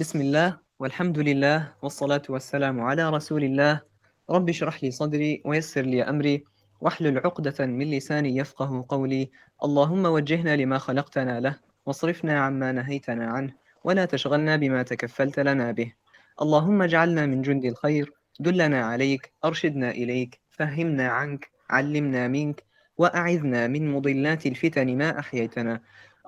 بسم 0.00 0.20
الله 0.20 0.58
والحمد 0.78 1.18
لله 1.18 1.72
والصلاة 1.82 2.22
والسلام 2.28 2.80
على 2.80 3.10
رسول 3.10 3.44
الله. 3.44 3.80
رب 4.30 4.48
اشرح 4.48 4.84
لي 4.84 4.90
صدري 4.90 5.42
ويسر 5.44 5.82
لي 5.82 6.02
أمري. 6.02 6.44
واحلل 6.80 7.18
عقدة 7.18 7.66
من 7.66 7.90
لساني 7.90 8.36
يفقه 8.36 8.86
قولي. 8.88 9.30
اللهم 9.64 10.04
وجهنا 10.04 10.56
لما 10.56 10.78
خلقتنا 10.78 11.40
له 11.40 11.56
واصرفنا 11.86 12.40
عما 12.40 12.72
نهيتنا 12.72 13.26
عنه 13.26 13.54
ولا 13.84 14.04
تشغلنا 14.04 14.56
بما 14.56 14.82
تكفلت 14.82 15.40
لنا 15.40 15.72
به. 15.72 15.92
اللهم 16.42 16.82
اجعلنا 16.82 17.26
من 17.26 17.42
جند 17.42 17.64
الخير. 17.64 18.12
دلنا 18.40 18.84
عليك 18.84 19.32
أرشدنا 19.44 19.90
إليك 19.90 20.40
فهمنا 20.50 21.08
عنك 21.08 21.50
علمنا 21.70 22.28
منك 22.28 22.64
وأعذنا 22.98 23.66
من 23.66 23.92
مضلات 23.92 24.46
الفتن 24.46 24.98
ما 24.98 25.18
أحييتنا. 25.18 25.80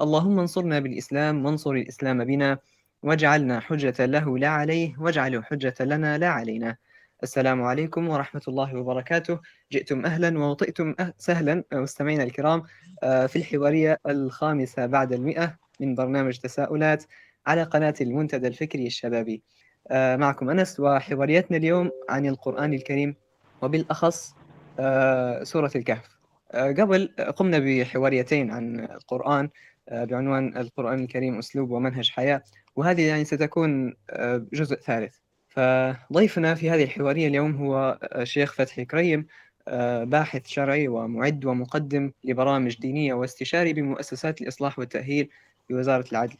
اللهم 0.03 0.39
انصرنا 0.39 0.79
بالإسلام 0.81 1.45
وانصر 1.47 1.71
الإسلام 1.71 2.25
بنا 2.25 2.59
واجعلنا 3.03 3.61
حجة 3.61 4.07
له 4.07 4.39
لا 4.39 4.49
عليه 4.49 4.95
واجعله 4.99 5.43
حجة 5.43 5.75
لنا 5.81 6.19
لا 6.19 6.29
علينا. 6.29 6.77
السلام 7.23 7.63
عليكم 7.63 8.09
ورحمة 8.09 8.43
الله 8.49 8.77
وبركاته. 8.77 9.41
جئتم 9.73 10.07
أهلا 10.07 10.39
ووطئتم 10.39 10.95
أه 11.01 11.15
سهلا 11.19 11.65
مستمعينا 11.73 12.23
الكرام. 12.23 12.63
في 13.03 13.37
الحوارية 13.37 13.99
الخامسة 14.07 14.87
بعد 14.87 15.13
المئة 15.13 15.57
من 15.81 15.95
برنامج 15.95 16.39
تساؤلات 16.39 17.05
على 17.47 17.63
قناة 17.63 17.95
المنتدى 18.01 18.47
الفكري 18.47 18.87
الشبابي. 18.87 19.43
معكم 19.93 20.51
أنس 20.51 20.81
وحواريتنا 20.81 21.57
اليوم 21.57 21.91
عن 22.09 22.27
القرآن 22.27 22.75
الكريم 22.75 23.15
وبالأخص 23.63 24.35
سورة 25.43 25.71
الكهف. 25.77 26.23
قبل 26.55 27.15
قمنا 27.37 27.59
بحواريتين 27.59 28.51
عن 28.51 28.81
القرآن. 28.81 29.49
بعنوان 29.91 30.57
القرآن 30.57 31.03
الكريم 31.03 31.39
أسلوب 31.39 31.71
ومنهج 31.71 32.11
حياة 32.11 32.43
وهذه 32.77 33.03
يعني 33.03 33.25
ستكون 33.25 33.95
جزء 34.53 34.77
ثالث. 34.77 35.17
فضيفنا 35.49 36.55
في 36.55 36.71
هذه 36.71 36.85
الحوارية 36.85 37.29
اليوم 37.29 37.57
هو 37.57 37.99
الشيخ 38.03 38.53
فتحي 38.53 38.85
كريم 38.85 39.27
باحث 40.03 40.47
شرعي 40.47 40.89
ومعد 40.89 41.45
ومقدم 41.45 42.13
لبرامج 42.25 42.77
دينية 42.81 43.15
واستشاري 43.15 43.73
بمؤسسات 43.73 44.41
الإصلاح 44.41 44.79
والتأهيل 44.79 45.29
بوزارة 45.71 46.05
العدل. 46.13 46.37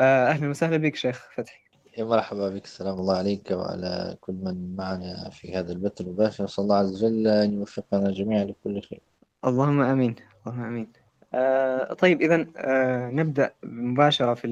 أهلا 0.00 0.50
وسهلا 0.50 0.76
بك 0.76 0.96
شيخ 0.96 1.28
فتحي 1.34 1.60
يا 1.98 2.04
مرحبا 2.04 2.48
بك 2.48 2.64
السلام 2.64 2.98
الله 2.98 3.16
عليك 3.16 3.50
وعلى 3.50 4.16
كل 4.20 4.32
من 4.32 4.76
معنا 4.76 5.30
في 5.30 5.54
هذا 5.54 5.72
البث 5.72 6.00
المباشر. 6.00 6.46
صلى 6.46 6.62
الله 6.62 6.76
عز 6.76 7.04
وجل 7.04 7.26
أن 7.26 7.54
يوفقنا 7.54 8.10
جميعا 8.10 8.44
لكل 8.44 8.82
خير. 8.82 9.00
اللهم 9.44 9.80
آمين 9.80 10.16
اللهم 10.46 10.62
آمين. 10.62 10.86
آه 10.96 10.99
طيب 11.98 12.20
إذا 12.22 12.46
آه 12.56 13.10
نبدأ 13.10 13.54
مباشرة 13.62 14.34
في 14.34 14.42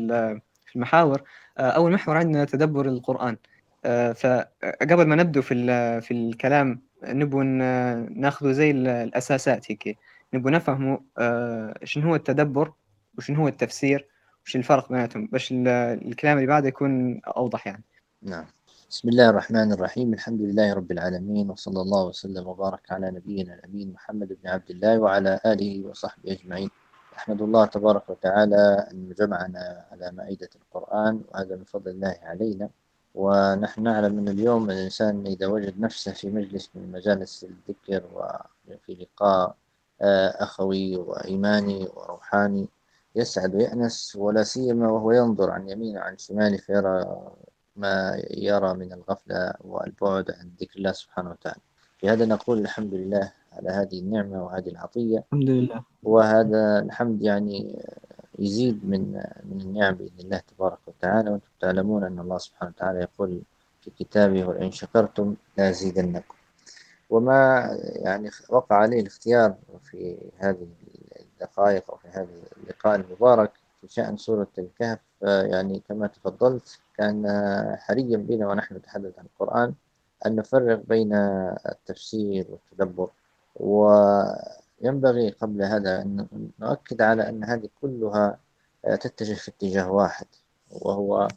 في 0.66 0.76
المحاور. 0.76 1.22
آه 1.58 1.70
أول 1.70 1.92
محور 1.92 2.16
عندنا 2.16 2.44
تدبر 2.44 2.86
القرآن. 2.86 3.36
آه 3.84 4.12
فقبل 4.12 5.06
ما 5.06 5.16
نبدأ 5.16 5.40
في 5.40 5.54
في 6.00 6.10
الكلام 6.10 6.82
نبغى 7.04 7.44
ناخذ 8.14 8.52
زي 8.52 8.70
الأساسات 8.70 9.70
هيك. 9.70 9.98
نبغى 10.34 10.52
نفهمه 10.52 11.00
آه 11.18 11.74
شنو 11.84 12.08
هو 12.08 12.14
التدبر 12.14 12.72
وشنو 13.18 13.36
هو 13.40 13.48
التفسير 13.48 14.06
وش 14.46 14.56
الفرق 14.56 14.88
بيناتهم. 14.92 15.26
باش 15.26 15.52
الكلام 15.52 16.36
اللي 16.36 16.46
بعده 16.48 16.68
يكون 16.68 17.20
أوضح 17.26 17.66
يعني. 17.66 17.84
نعم. 18.22 18.46
بسم 18.90 19.08
الله 19.08 19.28
الرحمن 19.30 19.72
الرحيم 19.72 20.14
الحمد 20.14 20.40
لله 20.40 20.72
رب 20.74 20.90
العالمين 20.92 21.50
وصلى 21.50 21.80
الله 21.80 22.04
وسلم 22.06 22.46
وبارك 22.46 22.92
على 22.92 23.10
نبينا 23.10 23.54
الأمين 23.54 23.92
محمد 23.92 24.28
بن 24.28 24.48
عبد 24.48 24.70
الله 24.70 24.98
وعلى 24.98 25.40
آله 25.46 25.86
وصحبه 25.86 26.32
أجمعين 26.32 26.70
أحمد 27.16 27.42
الله 27.42 27.66
تبارك 27.66 28.10
وتعالى 28.10 28.88
أن 28.92 29.14
جمعنا 29.18 29.84
على 29.92 30.12
مائدة 30.12 30.48
القرآن 30.56 31.22
وهذا 31.28 31.56
من 31.56 31.64
فضل 31.64 31.90
الله 31.90 32.16
علينا 32.22 32.70
ونحن 33.14 33.82
نعلم 33.82 34.18
أن 34.18 34.28
اليوم 34.28 34.70
الإنسان 34.70 35.26
إذا 35.26 35.46
وجد 35.46 35.80
نفسه 35.80 36.12
في 36.12 36.30
مجلس 36.30 36.70
من 36.74 36.92
مجالس 36.92 37.44
الذكر 37.44 38.04
وفي 38.68 38.94
لقاء 38.94 39.56
أخوي 40.40 40.96
وإيماني 40.96 41.88
وروحاني 41.96 42.68
يسعد 43.16 43.54
ويأنس 43.54 44.16
ولا 44.16 44.42
سيما 44.42 44.90
وهو 44.90 45.12
ينظر 45.12 45.50
عن 45.50 45.68
يمينه 45.68 46.00
وعن 46.00 46.18
شماله 46.18 46.56
فيرى 46.56 47.04
ما 47.78 48.22
يرى 48.30 48.74
من 48.74 48.92
الغفلة 48.92 49.54
والبعد 49.60 50.30
عن 50.30 50.50
ذكر 50.60 50.78
الله 50.78 50.92
سبحانه 50.92 51.30
وتعالى. 51.30 51.60
في 51.98 52.10
هذا 52.10 52.24
نقول 52.24 52.58
الحمد 52.58 52.94
لله 52.94 53.32
على 53.52 53.70
هذه 53.70 53.98
النعمة 53.98 54.44
وهذه 54.44 54.68
العطية. 54.68 55.18
الحمد 55.18 55.50
لله. 55.50 55.82
وهذا 56.02 56.78
الحمد 56.78 57.22
يعني 57.22 57.82
يزيد 58.38 58.84
من 58.84 59.12
من 59.44 59.60
النعم 59.60 59.94
بإذن 59.94 60.20
الله 60.20 60.38
تبارك 60.38 60.78
وتعالى. 60.86 61.30
وأنتم 61.30 61.48
تعلمون 61.60 62.04
أن 62.04 62.18
الله 62.18 62.38
سبحانه 62.38 62.72
وتعالى 62.76 63.00
يقول 63.00 63.42
في 63.80 63.90
كتابه 63.90 64.44
ولئن 64.44 64.70
شكرتم 64.70 65.34
لأزيدنكم 65.58 66.34
وما 67.10 67.68
يعني 67.80 68.30
وقع 68.48 68.76
عليه 68.76 69.00
الاختيار 69.00 69.54
في 69.82 70.16
هذه 70.38 70.66
الدقائق 71.20 71.90
أو 71.90 71.96
في 71.96 72.08
هذا 72.08 72.28
اللقاء 72.62 72.96
المبارك 72.96 73.52
في 73.80 73.88
شأن 73.88 74.16
سورة 74.16 74.48
الكهف. 74.58 74.98
يعني 75.22 75.82
كما 75.88 76.06
تفضلت 76.06 76.78
كان 76.98 77.26
حريا 77.78 78.16
بنا 78.16 78.48
ونحن 78.48 78.74
نتحدث 78.76 79.18
عن 79.18 79.24
القرآن 79.24 79.74
أن 80.26 80.36
نفرق 80.36 80.82
بين 80.88 81.14
التفسير 81.68 82.46
والتدبر. 82.50 83.10
وينبغي 83.56 85.30
قبل 85.30 85.62
هذا 85.62 86.02
أن 86.02 86.26
نؤكد 86.60 87.02
على 87.02 87.28
أن 87.28 87.44
هذه 87.44 87.68
كلها 87.82 88.38
تتجه 89.00 89.34
في 89.34 89.48
اتجاه 89.50 89.90
واحد 89.90 90.26
وهو 90.70 91.28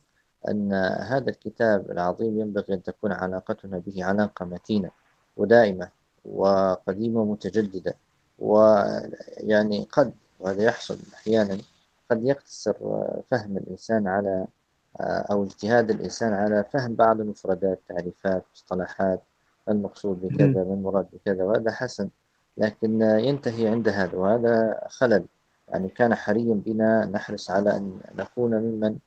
أن 0.50 0.74
هذا 1.00 1.30
الكتاب 1.30 1.92
العظيم 1.92 2.40
ينبغي 2.40 2.74
أن 2.74 2.84
تكون 2.84 3.12
علاقتنا 3.12 3.78
به 3.88 4.06
علاقة 4.06 4.46
متينة 4.46 4.92
ودائمة 5.38 5.90
وقديمة 6.26 7.22
ومتجددة 7.22 7.96
ويعني 8.40 9.88
قد 9.92 10.14
وهذا 10.40 10.64
يحصل 10.64 10.98
أحيانا 11.14 11.58
قد 12.12 12.24
يقتصر 12.26 12.74
فهم 13.32 13.58
الإنسان 13.58 14.08
على 14.08 14.46
أو 15.00 15.44
اجتهاد 15.44 15.90
الإنسان 15.92 16.34
على 16.34 16.64
فهم 16.64 16.96
بعض 16.96 17.22
المفردات 17.22 17.80
تعريفات 17.90 18.44
مصطلحات 18.56 19.22
المقصود 19.70 20.22
بكذا 20.22 20.64
ما 20.64 20.74
المراد 20.74 21.08
بكذا 21.14 21.44
وهذا 21.44 21.72
حسن. 21.72 22.10
لكن 22.58 23.02
ينتهي 23.02 23.68
عند 23.68 23.90
هذا 23.90 24.18
وهذا 24.18 24.82
خلل. 24.90 25.26
يعني 25.70 25.90
كان 25.90 26.16
حريا 26.16 26.54
بنا 26.54 27.06
نحرص 27.06 27.52
على 27.52 27.78
أن 27.78 28.00
نكون 28.16 28.56
ممن 28.56 28.98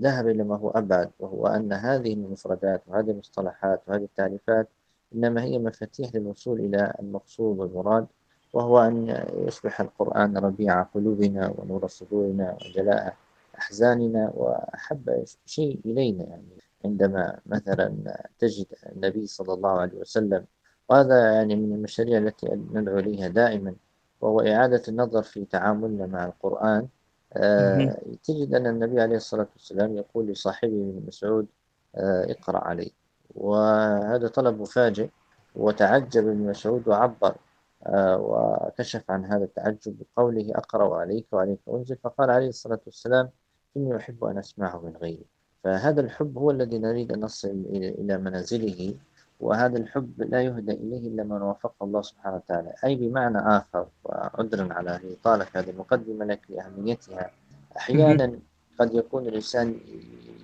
ذهب 0.00 0.28
إلى 0.28 0.44
ما 0.44 0.56
هو 0.56 0.70
أبعد 0.70 1.10
وهو 1.20 1.46
أن 1.46 1.72
هذه 1.72 2.12
المفردات 2.12 2.82
وهذه 2.86 3.10
المصطلحات 3.10 3.82
وهذه 3.88 4.02
التعريفات 4.02 4.68
إنما 5.14 5.42
هي 5.42 5.58
مفاتيح 5.58 6.14
للوصول 6.14 6.60
إلى 6.60 6.94
المقصود 7.00 7.58
والمراد 7.58 8.06
وهو 8.52 8.78
أن 8.78 9.24
يصبح 9.36 9.80
القرآن 9.80 10.36
ربيع 10.36 10.82
قلوبنا 10.82 11.54
ونور 11.58 11.86
صدورنا 11.86 12.56
وجلاء 12.66 13.16
أحزاننا 13.62 14.32
وأحب 14.34 15.24
شيء 15.46 15.80
إلينا. 15.86 16.24
يعني 16.24 16.48
عندما 16.84 17.38
مثلا 17.46 18.16
تجد 18.38 18.66
النبي 18.92 19.26
صلى 19.26 19.52
الله 19.54 19.70
عليه 19.70 19.98
وسلم 19.98 20.44
وهذا 20.88 21.32
يعني 21.32 21.56
من 21.56 21.74
المشاريع 21.74 22.18
التي 22.18 22.46
ندعو 22.72 22.98
إليها 22.98 23.28
دائما 23.28 23.74
وهو 24.20 24.40
إعادة 24.40 24.82
النظر 24.88 25.22
في 25.22 25.44
تعاملنا 25.44 26.06
مع 26.06 26.24
القرآن. 26.26 26.88
آه 27.32 27.96
تجد 28.24 28.54
أن 28.54 28.66
النبي 28.66 29.00
عليه 29.00 29.16
الصلاة 29.16 29.46
والسلام 29.52 29.96
يقول 29.96 30.26
لصاحبه 30.26 30.72
ابن 30.72 31.02
مسعود 31.06 31.46
آه 31.96 32.30
اقرأ 32.32 32.58
علي 32.58 32.92
وهذا 33.34 34.28
طلب 34.28 34.60
مفاجئ 34.60 35.08
وتعجب 35.56 36.28
ابن 36.28 36.38
مسعود 36.50 36.88
وعبر 36.88 37.34
آه 37.86 38.16
وكشف 38.18 39.10
عن 39.10 39.24
هذا 39.24 39.44
التعجب 39.44 39.96
بقوله 39.98 40.52
أقرأ 40.54 40.96
عليك 40.96 41.26
وعليك 41.32 41.58
أنزل. 41.68 41.96
فقال 41.96 42.30
عليه 42.30 42.48
الصلاة 42.48 42.80
والسلام 42.86 43.30
إني 43.76 43.96
أحب 43.96 44.24
أن 44.24 44.38
أسمعه 44.38 44.80
من 44.80 44.96
غيري. 44.96 45.26
فهذا 45.64 46.00
الحب 46.00 46.38
هو 46.38 46.50
الذي 46.50 46.78
نريد 46.78 47.12
أن 47.12 47.20
نصل 47.20 47.64
إلى 47.72 48.18
منازله 48.18 48.94
وهذا 49.40 49.78
الحب 49.78 50.22
لا 50.22 50.42
يهدى 50.42 50.72
إليه 50.72 51.08
إلا 51.08 51.24
من 51.24 51.42
وفق 51.42 51.74
الله 51.82 52.02
سبحانه 52.02 52.36
وتعالى. 52.36 52.74
أي 52.84 52.94
بمعنى 52.94 53.38
آخر 53.38 53.86
وعذرا 54.04 54.74
على 54.74 55.00
إطالة 55.12 55.46
هذه 55.54 55.70
المقدمة 55.70 56.24
لك 56.24 56.40
لأهميتها. 56.48 57.30
أحيانا 57.76 58.38
قد 58.78 58.94
يكون 58.94 59.26
الإنسان 59.26 59.80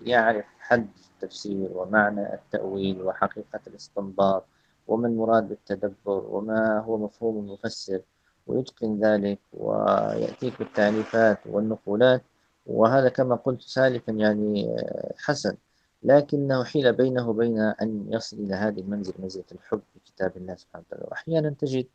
يعرف 0.06 0.44
حد 0.58 0.88
التفسير 1.14 1.68
ومعنى 1.74 2.34
التأويل 2.34 3.02
وحقيقة 3.02 3.60
الاستنباط 3.66 4.44
وما 4.88 5.08
المراد 5.08 5.48
بالتدبر 5.48 6.24
وما 6.30 6.78
هو 6.78 6.96
مفهوم 6.98 7.38
المفسر 7.38 8.00
ويتقن 8.46 8.98
ذلك 8.98 9.38
ويأتيك 9.52 10.58
بالتعريفات 10.58 11.38
والنقولات 11.46 12.22
وهذا 12.68 13.08
كما 13.08 13.34
قلت 13.34 13.62
سالفا 13.62 14.12
يعني 14.12 14.76
حسن. 15.18 15.56
لكنه 16.02 16.64
حيل 16.64 16.92
بينه 16.92 17.28
وبين 17.28 17.58
أن 17.60 18.06
يصل 18.08 18.36
إلى 18.36 18.54
هذه 18.54 18.80
المنزل 18.80 19.14
منزلة 19.18 19.44
الحب 19.52 19.80
في 19.94 20.00
كتاب 20.12 20.36
الله 20.36 20.56
سبحانه 20.56 20.84
وتعالى. 20.88 21.06
وأحيانا 21.10 21.50
تجد 21.50 21.86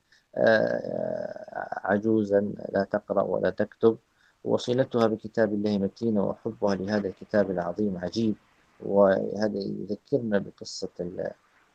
عجوزا 1.83 2.53
لا 2.73 2.83
تقرأ 2.83 3.21
ولا 3.21 3.49
تكتب. 3.49 3.97
وصلتها 4.43 5.07
بكتاب 5.07 5.53
الله 5.53 5.77
متينة 5.77 6.25
وحبها 6.25 6.75
لهذا 6.75 7.07
الكتاب 7.07 7.51
العظيم 7.51 7.97
عجيب. 7.97 8.35
وهذا 8.85 9.59
يذكرنا 9.59 10.37
بقصة 10.39 10.89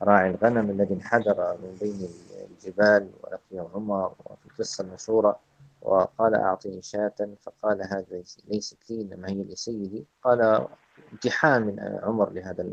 راعي 0.02 0.30
الغنم 0.30 0.70
الذي 0.70 0.94
انحدر 0.94 1.56
من 1.62 1.76
بين 1.80 2.08
الجبال 2.50 3.10
ولقيه 3.22 3.68
عمر 3.74 4.12
وفي 4.24 4.46
القصة 4.46 4.84
المشهورة 4.84 5.40
وقال 5.82 6.34
أعطني 6.34 6.82
شاة 6.82 7.28
فقال 7.42 7.82
هذا 7.82 8.22
ليست 8.48 8.90
لي 8.90 9.02
إنما 9.02 9.28
هي 9.28 9.44
لسيدي. 9.44 10.04
قال 10.22 10.66
امتحان 11.12 11.62
من 11.62 11.98
عمر 12.02 12.30
لهذا 12.30 12.66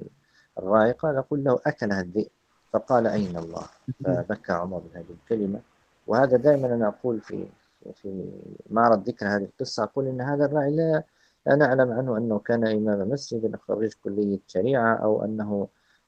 الراعي 0.57 0.91
قال 0.91 1.21
قل 1.29 1.43
له 1.43 1.59
أكلها 1.65 2.01
الذئب 2.01 2.29
فقال 2.73 3.07
أين 3.07 3.37
الله؟ 3.37 3.65
فبكى 4.05 4.51
عمر 4.51 4.79
بهذه 4.79 5.11
الكلمة. 5.23 5.59
وهذا 6.07 6.37
دائما 6.37 6.67
أنا 6.67 6.87
أقول 6.87 7.21
في 7.21 7.47
في 7.93 8.31
معرض 8.69 9.07
ذكر 9.09 9.27
هذه 9.27 9.43
القصة 9.43 9.83
أقول 9.83 10.07
إن 10.07 10.21
هذا 10.21 10.45
الراعي 10.45 10.75
لا 10.75 11.03
لا 11.47 11.55
نعلم 11.55 11.91
عنه 11.91 12.17
أنه 12.17 12.39
كان 12.39 12.67
إمام 12.67 13.09
مسجد 13.09 13.55
خريج 13.55 13.93
كلية 14.03 14.39
شريعة 14.47 14.95
أو 14.95 15.25
أنه 15.25 15.67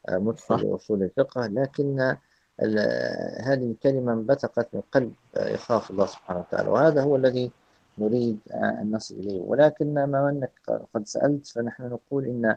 مدخل 0.10 0.70
لأصول 0.70 1.04
الفقه 1.04 1.48
لكن 1.48 2.16
هذه 2.60 3.72
الكلمة 3.72 4.14
انبثقت 4.14 4.68
من 4.74 4.82
قلب 4.92 5.14
يخاف 5.38 5.92
الله 5.92 6.06
سبحانه 6.06 6.40
وتعالى 6.40 6.70
وهذا 6.70 7.02
هو 7.02 7.16
الذي 7.16 7.52
نريد 7.98 8.40
أن 8.54 8.92
نصل 8.92 9.16
إليه. 9.16 9.42
ولكن 9.42 9.94
ما 9.94 10.30
أنك 10.30 10.52
قد 10.94 11.08
سألت 11.08 11.48
فنحن 11.48 11.84
نقول 11.84 12.26
إن 12.26 12.56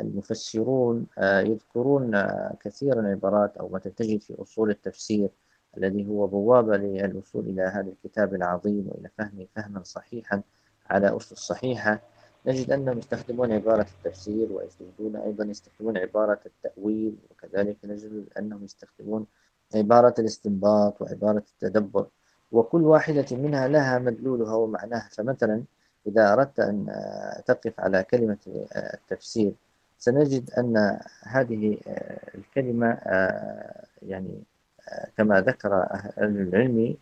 المفسرون 0.00 1.06
يذكرون 1.22 2.22
كثيرا 2.60 3.08
عبارات 3.08 3.56
أو 3.56 3.68
ما 3.68 3.78
تتجد 3.78 4.22
في 4.22 4.42
أصول 4.42 4.70
التفسير 4.70 5.28
الذي 5.76 6.08
هو 6.08 6.26
بوابة 6.26 6.76
للوصول 6.76 7.44
إلى 7.44 7.62
هذا 7.62 7.88
الكتاب 7.88 8.34
العظيم 8.34 8.84
وإلى 8.88 9.08
فهمه 9.18 9.46
فهما 9.56 9.82
صحيحا 9.82 10.42
على 10.90 11.16
أسس 11.16 11.38
صحيحة. 11.38 12.00
نجد 12.46 12.70
أنهم 12.70 12.98
يستخدمون 12.98 13.52
عبارة 13.52 13.86
التفسير 13.98 14.48
ويجدون 14.52 15.16
أيضا 15.16 15.44
يستخدمون 15.44 15.98
عبارة 15.98 16.40
التأويل 16.46 17.16
وكذلك 17.30 17.76
نجد 17.84 18.24
أنهم 18.38 18.64
يستخدمون 18.64 19.26
عبارة 19.74 20.14
الاستنباط 20.18 21.02
وعبارة 21.02 21.42
التدبر. 21.54 22.06
وكل 22.52 22.82
واحدة 22.82 23.36
منها 23.36 23.68
لها 23.68 23.98
مدلولها 23.98 24.54
ومعناها. 24.54 25.08
فمثلا 25.12 25.62
إذا 26.06 26.32
أردت 26.32 26.60
أن 26.60 26.86
تقف 27.46 27.80
على 27.80 28.02
كلمة 28.02 28.66
التفسير 28.76 29.52
سنجد 29.98 30.50
أن 30.50 30.98
هذه 31.22 31.78
الكلمة 32.34 32.98
يعني 34.02 34.42
كما 35.16 35.40
ذكر 35.40 35.74
أهل 35.74 36.12
العلم 36.18 36.96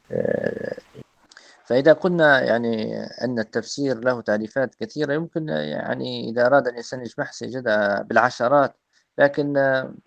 فإذا 1.67 1.93
قلنا 1.93 2.41
يعني 2.41 3.03
أن 3.05 3.39
التفسير 3.39 3.99
له 3.99 4.21
تعريفات 4.21 4.75
كثيرة 4.75 5.13
يمكن 5.13 5.49
يعني 5.49 6.31
إذا 6.31 6.47
أراد 6.47 6.67
الإنسان 6.67 7.01
يجمعها 7.01 7.33
سيجدها 7.33 8.03
بالعشرات 8.03 8.77
لكن 9.19 9.53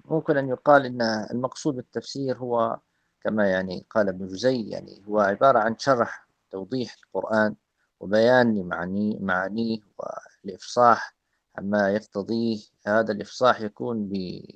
ممكن 0.05 0.37
أن 0.37 0.49
يقال 0.49 0.85
أن 0.85 1.01
المقصود 1.31 1.75
بالتفسير 1.75 2.37
هو 2.37 2.79
كما 3.21 3.49
يعني 3.49 3.85
قال 3.89 4.09
ابن 4.09 4.27
جزي 4.27 4.69
يعني 4.69 5.03
هو 5.07 5.19
عبارة 5.19 5.59
عن 5.59 5.77
شرح 5.77 6.27
توضيح 6.51 6.95
القرآن 7.05 7.55
وبيان 7.99 8.55
لمعانيه 8.55 9.19
معانيه 9.19 9.79
والإفصاح 9.97 11.15
عما 11.57 11.89
يقتضيه. 11.89 12.59
هذا 12.87 13.11
الإفصاح 13.11 13.61
يكون 13.61 14.09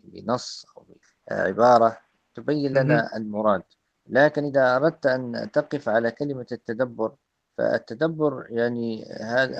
بنص 0.03 0.65
أو 0.77 0.85
بعبارة 1.31 1.97
تبين 2.35 2.73
لنا 2.73 3.17
المراد. 3.17 3.63
لكن 4.09 4.45
إذا 4.45 4.75
أردت 4.75 5.05
أن 5.05 5.49
تقف 5.53 5.89
على 5.89 6.11
كلمة 6.11 6.47
التدبر 6.51 7.15
فالتدبر 7.57 8.47
يعني 8.49 9.05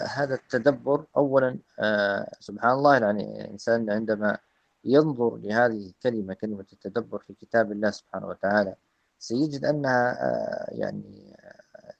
هذا 0.08 0.36
التدبر 0.36 1.06
أولا 1.18 1.60
آه 1.80 2.32
سبحان 2.40 2.72
الله 2.72 2.98
يعني 2.98 3.42
الإنسان 3.46 3.90
عندما 3.92 4.38
ينظر 4.86 5.38
لهذه 5.38 5.88
الكلمة 5.88 6.34
كلمة 6.34 6.66
التدبر 6.74 7.20
في 7.20 7.34
كتاب 7.34 7.72
الله 7.72 7.92
سبحانه 7.92 8.28
وتعالى 8.28 8.76
سيجد 9.20 9.66
أنها 9.66 10.12
آه 10.24 10.68
يعني 10.72 11.36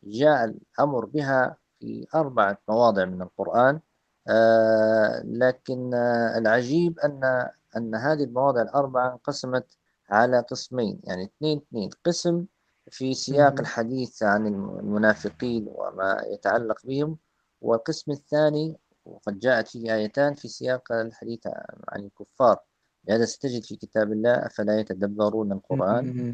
جاء 0.04 0.46
الأمر 0.46 1.06
بها 1.06 1.58
في 1.80 2.08
أربعة 2.16 2.58
مواضع 2.70 3.06
من 3.06 3.22
القرآن 3.22 3.80
آه 4.28 5.22
لكن 5.26 5.94
آه 5.94 6.38
العجيب 6.38 7.00
أن 7.00 7.50
أن 7.78 7.96
هذه 7.96 8.24
المواضع 8.24 8.62
الأربعة 8.62 9.12
انقسمت 9.14 9.79
على 10.10 10.40
قسمين 10.40 11.00
يعني 11.04 11.24
اثنين 11.24 11.58
اثنين. 11.58 11.90
قسم 12.06 12.46
في 12.92 13.14
سياق 13.14 13.60
الحديث 13.60 14.24
عن 14.24 14.48
المنافقين 14.48 15.66
وما 15.70 16.24
يتعلق 16.28 16.86
بهم 16.86 17.18
والقسم 17.62 18.12
الثاني 18.12 18.78
وقد 19.06 19.40
جاءت 19.40 19.68
فيه 19.68 19.96
آيتان 19.96 20.34
في 20.34 20.48
سياق 20.48 20.92
الحديث 20.92 21.48
عن 21.90 22.00
الكفار. 22.04 22.60
لهذا 23.08 23.26
ستجد 23.26 23.64
في 23.64 23.76
كتاب 23.76 24.12
الله 24.12 24.32
أفلا 24.32 24.80
يتدبرون 24.80 25.52
القرآن؟ 25.52 26.34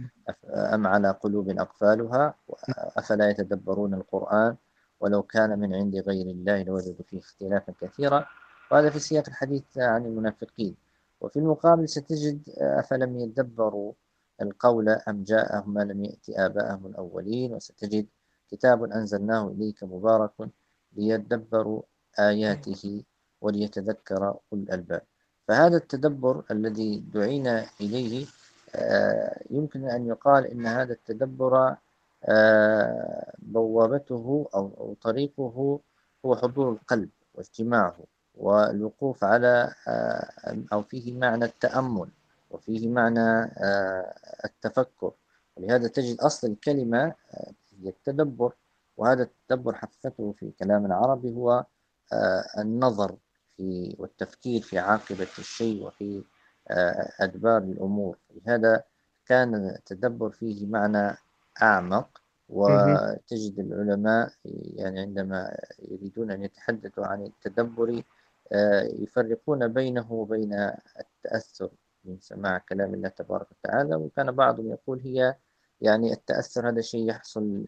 أم 0.49 0.87
على 0.87 1.11
قلوب 1.11 1.49
أقفالها؟ 1.49 2.35
أفلا 2.69 3.29
يتدبرون 3.29 3.93
القرآن؟ 3.93 4.55
ولو 4.99 5.23
كان 5.23 5.59
من 5.59 5.73
عند 5.73 5.95
غير 5.95 6.25
الله 6.25 6.63
لوجدوا 6.63 7.03
فيه 7.07 7.19
اختلافا 7.19 7.73
كثيرا. 7.81 8.25
وهذا 8.71 8.89
في 8.89 8.99
سياق 8.99 9.23
الحديث 9.27 9.77
عن 9.77 10.05
المنافقين. 10.05 10.75
وفي 11.21 11.39
المقابل 11.39 11.89
ستجد 11.89 12.49
أفلم 12.57 13.19
يدبروا 13.19 13.93
القول 14.41 14.89
أم 14.89 15.23
جاءهم 15.23 15.73
ما 15.73 15.79
لم 15.83 16.03
يأتي 16.03 16.45
آباءهم 16.45 16.85
الأولين؟ 16.87 17.53
وستجد 17.53 18.07
كتاب 18.51 18.83
أنزلناه 18.83 19.47
إليك 19.47 19.83
مبارك 19.83 20.31
ليدبروا 20.93 21.81
آياته 22.19 23.03
وليتذكر 23.41 24.27
أولو 24.27 24.41
الألباب. 24.53 25.01
فهذا 25.47 25.77
التدبر 25.77 26.43
الذي 26.51 26.99
دعينا 26.99 27.65
إليه 27.81 28.25
يمكن 29.49 29.89
أن 29.89 30.07
يقال 30.07 30.45
إن 30.47 30.65
هذا 30.65 30.93
التدبر 30.93 31.75
بوابته 33.39 34.47
أو 34.55 34.95
طريقه 35.01 35.79
هو 36.25 36.35
حضور 36.35 36.71
القلب 36.71 37.09
واجتماعه. 37.33 37.97
والوقوف 38.37 39.23
على 39.23 39.73
آه، 39.87 40.57
أو 40.73 40.83
فيه 40.83 41.13
معنى 41.13 41.45
التأمل 41.45 42.09
وفيه 42.51 42.89
معنى 42.89 43.41
آه، 43.43 44.15
التفكر. 44.45 45.11
ولهذا 45.57 45.87
تجد 45.87 46.19
أصل 46.19 46.47
الكلمة 46.47 47.03
آه، 47.33 47.51
هي 47.81 47.89
التدبر 47.89 48.53
وهذا 48.97 49.23
التدبر 49.23 49.75
حقيقته 49.75 50.31
في 50.39 50.51
كلام 50.59 50.85
العربي 50.85 51.33
هو 51.33 51.65
النظر 52.59 53.15
في 53.57 53.95
والتفكير 53.99 54.61
في 54.61 54.79
عاقبة 54.79 55.27
الشيء 55.39 55.83
وفي 55.83 56.23
أدبار 57.19 57.57
الأمور. 57.57 58.17
لهذا 58.35 58.83
كان 59.25 59.55
التدبر 59.55 60.29
فيه 60.29 60.65
معنى 60.65 61.17
أعمق. 61.61 62.21
وتجد 62.49 63.59
العلماء 63.59 64.31
يعني 64.75 64.99
عندما 64.99 65.57
يريدون 65.79 66.31
أن 66.31 66.43
يتحدثوا 66.43 67.05
عن 67.05 67.23
التدبر 67.23 68.03
يفرقون 68.99 69.67
بينه 69.67 70.11
وبين 70.11 70.53
التأثر 70.99 71.69
من 72.05 72.19
سماع 72.19 72.57
كلام 72.57 72.93
الله 72.93 73.09
تبارك 73.09 73.47
وتعالى. 73.51 73.95
وكان 73.95 74.31
بعضهم 74.31 74.71
يقول 74.71 74.99
هي 74.99 75.35
يعني 75.81 76.13
التأثر 76.13 76.69
هذا 76.69 76.81
شيء 76.81 77.09
يحصل 77.09 77.65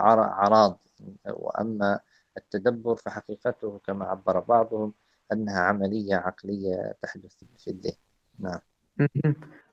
عراض 0.00 0.78
وأما 1.26 2.00
التدبر 2.36 2.96
فحقيقته 2.96 3.80
كما 3.86 4.04
عبر 4.04 4.40
بعضهم 4.40 4.94
أنها 5.32 5.60
عملية 5.60 6.14
عقلية 6.16 6.94
تحدث 7.02 7.34
في 7.58 7.70
الذهن. 7.70 7.94
نعم. 8.38 8.60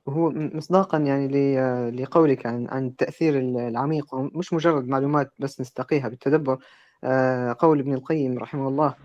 وهو 0.06 0.30
مصداقا 0.30 0.98
يعني 0.98 1.28
لقولك 1.92 2.46
عن 2.46 2.68
عن 2.68 2.88
التأثير 2.88 3.40
العميق 3.40 4.16
مش 4.16 4.54
مجرد 4.54 4.88
معلومات 4.88 5.32
بس 5.40 5.62
نستقيها 5.62 6.08
بالتدبر. 6.08 6.66
آه، 7.04 7.56
قول 7.60 7.80
ابن 7.80 7.94
القيم 7.94 8.40
رحمه 8.40 8.68
الله 8.68 8.96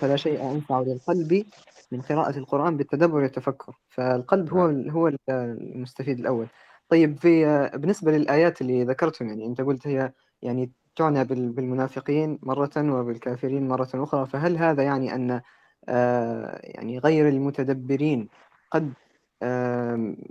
فلا 0.00 0.16
شيء 0.16 0.50
أنفع 0.52 0.80
للقلب 0.80 1.44
من 1.92 2.00
قراءة 2.00 2.38
القرآن 2.38 2.76
بالتدبر 2.76 3.18
والتفكر. 3.18 3.78
فالقلب 3.88 4.54
هو 4.54 4.70
نعم. 4.70 4.90
هو 4.90 5.12
المستفيد 5.28 6.18
الأول. 6.18 6.46
طيب 6.88 7.18
في 7.18 7.70
بالنسبة 7.74 8.12
للآيات 8.12 8.60
اللي 8.60 8.84
ذكرتهم 8.84 9.28
يعني 9.28 9.46
أنت 9.46 9.60
قلت 9.60 9.86
هي 9.86 10.12
يعني 10.42 10.72
تعنى 10.96 11.24
بالمنافقين 11.24 12.38
مرة 12.42 12.70
وبالكافرين 12.76 13.68
مرة 13.68 13.88
أخرى 13.94 14.26
فهل 14.26 14.56
هذا 14.56 14.82
يعني 14.82 15.14
أن 15.14 15.40
آه، 15.88 16.60
يعني 16.62 16.98
غير 16.98 17.28
المتدبرين 17.28 18.28
قد 18.70 18.92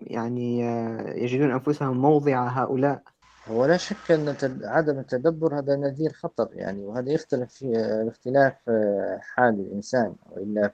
يعني 0.08 0.66
آه، 0.66 1.14
يجدون 1.14 1.52
أنفسهم 1.52 1.98
موضع 1.98 2.48
هؤلاء؟ 2.48 3.02
هو 3.50 3.66
لا 3.66 3.78
شك 3.78 4.12
أن 4.12 4.36
عدم 4.64 5.00
التدبر 5.00 5.60
هذا 5.60 5.76
نذير 5.76 6.14
خطر 6.14 6.50
يعني 6.54 6.86
وهذا 6.86 7.12
يختلف 7.12 7.54
في 7.54 7.74
اختلاف 8.08 8.70
آه، 8.70 9.20
حال 9.22 9.60
الإنسان 9.60 10.16
وإلا 10.32 10.72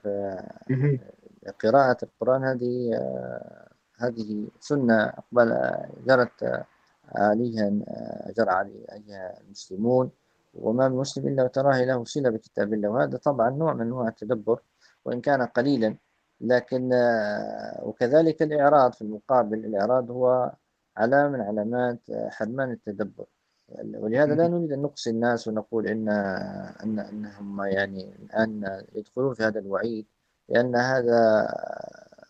قراءة 1.62 1.96
القرآن 2.02 2.44
هذه 2.44 2.94
آه، 2.94 3.68
هذه 3.98 4.48
سنة 4.60 5.04
أقبل 5.04 5.72
جرت 6.06 6.64
عليها 7.14 7.70
جرى 8.36 8.50
عليها 8.50 9.40
المسلمون. 9.40 10.10
وما 10.54 10.88
من 10.88 10.96
مسلم 10.96 11.28
إلا 11.28 11.44
وتراه 11.44 11.84
له 11.84 12.04
صلة 12.04 12.30
بكتاب 12.30 12.74
الله 12.74 12.88
وهذا 12.88 13.16
طبعا 13.18 13.50
نوع 13.50 13.74
من 13.74 13.80
أنواع 13.80 14.08
التدبر 14.08 14.60
وإن 15.04 15.20
كان 15.20 15.42
قليلا. 15.42 15.96
لكن 16.40 16.92
آه، 16.92 17.80
وكذلك 17.84 18.42
الإعراض 18.42 18.92
في 18.92 19.02
المقابل 19.02 19.58
الإعراض 19.58 20.10
هو 20.10 20.52
علامة 20.96 21.36
من 21.36 21.40
علامات 21.40 22.00
حرمان 22.28 22.70
التدبر. 22.70 23.24
ولهذا 23.94 24.34
لا 24.34 24.48
نريد 24.48 24.72
أن 24.72 24.82
نقصي 24.82 25.10
الناس 25.10 25.48
ونقول 25.48 25.86
إن 25.86 26.08
أن 26.82 26.98
أنهم 26.98 27.62
يعني 27.62 28.14
الآن 28.22 28.82
يدخلون 28.94 29.34
في 29.34 29.42
هذا 29.42 29.60
الوعيد 29.60 30.06
لأن 30.48 30.76
هذا 30.76 31.48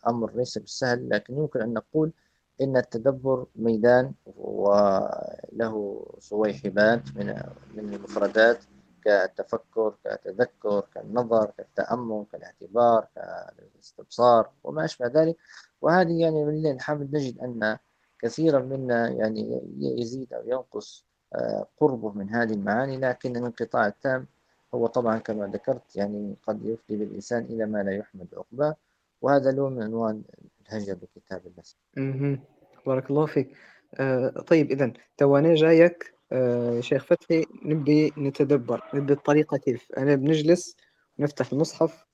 أمر 0.07 0.37
ليس 0.37 0.59
بالسهل. 0.59 1.09
لكن 1.09 1.37
يمكن 1.37 1.61
أن 1.61 1.73
نقول 1.73 2.13
إن 2.61 2.77
التدبر 2.77 3.47
ميدان 3.57 4.13
وله 4.37 6.07
صويحبات 6.19 7.03
من 7.17 7.27
من 7.75 7.95
المفردات 7.95 8.59
كالتفكر 9.05 9.95
كالتذكر 10.05 10.87
كالنظر 10.95 11.51
كالتأمل 11.59 12.27
كالاعتبار 12.33 13.07
كالاستبصار 13.15 14.51
وما 14.65 14.85
أشبه 14.85 15.07
ذلك. 15.07 15.37
وهذه 15.81 16.21
يعني 16.21 16.43
الليل 16.43 16.75
الحمد 16.75 17.15
نجد 17.15 17.39
أن 17.39 17.79
كثيرا 18.19 18.59
منا 18.59 19.09
يعني 19.09 19.63
يزيد 19.79 20.33
أو 20.33 20.43
ينقص 20.47 21.07
آه، 21.35 21.67
قربه 21.81 22.13
من 22.13 22.31
هذه 22.31 22.53
المعاني 22.53 22.97
لكن 22.97 23.37
الانقطاع 23.37 23.87
التام 23.87 24.27
هو 24.75 24.87
طبعا 24.87 25.19
كما 25.19 25.47
ذكرت 25.47 25.97
يعني 25.97 26.37
قد 26.47 26.67
يفضي 26.67 26.97
بالإنسان 26.97 27.45
إلى 27.45 27.67
ما 27.67 27.83
لا 27.83 27.97
يحمد 27.97 28.27
عقباه 28.37 28.77
وهذا 29.23 29.53
لون 29.53 29.73
من 29.73 29.83
أنواع 29.83 30.19
الهجر 30.67 30.95
بكتاب 30.95 31.43
الله. 31.47 32.39
بارك 32.87 33.11
الله 33.11 33.27
فيك. 33.27 33.57
آه 33.95 34.29
طيب 34.29 34.71
إذا 34.71 34.93
توانا 35.17 35.55
جايك 35.55 36.15
آه 36.33 36.81
شيخ 36.81 37.05
فتحي 37.05 37.45
نبي 37.65 38.13
نتدبر 38.19 38.83
نبي 38.95 39.13
الطريقة 39.13 39.57
كيف؟ 39.57 39.93
أنا 39.99 40.15
بنجلس 40.15 40.77
نفتح 41.19 41.53
المصحف 41.53 42.07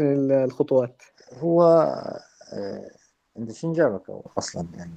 الخطوات. 0.00 1.02
هو 1.32 1.62
آه 2.52 2.90
انت 3.38 3.52
شو 3.52 3.72
جابك 3.72 4.10
أصلا 4.38 4.66
يعني, 4.74 4.92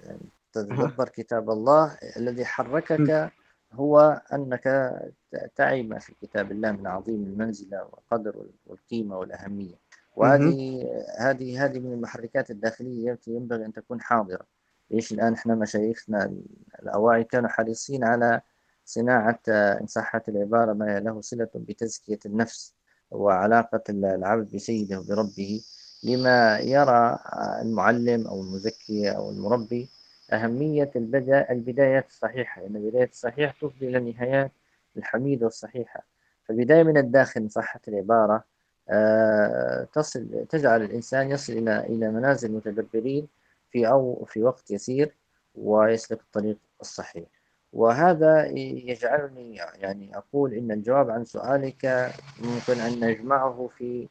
يعني 0.00 0.20
تتدبر 0.52 1.08
كتاب 1.18 1.50
الله 1.50 1.98
الذي 2.16 2.44
حركك 2.44 3.32
هو 3.72 4.22
أنك 4.32 4.92
تعي 5.56 5.82
ما 5.82 5.98
في 5.98 6.14
كتاب 6.22 6.52
الله 6.52 6.72
من 6.72 6.86
عظيم 6.86 7.22
المنزلة 7.22 7.84
والقدر 7.84 8.46
والقيمة 8.66 9.18
والأهمية. 9.18 9.74
وهذه 10.16 10.84
هذه 11.18 11.64
هذه 11.64 11.78
من 11.78 11.92
المحركات 11.92 12.50
الداخلية 12.50 13.12
التي 13.12 13.30
ينبغي 13.30 13.64
أن 13.64 13.72
تكون 13.72 14.00
حاضرة. 14.00 14.46
ليش 14.90 15.12
الآن 15.12 15.32
إحنا 15.32 15.54
مشايخنا 15.54 16.32
الأواعي 16.82 17.24
كانوا 17.24 17.48
حريصين 17.48 18.04
على 18.04 18.40
صناعة 18.84 19.40
إن 19.48 19.86
صحت 19.86 20.28
العبارة 20.28 20.72
ما 20.72 21.00
له 21.00 21.20
صلة 21.20 21.48
بتزكية 21.54 22.18
النفس 22.26 22.74
وعلاقة 23.10 23.82
العبد 23.88 24.54
بسيده 24.54 25.00
وبربه 25.00 25.62
لما 26.02 26.58
يرى 26.58 27.18
المعلم 27.62 28.26
أو 28.26 28.42
المزكي 28.42 29.10
أو 29.10 29.30
المربي 29.30 29.88
أهمية 30.32 30.90
البدايات 31.50 32.06
الصحيحة 32.06 32.62
لأن 32.62 32.76
البدايات 32.76 33.10
الصحيحة 33.10 33.54
تفضي 33.60 33.88
إلى 33.88 33.98
النهايات 33.98 34.52
الحميدة 34.96 35.44
والصحيحة 35.46 36.06
فالبداية 36.44 36.82
من 36.82 36.96
الداخل 36.96 37.50
صحة 37.50 37.80
العبارة 37.88 38.44
آه، 38.90 39.88
تصل 39.92 40.46
تجعل 40.48 40.82
الإنسان 40.82 41.30
يصل 41.30 41.52
إلى 41.52 41.80
إلى 41.80 42.10
منازل 42.10 42.50
المتدبرين 42.50 43.28
في 43.70 43.88
أو 43.88 44.24
في 44.24 44.42
وقت 44.42 44.70
يسير 44.70 45.14
ويسلك 45.54 46.20
الطريق 46.20 46.58
الصحيح. 46.80 47.24
وهذا 47.72 48.46
يجعلني 48.56 49.56
يعني 49.56 50.16
أقول 50.16 50.54
إن 50.54 50.72
الجواب 50.72 51.10
عن 51.10 51.24
سؤالك 51.24 52.12
ممكن 52.42 52.80
أن 52.80 53.00
نجمعه 53.04 53.70
في 53.78 54.08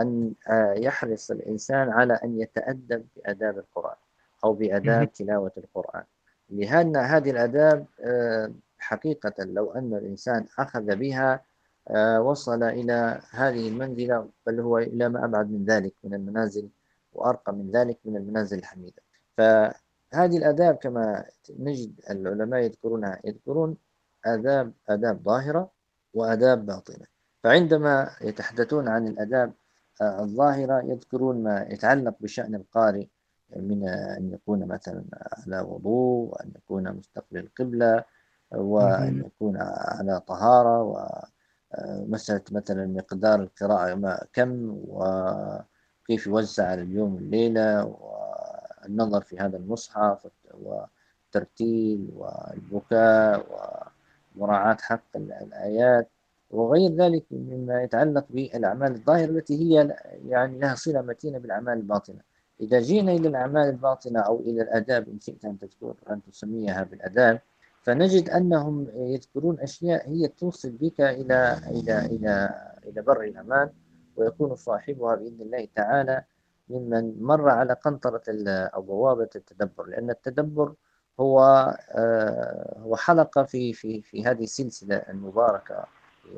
أن 0.00 0.32
آه، 0.48 0.72
يحرص 0.72 1.30
الإنسان 1.30 1.90
على 1.90 2.14
أن 2.14 2.40
يتأدب 2.40 3.06
بآداب 3.16 3.58
القرآن 3.58 3.96
أو 4.44 4.52
بآداب 4.52 5.12
تلاوة 5.12 5.52
القرآن. 5.56 6.04
لأن 6.50 6.96
هذه 6.96 7.30
الآداب 7.30 7.86
آه، 8.00 8.52
حقيقة 8.78 9.34
لو 9.44 9.72
أن 9.72 9.94
الإنسان 9.94 10.46
أخذ 10.58 10.96
بها 10.96 11.40
آه، 11.88 12.20
وصل 12.22 12.62
إلى 12.62 13.20
هذه 13.30 13.68
المنزلة 13.68 14.28
بل 14.46 14.60
هو 14.60 14.78
إلى 14.78 15.08
ما 15.08 15.24
أبعد 15.24 15.50
من 15.50 15.64
ذلك 15.64 15.94
من 16.04 16.14
المنازل 16.14 16.68
وأرقى 17.12 17.52
من 17.52 17.70
ذلك 17.70 17.98
من 18.04 18.16
المنازل 18.16 18.58
الحميدة. 18.58 19.02
فهذه 19.36 20.36
الآداب 20.36 20.74
كما 20.74 21.24
نجد 21.58 22.00
العلماء 22.10 22.60
يذكرونها 22.60 23.20
يذكرون 23.24 23.76
آداب 24.26 24.72
آداب 24.88 25.22
ظاهرة 25.24 25.70
وآداب 26.14 26.66
باطنة. 26.66 27.06
فعندما 27.44 28.10
يتحدثون 28.20 28.88
عن 28.88 29.08
الآداب 29.08 29.52
الظاهرة 30.02 30.82
يذكرون 30.82 31.42
ما 31.42 31.66
يتعلق 31.70 32.14
بشأن 32.20 32.54
القارئ 32.54 33.06
من 33.56 33.88
أن 33.88 34.32
يكون 34.32 34.66
مثلا 34.66 35.04
على 35.12 35.60
وضوء 35.60 36.30
وأن 36.32 36.52
يكون 36.56 36.92
مستقبل 36.92 37.38
القبلة 37.38 38.04
وأن 38.50 39.18
يكون 39.26 39.56
على 39.60 40.20
طهارة 40.20 40.82
ومسألة 41.78 42.42
مثلا 42.50 42.86
مقدار 42.86 43.40
القراءة 43.40 43.94
ما 43.94 44.24
كم 44.32 44.78
وكيف 44.88 46.26
يوزع 46.26 46.66
على 46.66 46.82
اليوم 46.82 47.14
والليلة 47.14 47.84
والنظر 47.84 49.20
في 49.20 49.38
هذا 49.38 49.56
المصحف 49.56 50.26
والترتيل 50.54 52.10
والبكاء 52.16 53.46
ومراعاة 54.36 54.76
حق 54.80 55.16
الآيات. 55.16 56.10
وغير 56.50 56.90
ذلك 56.90 57.24
مما 57.30 57.82
يتعلق 57.82 58.24
بالأعمال 58.30 58.92
الظاهرة 58.92 59.30
التي 59.30 59.54
هي 59.60 59.96
يعني 60.28 60.58
لها 60.58 60.74
صلة 60.74 61.02
متينة 61.02 61.38
بالأعمال 61.38 61.78
الباطنة. 61.78 62.20
إذا 62.60 62.80
جينا 62.80 63.12
إلى 63.12 63.28
الأعمال 63.28 63.68
الباطنة 63.68 64.20
أو 64.20 64.40
إلى 64.40 64.62
الآداب 64.62 65.08
إن 65.08 65.20
شئت 65.20 65.44
أن 65.44 65.58
تذكر 65.58 65.94
أن 66.10 66.20
تسميها 66.22 66.82
بالآداب 66.82 67.40
فنجد 67.82 68.30
أنهم 68.30 68.86
يذكرون 68.94 69.60
أشياء 69.60 70.08
هي 70.10 70.28
توصل 70.28 70.70
بك 70.70 71.00
إلى 71.00 71.60
إلى 71.70 72.06
إلى 72.06 72.50
إلى 72.86 73.02
بر 73.02 73.24
الأمان 73.24 73.70
ويكون 74.16 74.56
صاحبها 74.56 75.14
بإذن 75.14 75.42
الله 75.42 75.68
تعالى 75.74 76.24
ممن 76.68 77.22
مر 77.22 77.48
على 77.48 77.72
قنطرة 77.72 78.22
أو 78.48 78.82
بوابة 78.82 79.28
التدبر. 79.36 79.86
لأن 79.86 80.10
التدبر 80.10 80.74
هو 81.20 81.40
آه، 81.90 82.78
هو 82.78 82.96
حلقة 82.96 83.42
في 83.42 83.72
في 83.72 84.02
في 84.02 84.24
هذه 84.24 84.44
السلسلة 84.44 84.96
المباركة. 84.96 85.84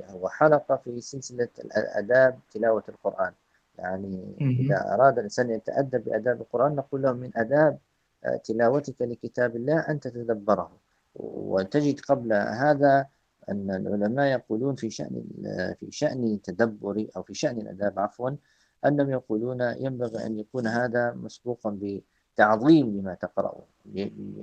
هو 0.09 0.29
حلقة 0.29 0.77
في 0.77 1.01
سلسلة 1.01 1.49
الآداب 1.65 2.39
تلاوة 2.53 2.85
القرآن. 2.89 3.33
يعني 3.79 4.37
إذا 4.41 4.95
أراد 4.95 5.19
الإنسان 5.19 5.47
أن 5.51 5.55
يتأدب 5.55 6.05
بآداب 6.05 6.41
القرآن 6.41 6.77
نقول 6.77 7.03
له 7.03 7.13
من 7.13 7.31
آداب 7.37 7.79
آه، 8.25 8.37
تلاوتك 8.37 9.03
لكتاب 9.03 9.57
الله 9.57 9.81
أن 9.81 10.01
تتدبره. 10.01 10.71
وتجد 11.15 12.01
قبل 12.01 12.33
هذا 12.33 13.07
أن 13.49 13.71
العلماء 13.71 14.27
يقولون 14.27 14.75
في 14.75 14.91
شأن 14.91 15.25
في 15.81 15.91
شأن 15.91 16.43
تدبر 16.43 17.07
أو 17.17 17.23
في 17.23 17.35
شأن 17.35 17.61
الآداب 17.61 17.99
عفوا 17.99 18.31
أنهم 18.87 19.11
يقولون 19.11 19.61
ينبغي 19.61 20.27
أن 20.27 20.39
يكون 20.39 20.67
هذا 20.67 21.13
مسبوقا 21.13 21.79
بتعظيم 22.35 22.99
لما 22.99 23.15
تقرأه. 23.15 23.65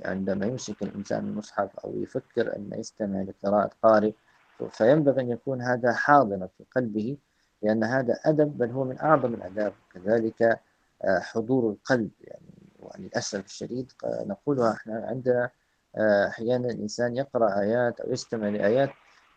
عندما 0.06 0.46
يمسك 0.46 0.84
الإنسان 0.84 1.28
المصحف 1.28 1.80
أو 1.80 2.02
يفكر 2.02 2.56
أن 2.56 2.70
يستمع 2.74 3.22
لقراءة 3.22 3.72
قارئ 3.84 4.14
فينبغي 4.68 5.22
أن 5.22 5.30
يكون 5.30 5.62
هذا 5.62 5.94
حاضرا 5.94 6.48
في 6.58 6.64
قلبه 6.76 7.18
لأن 7.62 7.84
هذا 7.84 8.20
أدب 8.26 8.58
بل 8.58 8.72
هو 8.72 8.84
من 8.84 9.00
أعظم 9.00 9.34
الآداب. 9.34 9.74
كذلك 9.94 10.42
آه، 11.04 11.20
حضور 11.20 11.70
القلب 11.70 12.10
يعني 12.22 12.46
وللأسف 12.80 13.46
الشديد 13.46 13.92
نقولها 14.06 14.74
إحنا 14.74 15.06
عندنا 15.08 15.50
آه، 15.96 16.28
أحيانا 16.28 16.68
الإنسان 16.68 17.16
يقرأ 17.16 17.60
آيات 17.60 18.00
أو 18.00 18.12
يستمع 18.12 18.50
لآيات 18.50 18.90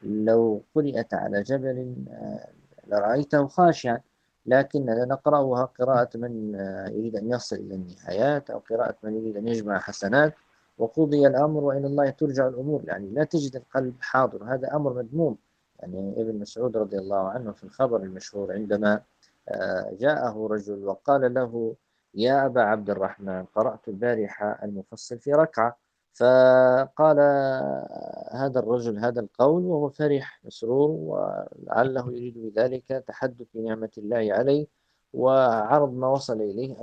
لو 0.02 0.62
قرأت 0.74 1.14
على 1.14 1.42
جبل 1.42 1.94
آه، 2.10 2.48
لرأيته 2.86 3.46
خاشعا. 3.46 4.00
لكن 4.46 4.86
نقرأها 4.86 5.64
قراءة 5.64 6.10
من 6.14 6.54
يريد 6.88 7.16
أن 7.16 7.30
يصل 7.30 7.56
إلى 7.56 7.74
النهايات 7.74 8.50
أو 8.50 8.58
قراءة 8.58 8.96
من 9.02 9.16
يريد 9.16 9.36
أن 9.36 9.48
يجمع 9.48 9.78
حسنات. 9.78 10.34
وقضي 10.78 11.26
الأمر 11.26 11.64
وإلى 11.64 11.86
الله 11.86 12.10
ترجع 12.10 12.48
الأمور. 12.48 12.82
يعني 12.84 13.10
لا 13.10 13.24
تجد 13.24 13.56
القلب 13.56 13.94
حاضر. 14.00 14.44
هذا 14.44 14.76
أمر 14.76 14.92
مذموم. 14.92 15.36
يعني 15.80 16.14
ابن 16.22 16.38
مسعود 16.38 16.76
رضي 16.76 16.98
الله 16.98 17.28
عنه 17.28 17.52
في 17.52 17.64
الخبر 17.64 18.02
المشهور 18.02 18.52
عندما 18.52 19.02
آه، 19.48 19.96
جاءه 20.00 20.48
رجل 20.50 20.84
وقال 20.84 21.34
له 21.34 21.74
يا 22.14 22.46
أبا 22.46 22.62
عبد 22.62 22.90
الرحمن 22.90 23.44
قرأت 23.44 23.88
البارحة 23.88 24.58
المفصل 24.62 25.18
في 25.18 25.32
ركعة. 25.32 25.76
فقال 26.14 27.18
هذا 28.32 28.58
الرجل 28.60 28.98
هذا 28.98 29.20
القول 29.20 29.62
وهو 29.64 29.88
فرح 29.88 30.40
مسرور 30.44 30.90
ولعله 30.90 32.12
يريد 32.12 32.38
بذلك 32.38 33.04
تحدث 33.08 33.46
بنعمة 33.54 33.90
الله 33.98 34.34
عليه 34.34 34.66
وعرض 35.12 35.92
ما 35.92 36.08
وصل 36.08 36.40
إليه 36.40 36.76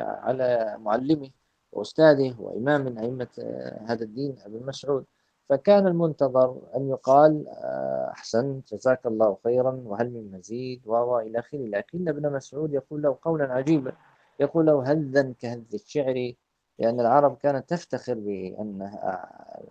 على 0.00 0.76
معلمه. 0.80 1.30
وأستاذه 1.74 2.34
وإمام 2.40 2.84
من 2.84 2.98
أئمة 2.98 3.28
آه، 3.38 3.80
هذا 3.86 4.04
الدين 4.04 4.36
أبي 4.46 4.58
مسعود. 4.58 5.04
فكان 5.48 5.86
المنتظر 5.86 6.58
أن 6.76 6.88
يقال 6.88 7.48
آه، 7.48 8.10
أحسنت 8.10 8.74
جزاك 8.74 9.06
الله 9.06 9.36
خيرا 9.44 9.82
وهل 9.86 10.10
من 10.10 10.32
مزيد 10.32 10.86
وإلى 10.86 11.38
آخره. 11.38 11.58
لكن 11.58 12.08
ابن 12.08 12.32
مسعود 12.32 12.74
يقول 12.74 13.02
له 13.02 13.18
قولا 13.22 13.52
عجيبا 13.52 13.92
يقول 14.40 14.66
له 14.66 14.92
هذا 14.92 15.32
كهذ 15.40 15.62
الشعر؟ 15.74 16.32
لأن 16.78 17.00
العرب 17.00 17.36
كانت 17.36 17.70
تفتخر 17.70 18.14
بأن 18.14 18.82
آه، 18.82 19.64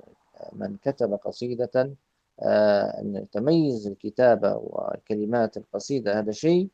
من 0.54 0.78
كتب 0.78 1.14
قصيدة 1.14 1.96
أن 2.42 3.28
تميز 3.32 3.88
الكتابة 3.88 4.56
والكلمات 4.56 5.58
القصيدة 5.58 6.20
هذا 6.20 6.32
شيء. 6.32 6.70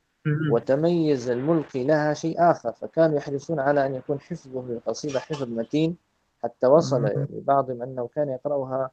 وتميز 0.51 1.29
الملقي 1.29 1.83
لها 1.83 2.13
شيء 2.13 2.51
آخر 2.51 2.71
فكانوا 2.71 3.17
يحرصون 3.17 3.59
على 3.59 3.85
أن 3.85 3.95
يكون 3.95 4.19
حفظه 4.19 4.67
للقصيدة 4.67 5.19
حفظ 5.19 5.43
متين 5.43 5.97
حتى 6.43 6.67
وصل 6.67 7.05
لبعضهم 7.05 7.81
أنه 7.81 8.07
كان 8.07 8.29
يقرأها 8.29 8.91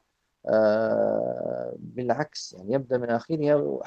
آه، 0.49 1.73
بالعكس 1.77 2.53
يعني 2.53 2.73
يبدأ 2.73 2.97
من 2.97 3.09
آخرها 3.09 3.79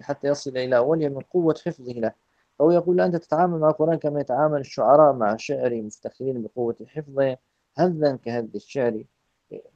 حتى 0.00 0.28
يصل 0.28 0.56
إلى 0.56 0.76
أولها 0.76 1.08
من 1.08 1.20
قوة 1.20 1.54
حفظه 1.66 1.92
له. 1.92 2.12
فهو 2.58 2.70
يقول 2.70 3.00
أنت 3.00 3.16
تتعامل 3.16 3.58
مع 3.58 3.68
القرآن 3.68 3.98
كما 3.98 4.20
يتعامل 4.20 4.60
الشعراء 4.60 5.12
مع 5.12 5.36
شعر 5.36 5.82
مفتخرين 5.82 6.42
بقوة 6.42 6.76
حفظه. 6.86 7.36
هذا 7.78 8.16
كهذا 8.16 8.48
الشعر. 8.54 9.04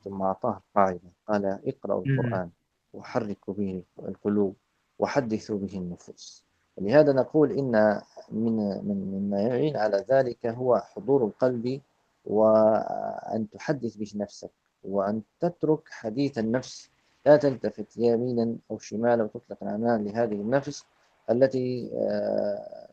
ثم 0.05 0.23
أعطاه 0.23 0.63
قاعدة 0.75 1.01
قال 1.29 1.61
اقرأوا 1.67 2.05
القرآن 2.07 2.51
وحركوا 2.93 3.55
به 3.55 3.83
القلوب 3.99 4.57
وحدثوا 4.99 5.59
به 5.59 5.79
النفوس. 5.79 6.45
ولهذا 6.76 7.12
نقول 7.12 7.52
إن 7.52 8.00
من 8.33 8.57
من 8.88 9.11
مما 9.12 9.41
يعين 9.41 9.76
على 9.76 10.05
ذلك 10.11 10.47
هو 10.47 10.79
حضور 10.79 11.25
القلب 11.25 11.81
وأن 12.25 13.50
تحدث 13.50 13.97
به 13.97 14.12
نفسك 14.14 14.50
وأن 14.85 15.23
تترك 15.41 15.88
حديث 15.88 16.38
النفس. 16.38 16.91
لا 17.26 17.37
تلتفت 17.37 17.97
يمينا 17.97 18.57
أو 18.71 18.79
شمالا 18.79 19.23
وتطلق 19.25 19.59
العنان 19.62 20.05
لهذه 20.05 20.35
النفس 20.35 20.85
التي 21.31 21.91
آه، 21.95 22.88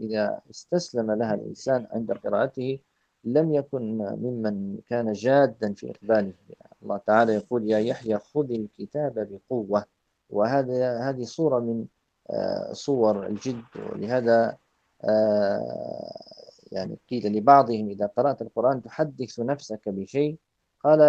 إذا 0.00 0.40
استسلم 0.50 1.12
لها 1.12 1.34
الإنسان 1.34 1.86
عند 1.92 2.12
قراءته 2.12 2.78
لم 3.24 3.54
يكن 3.54 3.98
ممن 3.98 4.78
كان 4.88 5.12
جادا 5.12 5.74
في 5.74 5.90
إقباله. 5.90 6.32
الله 6.82 6.96
تعالى 6.96 7.34
يقول 7.34 7.70
يا 7.70 7.78
يحيى 7.78 8.18
خذ 8.18 8.50
الكتاب 8.50 9.40
بقوة. 9.50 9.84
وهذا 10.30 10.98
هذه 10.98 11.24
صورة 11.24 11.60
من 11.60 11.86
صور 12.72 13.26
الجد. 13.26 13.62
ولهذا 13.92 14.56
آه، 15.04 16.14
يعني 16.72 16.98
قيل 17.10 17.32
لبعضهم 17.36 17.88
إذا 17.88 18.06
قرأت 18.06 18.42
القرآن 18.42 18.82
تحدث 18.82 19.40
نفسك 19.40 19.88
بشيء. 19.88 20.36
قال 20.84 21.00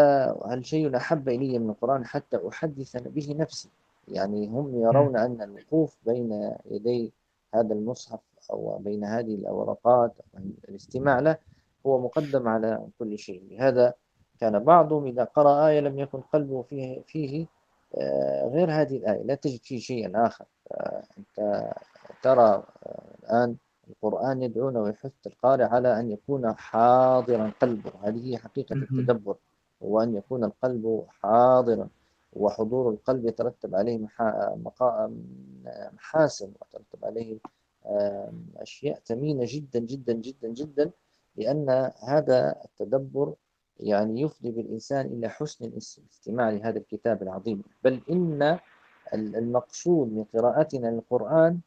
هل 0.48 0.66
شيء 0.66 0.98
أحب 0.98 1.30
إلي 1.30 1.60
من 1.60 1.70
القرآن 1.70 2.06
حتى 2.06 2.40
أحدث 2.48 2.98
به 2.98 3.36
نفسي؟ 3.40 3.70
يعني 4.08 4.48
هم 4.48 4.82
يرون 4.82 5.18
أن 5.18 5.42
الوقوف 5.42 5.98
بين 6.06 6.52
يدي 6.72 7.14
هذا 7.54 7.74
المصحف 7.74 8.20
أو 8.52 8.78
بين 8.78 9.04
هذه 9.04 9.36
الورقات 9.36 10.12
الاستماع 10.70 11.20
له 11.20 11.38
هو 11.86 12.02
مقدم 12.02 12.48
على 12.48 12.88
كل 13.00 13.20
شيء. 13.20 13.44
لهذا 13.52 13.94
كان 14.40 14.60
بعضهم 14.60 15.06
إذا 15.06 15.24
قرأ 15.24 15.68
آية 15.68 15.80
لم 15.80 16.00
يكن 16.00 16.22
قلبه 16.22 16.62
فيه, 16.62 17.02
فيه 17.02 17.42
آه، 17.42 17.55
غير 18.54 18.72
هذه 18.72 18.98
الآية. 18.98 19.24
لا 19.24 19.36
تجد 19.36 19.60
فيه 19.64 19.80
شيئا 19.80 20.28
آخر. 20.28 20.46
أنت 21.18 21.70
ترى 22.24 22.64
الآن 23.24 23.56
القرآن 23.90 24.42
يدعونا 24.44 24.82
ويحث 24.82 25.12
القارئ 25.28 25.64
على 25.64 26.00
أن 26.00 26.12
يكون 26.12 26.54
حاضرا 26.54 27.52
قلبه. 27.62 27.92
هذه 28.04 28.32
هي 28.32 28.38
حقيقة 28.38 28.74
التدبر 28.74 29.36
وأن 29.82 30.16
يكون 30.16 30.44
القلب 30.44 31.06
حاضرا 31.10 31.90
وحضور 32.34 32.90
القلب 32.90 33.26
يترتب 33.26 33.76
عليه 33.76 34.08
محاسن 35.94 36.46
ويترتب 36.48 37.06
عليه 37.06 37.38
أشياء 38.58 39.00
ثمينة 39.06 39.44
جدا 39.48 39.80
جدا 39.80 40.14
جدا 40.14 40.48
جدا 40.48 40.92
لأن 41.36 41.92
هذا 42.04 42.56
التدبر 42.66 43.34
يعني 43.80 44.22
يفضي 44.22 44.52
بالإنسان 44.52 45.06
إلى 45.06 45.30
حسن 45.30 45.66
الاستماع 45.66 46.50
لهذا 46.50 46.78
الكتاب 46.78 47.24
العظيم. 47.24 47.64
بل 47.84 48.02
إن 48.12 48.60
المقصود 49.14 50.14
من 50.14 50.24
قراءتنا 50.34 50.88
للقرآن 50.88 51.60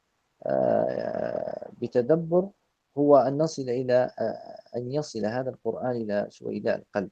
آه، 0.46 1.70
بتدبر 1.82 2.48
هو 2.98 3.16
أن 3.16 3.38
نصل 3.38 3.62
إلى 3.62 4.10
آه، 4.18 4.78
أن 4.78 4.92
يصل 4.92 5.26
هذا 5.26 5.50
القرآن 5.50 5.90
إلى 5.90 6.26
سويداء 6.30 6.76
القلب. 6.78 7.10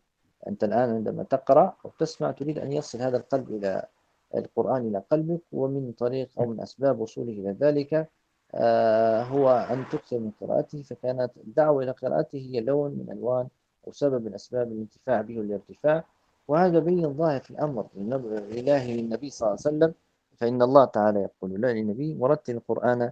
أنت 0.49 0.65
الآن 0.65 0.91
عندما 0.91 1.23
تقرأ 1.23 1.77
أو 1.85 1.91
تسمع 1.99 2.31
تريد 2.31 2.59
أن 2.59 2.73
يصل 2.73 2.99
هذا 3.03 3.17
القلب 3.17 3.51
إلى 3.51 3.87
القرآن 4.35 4.89
إلى 4.89 5.03
قلبك 5.11 5.41
ومن 5.53 5.93
طريق 5.93 6.29
أو 6.39 6.47
من 6.47 6.61
أسباب 6.61 7.01
وصوله 7.01 7.33
إلى 7.33 7.51
ذلك 7.61 8.09
آه، 8.55 9.23
هو 9.23 9.51
أن 9.51 9.85
تكثر 9.93 10.19
من 10.19 10.31
قراءته. 10.41 10.83
فكانت 10.83 11.31
الدعوة 11.37 11.83
إلى 11.83 11.91
قراءته 11.91 12.39
هي 12.39 12.61
لون 12.61 12.91
من 12.91 13.13
ألوان 13.13 13.49
أو 13.87 13.93
سبب 13.93 14.25
من 14.25 14.35
أسباب 14.35 14.73
الانتفاع 14.73 15.21
به 15.21 15.39
والارتفاع 15.39 16.05
وهذا 16.49 16.79
بين 16.79 17.15
ظاهر 17.15 17.41
في 17.41 17.51
الأمر 17.51 17.89
الإلهي 17.95 18.97
للنبي 18.97 19.31
صلى 19.31 19.47
الله 19.47 19.59
عليه 19.67 19.77
وسلم 19.77 19.95
فإن 20.37 20.63
الله 20.63 20.85
تعالى 20.85 21.21
يقول 21.21 21.61
لا 21.61 21.73
للنبي 21.73 22.17
ورتل 22.21 22.53
القرآن 22.53 23.11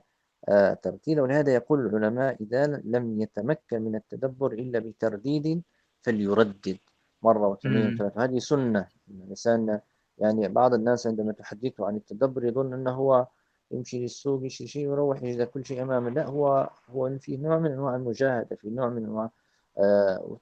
آه، 0.49 0.75
ترتيلا. 0.75 1.23
ولهذا 1.23 1.55
يقول 1.55 1.87
العلماء 1.87 2.37
إذا 2.43 2.67
لم 2.85 3.21
يتمكن 3.21 3.83
من 3.83 3.95
التدبر 3.97 4.53
إلا 4.53 4.79
بترديد 4.79 5.63
فليردد 6.03 6.79
مرة 7.23 7.49
واثنين 7.49 7.95
وثلاثة. 7.95 8.25
هذه 8.25 8.39
سنة. 8.39 8.89
الإنسان 9.11 9.81
يعني 10.19 10.49
بعض 10.49 10.75
الناس 10.75 11.07
عندما 11.07 11.33
تحدثه 11.33 11.87
عن 11.87 11.97
التدبر 11.97 12.45
يظن 12.45 12.73
أنه 12.75 12.91
هو 12.91 13.27
يمشي 13.71 14.03
للسوق 14.03 14.45
يشتري 14.45 14.69
شيء 14.69 14.89
ويروح 14.89 15.23
يجد 15.23 15.43
كل 15.43 15.65
شيء 15.65 15.83
أمامه. 15.83 16.11
لا 16.11 16.27
هو 16.27 16.71
هو 16.91 17.19
في 17.19 17.37
نوع 17.37 17.59
من 17.59 17.71
أنواع 17.73 17.97
المجاهدة 17.97 18.57
في 18.57 18.71
نوع 18.71 18.89
من 18.89 19.05
أنواع 19.05 19.31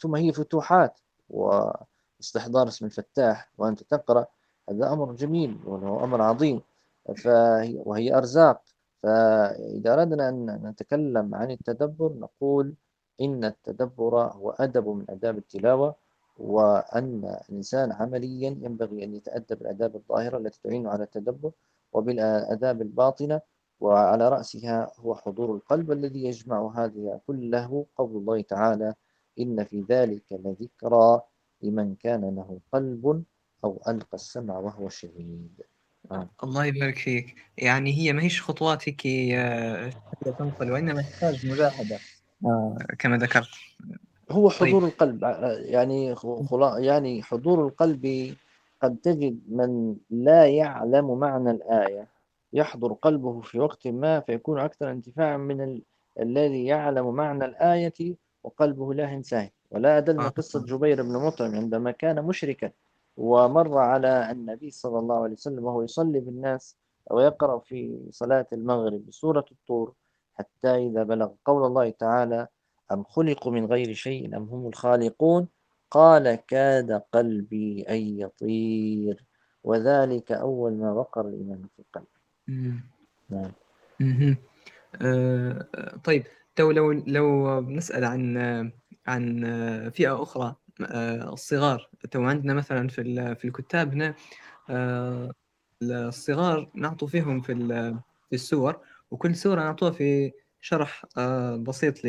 ثم 0.01 0.17
هي 0.17 0.33
فتوحات 0.33 0.99
واستحضار 1.31 2.69
اسم 2.69 2.87
الفتاح 2.87 3.51
وأنت 3.59 3.83
تقرأ 3.83 4.27
هذا 4.71 4.93
أمر 4.93 5.13
جميل 5.13 5.59
وهو 5.65 6.05
أمر 6.05 6.23
عظيم. 6.23 6.61
فهي 7.17 7.83
وهي 7.85 8.15
أرزاق. 8.15 8.63
فإذا 9.03 9.93
أردنا 9.93 10.29
أن 10.29 10.47
نتكلم 10.65 11.35
عن 11.35 11.51
التدبر 11.51 12.13
نقول 12.13 12.75
إن 13.21 13.45
التدبر 13.45 14.23
هو 14.23 14.51
أدب 14.51 14.89
من 14.89 15.05
أداب 15.11 15.39
التلاوة 15.39 15.95
وأن 16.39 17.37
الإنسان 17.49 17.93
عمليا 17.93 18.51
ينبغي 18.61 19.05
أن 19.05 19.15
يتأدب 19.15 19.59
بالآداب 19.59 19.97
الظاهرة 19.97 20.39
التي 20.39 20.61
تعين 20.65 20.87
على 20.87 21.05
التدبر 21.05 21.51
وبالآداب 21.93 22.83
الباطنة 22.83 23.41
وعلى 23.81 24.29
رأسها 24.29 24.93
هو 24.99 25.15
حضور 25.15 25.55
القلب 25.55 25.93
الذي 25.93 26.25
يجمع 26.25 26.73
هذه 26.77 27.21
كله 27.27 27.87
قول 27.97 28.17
الله 28.17 28.41
تعالى 28.43 28.95
إن 29.39 29.65
في 29.65 29.85
ذلك 29.89 30.25
لذكرى 30.31 31.21
لمن 31.63 31.95
كان 31.95 32.21
له 32.21 32.61
قلب 32.73 33.25
أو 33.65 33.83
ألقى 33.89 34.15
السمع 34.15 34.59
وهو 34.59 34.89
شهيد 34.89 35.63
آه. 36.11 36.31
الله 36.45 36.65
يبارك 36.65 36.99
فيك 36.99 37.35
يعني 37.59 37.93
هي 37.99 38.13
ما 38.13 38.23
هيش 38.23 38.43
خطوات 38.43 38.89
هيك 38.89 39.07
آه، 39.37 39.91
تنقل 40.39 40.71
وإنما 40.73 41.03
تحتاج 41.03 41.47
مجاهدة 41.47 41.99
آه. 42.45 42.77
كما 42.99 43.17
ذكرت 43.17 43.49
هو 44.31 44.51
طيب. 44.51 44.69
حضور 44.69 44.81
طيب. 44.81 44.89
القلب 44.89 45.23
يعني 45.65 46.17
يعني 46.79 47.23
حضور 47.23 47.67
القلب 47.67 48.35
قد 48.83 48.97
تجد 48.97 49.41
من 49.49 49.97
لا 50.11 50.47
يعلم 50.47 51.19
معنى 51.19 51.51
الآية 51.51 52.09
يحضر 52.53 52.93
قلبه 52.93 53.41
في 53.41 53.59
وقت 53.59 53.87
ما 53.87 54.21
فيكون 54.21 54.59
أكثر 54.59 54.91
انتفاعا 54.91 55.37
من 55.37 55.61
ال... 55.61 55.83
الذي 56.21 56.65
يعلم 56.65 57.15
معنى 57.15 57.45
الآية 57.45 58.17
وقلبه 58.45 58.95
لا 58.95 59.11
ينساه. 59.11 59.51
ولا 59.71 59.99
أدل 59.99 60.17
من 60.17 60.29
قصة 60.29 60.65
جبير 60.65 61.03
بن 61.03 61.13
مطعم 61.13 61.55
عندما 61.55 61.91
كان 61.91 62.25
مشركا 62.25 62.71
ومر 63.17 63.79
على 63.79 64.31
النبي 64.31 64.71
صلى 64.71 64.99
الله 64.99 65.23
عليه 65.23 65.33
وسلم 65.33 65.65
وهو 65.65 65.83
يصلي 65.83 66.21
بالناس 66.21 66.77
ويقرأ 67.11 67.59
في 67.59 67.99
صلاة 68.11 68.47
المغرب 68.53 69.07
بسورة 69.07 69.45
الطور 69.53 69.93
حتى 70.35 70.69
إذا 70.69 71.03
بلغ 71.03 71.31
قول 71.45 71.67
الله 71.67 71.91
تعالى 71.91 72.49
أم 72.93 73.05
خلقوا 73.05 73.53
من 73.53 73.67
غير 73.67 73.93
شيء 73.93 74.37
أم 74.37 74.43
هم 74.43 74.67
الخالقون؟ 74.67 75.49
قال 75.91 76.35
كاد 76.35 76.93
قلبي 77.13 77.83
أن 77.89 78.19
يطير. 78.19 79.25
وذلك 79.65 80.33
أول 80.33 80.73
ما 80.73 80.93
وقر 80.93 81.29
الإيمان 81.29 81.63
في 81.77 81.83
القلب. 81.83 82.07
نعم. 83.31 83.53
أه 85.03 85.67
طيب 86.05 86.25
تو 86.57 86.71
لو 86.71 86.93
لو 86.93 87.61
نسأل 87.61 88.05
عن 88.05 88.37
عن 89.07 89.41
فئة 89.95 90.23
أخرى 90.23 90.57
آه، 90.87 91.33
الصغار. 91.33 91.91
تو 92.11 92.23
عندنا 92.25 92.55
مثلا 92.55 92.89
في 92.89 93.35
في 93.35 93.45
الكتاب 93.45 93.93
هنا 93.93 94.15
آه، 94.71 95.31
الصغار 95.83 96.71
نعطوا 96.75 97.09
فيهم 97.09 97.41
في 97.41 97.55
في 98.29 98.35
السور 98.35 98.81
وكل 99.11 99.37
سورة 99.37 99.61
نعطوها 99.61 99.91
في 99.91 100.33
شرح 100.65 101.05
آه، 101.19 101.57
بسيط 101.57 102.05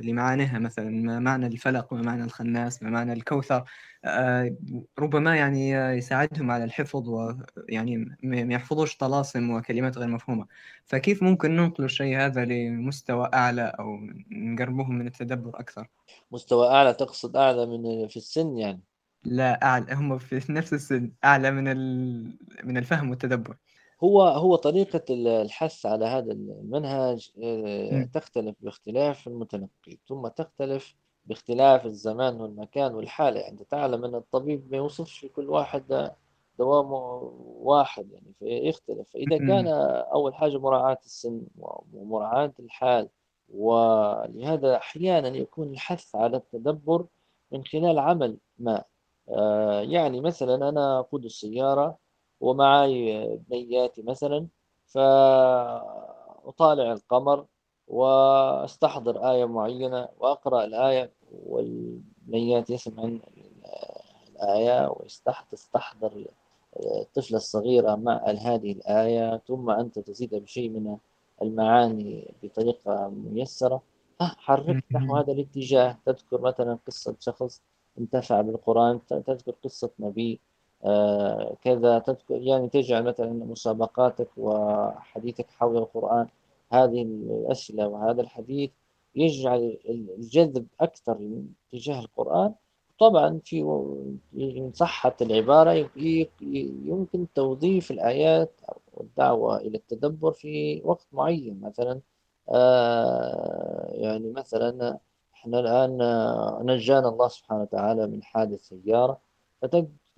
لمعانيها 0.00 0.58
مثلا 0.58 0.90
ما 0.90 1.18
معنى 1.18 1.46
الفلق 1.46 1.94
ما 1.94 2.02
معنى 2.02 2.24
الخناس 2.24 2.82
ما 2.82 2.90
معنى 2.90 3.12
الكوثر 3.12 3.64
ربما 4.98 5.36
يعني 5.36 5.70
يساعدهم 5.70 6.50
على 6.50 6.64
الحفظ 6.64 7.08
ويعني 7.08 8.16
ما 8.22 8.54
يحفظوش 8.54 8.96
طلاسم 8.96 9.50
وكلمات 9.50 9.98
غير 9.98 10.08
مفهومة. 10.08 10.46
فكيف 10.84 11.22
ممكن 11.22 11.56
ننقل 11.56 11.84
الشيء 11.84 12.16
هذا 12.16 12.44
لمستوى 12.44 13.30
أعلى 13.34 13.72
أو 13.78 13.98
نقربهم 14.30 14.98
من 14.98 15.06
التدبر 15.06 15.60
أكثر؟ 15.60 15.88
مستوى 16.32 16.68
أعلى 16.68 16.94
تقصد 16.94 17.36
أعلى 17.36 17.66
من 17.66 18.08
في 18.08 18.16
السن 18.16 18.56
يعني؟ 18.56 18.80
لا 19.24 19.64
أعلى 19.64 19.94
هم 19.94 20.18
في 20.18 20.52
نفس 20.52 20.72
السن 20.72 21.12
أعلى 21.24 21.50
من 21.50 21.64
من 22.64 22.76
الفهم 22.76 23.10
والتدبر. 23.10 23.56
هو 24.04 24.22
هو 24.22 24.56
طريقة 24.56 25.02
الحث 25.10 25.86
على 25.86 26.06
هذا 26.06 26.32
المنهج 26.32 27.30
آه، 27.42 28.04
تختلف 28.14 28.56
باختلاف 28.60 29.28
المتلقي 29.28 29.98
ثم 30.08 30.28
تختلف 30.28 30.94
باختلاف 31.26 31.86
الزمان 31.86 32.40
والمكان 32.40 32.94
والحالة 32.94 33.40
يعني 33.40 33.64
تعلم 33.70 34.04
أن 34.04 34.14
الطبيب 34.14 34.70
ما 34.70 34.76
يوصفش 34.76 35.24
لكل 35.24 35.50
واحد 35.50 36.12
دوام 36.58 36.92
واحد 37.62 38.10
يعني 38.12 38.32
فيختلف. 38.38 39.10
فإذا 39.10 39.38
كان 39.38 39.66
أول 40.12 40.34
حاجة 40.34 40.58
مراعاة 40.58 40.98
السن 41.04 41.42
ومراعاة 41.92 42.52
الحال 42.60 43.08
ولهذا 43.54 44.76
أحيانا 44.76 45.28
يكون 45.28 45.68
الحث 45.70 46.16
على 46.16 46.36
التدبر 46.36 47.06
من 47.52 47.64
خلال 47.64 47.98
عمل 47.98 48.36
ما. 48.58 48.84
آه، 49.28 49.80
يعني 49.80 50.20
مثلا 50.20 50.68
أنا 50.68 50.98
أقود 50.98 51.24
السيارة 51.24 51.98
ومعي 52.40 53.26
بنياتي 53.50 54.02
مثلا 54.02 54.46
فأطالع 54.86 56.92
القمر 56.92 57.46
وأستحضر 57.88 59.30
آية 59.30 59.44
معينة 59.44 60.08
وأقرأ 60.18 60.64
الآية 60.64 61.10
والبنيات 61.46 62.70
يسمع 62.70 63.10
الآية 64.30 64.88
ويستحضر 64.88 66.26
الطفلة 66.76 67.36
الصغيرة 67.36 67.94
مع 67.94 68.22
هذه 68.26 68.72
الآية 68.72 69.36
ثم 69.48 69.70
أنت 69.70 69.98
تزيد 69.98 70.34
بشيء 70.34 70.70
من 70.70 70.96
المعاني 71.42 72.34
بطريقة 72.42 73.08
ميسرة. 73.08 73.82
حركت 74.20 74.84
نحو 74.92 75.16
هذا 75.16 75.32
الاتجاه. 75.32 75.96
تذكر 76.06 76.40
مثلا 76.40 76.78
قصة 76.86 77.16
شخص 77.20 77.62
انتفع 77.98 78.40
بالقرآن 78.40 79.06
تذكر 79.06 79.54
قصة 79.64 79.90
نبي 79.98 80.40
كذا 81.62 81.98
تذكر 81.98 82.34
يعني 82.42 82.68
تجعل 82.68 83.04
مثلا 83.04 83.32
مسابقاتك 83.32 84.28
وحديثك 84.36 85.50
حول 85.50 85.76
القرآن 85.76 86.28
هذه 86.72 87.02
الأسئلة 87.02 87.88
وهذا 87.88 88.20
الحديث 88.22 88.70
يجعل 89.14 89.78
الجذب 89.88 90.66
أكثر 90.80 91.30
تجاه 91.72 92.00
القرآن. 92.00 92.54
طبعا 93.00 93.40
في 93.44 93.62
من 94.32 94.72
صحة 94.72 95.16
العبارة 95.20 95.88
يمكن 96.84 97.26
توظيف 97.34 97.90
الآيات 97.90 98.60
والدعوة 98.92 99.56
إلى 99.56 99.76
التدبر 99.78 100.32
في 100.32 100.82
وقت 100.84 101.06
معين. 101.12 101.60
مثلا 101.60 102.00
آه 102.48 103.90
يعني 103.92 104.32
مثلا 104.32 104.98
إحنا 105.34 105.60
الآن 105.60 105.98
نجانا 106.66 107.08
الله 107.08 107.28
سبحانه 107.28 107.62
وتعالى 107.62 108.06
من 108.06 108.22
حادث 108.22 108.60
سيارة 108.60 109.20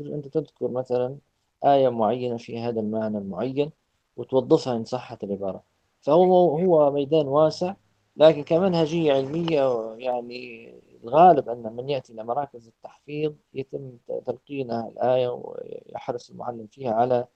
فتقدر 0.00 0.14
أنت 0.14 0.28
تذكر 0.28 0.68
مثلا 0.68 1.16
آية 1.64 1.88
معينة 1.88 2.36
في 2.36 2.58
هذا 2.58 2.80
المعنى 2.80 3.18
المعين 3.18 3.70
وتوظفها 4.16 4.76
إن 4.76 4.84
صحت 4.84 5.24
العبارة. 5.24 5.62
فهو 6.02 6.58
هو 6.58 6.90
ميدان 6.90 7.28
واسع 7.28 7.74
لكن 8.16 8.42
كمنهجية 8.42 9.12
علمية 9.12 9.94
يعني 9.98 10.74
الغالب 11.04 11.48
أن 11.48 11.72
من 11.76 11.88
يأتي 11.90 12.12
إلى 12.12 12.24
مراكز 12.24 12.66
التحفيظ 12.68 13.32
يتم 13.54 13.90
تلقينها 14.26 14.88
الآية 14.88 15.28
ويحرص 15.28 16.30
المعلم 16.30 16.66
فيها 16.66 16.92
على 16.92 17.26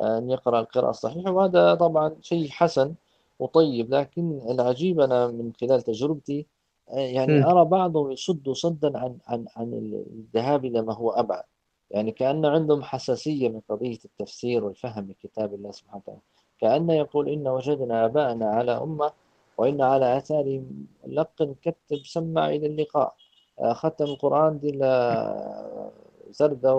أن 0.00 0.30
يقرأ 0.30 0.60
القراءة 0.60 0.90
الصحيحة 0.90 1.32
وهذا 1.32 1.74
طبعا 1.74 2.16
شيء 2.20 2.48
حسن 2.48 2.94
وطيب. 3.38 3.94
لكن 3.94 4.40
العجيب 4.50 5.00
أنا 5.00 5.26
من 5.26 5.52
خلال 5.60 5.82
تجربتي 5.82 6.46
يعني 6.88 7.44
أرى 7.44 7.64
بعضهم 7.64 8.10
يصد 8.12 8.50
صدا 8.50 8.98
عن 8.98 9.18
عن 9.26 9.46
عن 9.56 9.72
الذهاب 10.12 10.64
إلى 10.64 10.82
ما 10.82 10.94
هو 10.94 11.10
أبعد. 11.10 11.44
يعني 11.94 12.12
كأن 12.12 12.46
عندهم 12.46 12.82
حساسية 12.82 13.48
من 13.48 13.60
قضية 13.68 13.98
التفسير 14.04 14.64
والفهم 14.64 15.10
لكتاب 15.10 15.54
الله 15.54 15.70
سبحانه 15.70 16.02
وتعالى. 16.04 16.20
كأن 16.60 16.90
يقول 16.90 17.28
إن 17.28 17.48
وجدنا 17.48 18.04
آباءنا 18.04 18.46
على 18.50 18.72
أمة 18.72 19.12
وإن 19.58 19.82
على 19.82 20.16
آثارهم 20.16 20.86
لقن 21.06 21.54
كتب 21.62 21.98
سمع 22.04 22.48
إلى 22.48 22.66
اللقاء. 22.66 23.14
آه، 23.60 23.72
ختم 23.72 24.04
القرآن 24.04 24.58
دي 24.58 24.70
زردة 26.30 26.74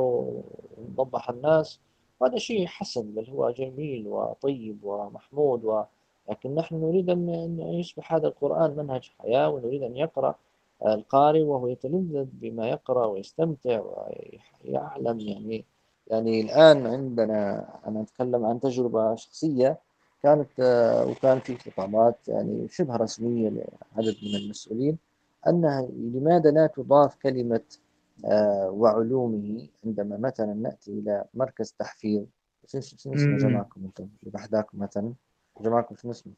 وضبح 0.78 1.30
الناس. 1.30 1.80
وهذا 2.19 2.38
شيء 2.38 2.65
حسن 2.67 3.12
بل 3.15 3.30
هو 3.30 3.49
جميل 3.49 4.08
وطيب 4.08 4.80
ومحمود 4.84 5.65
و... 5.65 5.84
لكن 6.30 6.56
نحن 6.56 6.75
نريد 6.75 7.10
أن 7.10 7.60
يصبح 7.60 8.13
هذا 8.13 8.28
القرآن 8.28 8.75
منهج 8.78 9.12
حياة 9.19 9.49
ونريد 9.49 9.84
أن 9.84 9.97
يقرأ. 9.97 10.36
القارئ 10.85 11.41
وهو 11.41 11.67
يتلذذ 11.67 12.27
بما 12.33 12.69
يقرأ 12.69 13.05
ويستمتع 13.05 13.79
ويعلم. 13.79 15.19
يعني 15.19 15.65
يعني 16.07 16.41
الآن 16.41 16.88
عندنا 16.88 17.67
أنا 17.88 18.01
أتكلم 18.01 18.45
عن 18.45 18.59
تجربة 18.59 19.15
شخصية 19.15 19.79
كانت 20.23 20.49
وكان 21.09 21.39
في 21.39 21.57
خطابات 21.57 22.17
يعني 22.27 22.67
شبه 22.67 22.95
رسمية 22.95 23.49
لعدد 23.49 24.15
من 24.23 24.35
المسؤولين 24.35 24.97
أنها 25.47 25.88
لماذا 25.91 26.51
لا 26.51 26.67
تضاف 26.67 27.15
كلمة 27.15 27.61
آه، 28.25 28.69
وعلومه 28.69 29.67
عندما 29.85 30.17
مثلا 30.17 30.53
نأتي 30.53 30.91
إلى 30.91 31.25
مركز 31.33 31.71
تحفيظ؟ 31.79 32.23
شو 32.67 32.77
اسم 32.77 33.38
جماعكم 33.38 33.85
أنتم؟ 33.85 34.07
بحداكم 34.23 34.79
مثلا. 34.79 35.13
جماعكم 35.61 35.95
شو 35.95 36.11
اسمه؟ 36.11 36.33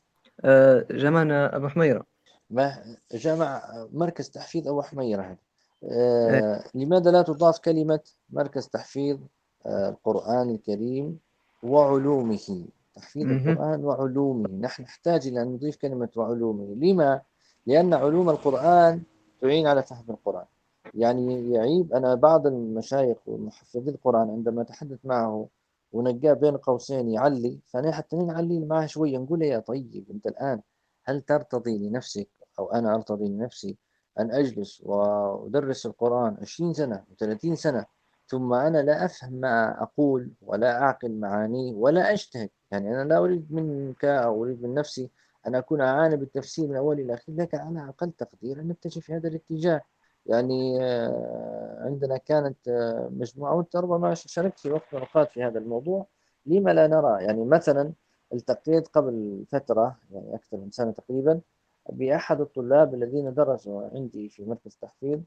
آه، 0.45 0.85
جمعنا 0.91 1.55
أبو 1.55 1.67
حميرة. 1.67 2.16
ما 2.49 2.95
جمع 3.11 3.63
مركز 3.93 4.29
تحفيظ 4.29 4.67
أبو 4.67 4.81
حميرة 4.81 5.21
هذا 5.21 5.37
آه 5.83 6.63
لماذا 6.75 7.11
لا 7.11 7.21
تضاف 7.21 7.59
كلمة 7.59 7.99
مركز 8.29 8.67
تحفيظ 8.67 9.19
آه 9.65 9.89
القرآن 9.89 10.49
الكريم 10.49 11.19
وعلومه؟ 11.63 12.65
تحفيظ 12.95 13.31
القرآن 13.31 13.85
وعلومه. 13.85 14.49
نحن 14.49 14.83
نحتاج 14.83 15.27
إلى 15.27 15.41
أن 15.41 15.47
نضيف 15.47 15.75
كلمة 15.75 16.09
وعلومه. 16.15 16.75
لما؟ 16.75 17.21
لأن 17.65 17.93
علوم 17.93 18.29
القرآن 18.29 19.01
تعين 19.41 19.67
على 19.67 19.83
فهم 19.83 20.05
القرآن. 20.09 20.45
يعني 20.93 21.51
يعيب 21.51 21.93
أنا 21.93 22.15
بعض 22.15 22.47
المشايخ 22.47 23.17
ومحفظي 23.27 23.91
القرآن 23.91 24.29
عندما 24.29 24.61
أتحدث 24.61 24.99
معه 25.03 25.47
ونلقاه 25.91 26.33
بين 26.33 26.57
قوسين 26.57 27.09
يعلي 27.09 27.59
فأنا 27.67 27.91
حتى 27.91 28.15
نعلي 28.15 28.59
معه 28.59 28.85
شوية 28.85 29.17
نقول 29.17 29.41
يا 29.41 29.59
طيب 29.59 30.05
أنت 30.11 30.27
الآن 30.27 30.61
هل 31.05 31.21
ترتضي 31.21 31.77
لنفسك 31.77 32.27
أو 32.59 32.71
أنا 32.71 32.95
أرتضي 32.95 33.27
لنفسي 33.29 33.77
أن 34.19 34.31
أجلس 34.31 34.81
وأدرس 34.85 35.85
القرآن 35.85 36.37
20 36.41 36.73
سنة 36.73 37.03
و30 37.11 37.53
سنة 37.53 37.85
ثم 38.27 38.53
أنا 38.53 38.77
لا 38.77 39.05
أفهم 39.05 39.33
ما 39.33 39.83
أقول 39.83 40.31
ولا 40.41 40.81
أعقل 40.81 41.11
معانيه 41.19 41.73
ولا 41.73 42.13
أجتهد. 42.13 42.49
يعني 42.71 42.95
أنا 42.95 43.09
لا 43.09 43.17
أريد 43.17 43.51
منك 43.53 44.05
أو 44.05 44.43
أريد 44.43 44.63
من 44.63 44.73
نفسي 44.73 45.09
أن 45.47 45.55
أكون 45.55 45.81
أعاني 45.81 46.15
بالتفسير 46.17 46.67
من 46.69 46.75
أول 46.75 46.99
إلى 46.99 47.13
آخر. 47.13 47.33
لكن 47.33 47.57
على 47.57 47.89
أقل 47.89 48.11
تقدير 48.11 48.59
أن 48.59 48.67
نتجه 48.67 48.99
في 48.99 49.13
هذا 49.13 49.27
الاتجاه. 49.29 49.81
يعني 50.25 50.79
آه، 50.83 51.77
عندنا 51.85 52.17
كانت 52.17 52.67
آه، 52.67 53.09
مجموعة 53.13 53.55
وأنت 53.55 53.75
ربما 53.75 54.13
شاركت 54.13 54.59
في 54.59 54.71
وقت 54.71 54.93
من 54.93 54.99
الأوقات 54.99 55.31
في 55.31 55.43
هذا 55.43 55.59
الموضوع. 55.59 56.07
لما 56.45 56.71
لا 56.71 56.87
نرى؟ 56.87 57.23
يعني 57.23 57.45
مثلا 57.45 57.93
التقيت 58.33 58.87
قبل 58.87 59.45
فترة 59.49 59.97
يعني 60.11 60.35
أكثر 60.35 60.57
من 60.57 60.71
سنة 60.71 60.91
تقريبا 60.91 61.41
بأحد 61.89 62.41
الطلاب 62.41 62.93
الذين 62.93 63.33
درسوا 63.33 63.89
عندي 63.93 64.29
في 64.29 64.45
مركز 64.45 64.77
تحفيظ 64.81 65.19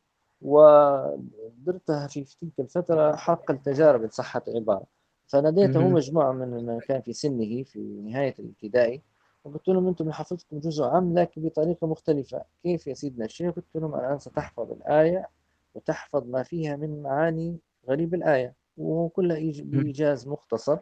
ودرتها 0.43 2.07
في 2.07 2.25
تلك 2.41 2.61
الفترة 2.61 3.17
حق 3.17 3.51
التجارب 3.51 4.03
إن 4.03 4.09
صحت 4.09 4.49
العبارة 4.49 4.85
فناديته 5.27 5.81
مجموعة 5.89 6.33
من 6.33 6.67
من 6.67 6.81
كان 6.81 7.01
في 7.01 7.13
سنه 7.13 7.63
في 7.63 7.79
نهاية 7.81 8.35
الابتدائي 8.39 9.03
وقلت 9.45 9.69
لهم 9.69 9.89
أنتم 9.89 10.13
حفظتم 10.13 10.59
جزء 10.59 10.85
عام 10.85 11.19
لكن 11.19 11.43
بطريقة 11.43 11.87
مختلفة. 11.87 12.43
كيف 12.63 12.87
يا 12.87 12.95
سيدنا 12.95 13.25
الشيخ؟ 13.25 13.55
قلت 13.55 13.65
لهم 13.75 13.95
الآن 13.95 14.19
ستحفظ 14.19 14.73
الآية 14.73 15.29
وتحفظ 15.75 16.27
ما 16.29 16.43
فيها 16.43 16.77
من 16.77 17.03
معاني 17.03 17.59
غريب 17.89 18.15
الآية 18.15 18.55
وكلها 18.79 19.39
بإيجاز 19.63 20.29
مختصر. 20.29 20.79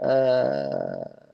آه 0.00 1.32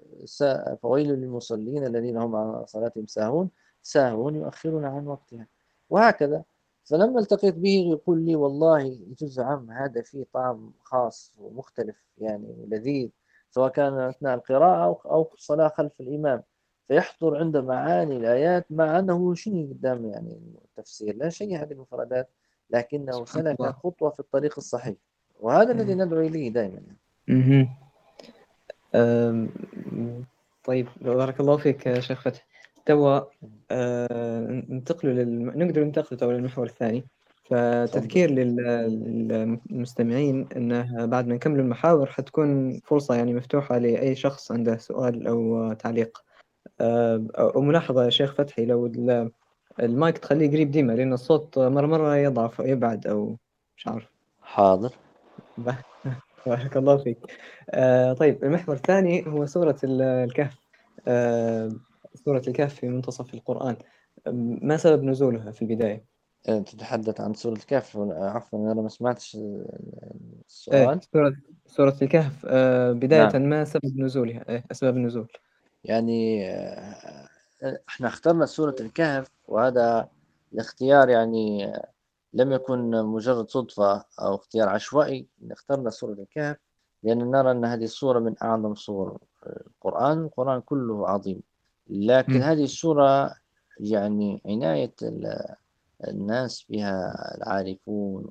فويل 0.82 1.08
للمصلين 1.08 1.86
الذين 1.86 2.16
هم 2.16 2.36
عن 2.36 2.66
صلاتهم 2.66 3.06
ساهون. 3.06 3.50
ساهون 3.82 4.36
يؤخرون 4.36 4.84
عن 4.84 5.06
وقتها. 5.06 5.46
وهكذا 5.90 6.44
فلما 6.84 7.20
التقيت 7.20 7.54
به 7.54 7.90
يقول 7.92 8.22
لي 8.24 8.36
والله 8.36 8.82
الجزء 8.82 9.42
عام 9.42 9.70
هذا 9.70 10.02
فيه 10.02 10.26
طعم 10.32 10.72
خاص 10.82 11.32
ومختلف 11.38 11.96
يعني 12.18 12.66
لذيذ 12.68 13.08
سواء 13.50 13.70
كان 13.70 13.98
أثناء 13.98 14.34
القراءة 14.34 15.00
أو 15.04 15.30
الصلاة 15.34 15.68
خلف 15.68 15.92
الإمام. 16.00 16.42
فيحضر 16.88 17.36
عند 17.36 17.56
معاني 17.56 18.16
الآيات 18.16 18.66
مع 18.70 18.98
أنه 18.98 19.34
شيء 19.34 19.68
قدام 19.70 20.06
يعني 20.06 20.40
التفسير 20.64 21.16
لا 21.16 21.28
شيء 21.28 21.62
هذه 21.62 21.72
المفردات 21.72 22.28
لكنه 22.70 23.24
سلك 23.24 23.62
خطوة 23.62 24.10
في 24.10 24.20
الطريق 24.20 24.54
الصحيح. 24.58 24.96
وهذا 25.40 25.72
الذي 25.72 25.94
ندعو 25.94 26.20
إليه 26.20 26.52
دائما. 26.52 26.82
طيب 30.64 30.88
بارك 31.00 31.40
الله 31.40 31.56
فيك 31.56 31.98
شيخ 31.98 32.22
فتح 32.22 32.46
توا 32.88 33.20
آه، 33.70 34.46
ننتقل 34.68 35.08
لل... 35.08 35.58
نقدر 35.58 35.84
ننتقل 35.84 36.16
توا 36.16 36.32
للمحور 36.32 36.66
الثاني. 36.66 37.04
فتذكير 37.50 38.30
للمستمعين 39.10 40.48
انه 40.56 41.06
بعد 41.06 41.26
ما 41.26 41.34
نكمل 41.34 41.60
المحاور 41.60 42.06
حتكون 42.06 42.80
فرصة 42.80 43.14
يعني 43.14 43.34
مفتوحة 43.34 43.78
لأي 43.78 44.14
شخص 44.14 44.52
عنده 44.52 44.76
سؤال 44.76 45.26
أو 45.26 45.72
تعليق. 45.72 46.22
آه، 46.80 47.26
أو 47.38 47.60
ملاحظة 47.60 48.04
يا 48.04 48.10
شيخ 48.10 48.34
فتحي 48.34 48.66
لو 48.66 48.92
المايك 49.80 50.18
تخليه 50.18 50.50
قريب 50.50 50.70
ديما 50.70 50.92
لأن 50.92 51.12
الصوت 51.12 51.58
مرة 51.58 51.86
مرة 51.86 52.16
يضعف 52.16 52.60
أو 52.60 52.66
يبعد 52.66 53.06
أو 53.06 53.36
مش 53.76 53.86
عارف. 53.88 54.08
حاضر. 54.42 54.92
بارك 56.46 56.76
الله 56.76 56.96
فيك. 56.96 57.18
آه 57.70 58.12
طيب 58.12 58.44
المحور 58.44 58.74
الثاني 58.74 59.26
هو 59.26 59.46
سورة 59.46 59.76
الكهف. 59.84 60.58
آه 61.08 61.70
سورة 62.14 62.42
الكهف 62.48 62.74
في 62.74 62.88
منتصف 62.88 63.34
القرآن 63.34 63.76
ما 64.62 64.76
سبب 64.76 65.02
نزولها 65.04 65.50
في 65.50 65.62
البداية؟ 65.62 66.04
آه، 66.48 66.58
تتحدث 66.58 67.20
عن 67.20 67.34
سورة 67.34 67.54
الكهف 67.54 67.96
عفوا 68.10 68.72
أنا 68.72 68.82
ما 68.82 68.88
سمعتش 68.88 69.38
السؤال 70.48 70.88
إيه 70.88 71.00
سورة 71.12 71.36
سورة 71.66 71.96
الكهف 72.02 72.46
بداية 72.96 73.28
نعم. 73.32 73.42
ما 73.42 73.64
سبب 73.64 73.98
نزولها؟ 74.00 74.44
إيه 74.48 74.64
أسباب 74.70 74.96
النزول؟ 74.96 75.28
يعني 75.84 76.50
إحنا 77.88 78.08
اخترنا 78.08 78.46
سورة 78.46 78.76
الكهف 78.80 79.28
وهذا 79.48 80.08
الاختيار 80.52 81.08
يعني 81.08 81.72
لم 82.32 82.52
يكن 82.52 82.90
مجرد 82.90 83.50
صدفة 83.50 84.04
أو 84.20 84.34
اختيار 84.34 84.68
عشوائي 84.68 85.26
اخترنا 85.50 85.90
سورة 85.90 86.12
الكهف 86.12 86.56
لأن 87.02 87.30
نرى 87.30 87.50
أن 87.50 87.64
هذه 87.64 87.84
السورة 87.84 88.18
من 88.18 88.34
أعظم 88.42 88.74
سور 88.74 89.18
القرآن 89.46 90.18
القرآن 90.18 90.60
كله 90.60 91.08
عظيم 91.08 91.42
لكن 91.90 92.38
م. 92.38 92.42
هذه 92.42 92.64
السورة 92.64 93.34
يعني 93.80 94.42
عناية 94.46 94.94
الناس 96.08 96.64
بها 96.70 97.14
العارفون 97.36 98.30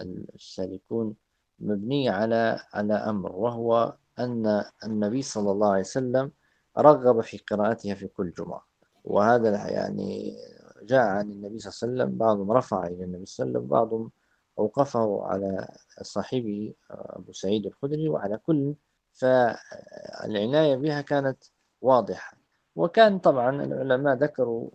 والسالكون 0.00 1.14
مبنية 1.58 2.10
على 2.10 2.60
على 2.72 2.94
أمر 2.94 3.32
وهو 3.32 3.96
أن 4.18 4.64
النبي 4.84 5.22
صلى 5.22 5.50
الله 5.50 5.70
عليه 5.70 5.80
وسلم 5.80 6.32
رغب 6.78 7.20
في 7.20 7.38
قراءتها 7.38 7.94
في 7.94 8.06
كل 8.06 8.32
جمعة. 8.32 8.66
وهذا 9.04 9.68
يعني 9.68 10.36
جاء 10.82 11.00
عن 11.06 11.30
النبي 11.30 11.58
صلى 11.58 11.70
الله 11.88 12.02
عليه 12.02 12.04
وسلم 12.04 12.18
بعضهم 12.18 12.50
رفع 12.52 12.86
إلى 12.86 13.04
النبي 13.04 13.26
صلى 13.26 13.46
الله 13.46 13.58
عليه 13.58 13.58
وسلم 13.58 13.68
بعضهم 13.68 14.10
أوقفه 14.58 15.26
على 15.26 15.68
صاحبه 16.02 16.74
أبو 16.90 17.32
سعيد 17.32 17.66
الخدري 17.66 18.08
وعلى 18.08 18.38
كل. 18.38 18.74
فالعناية 19.12 20.76
بها 20.76 21.00
كانت 21.00 21.44
واضحة. 21.80 22.43
وكان 22.76 23.18
طبعا 23.18 23.64
العلماء 23.64 24.16
ذكروا 24.16 24.70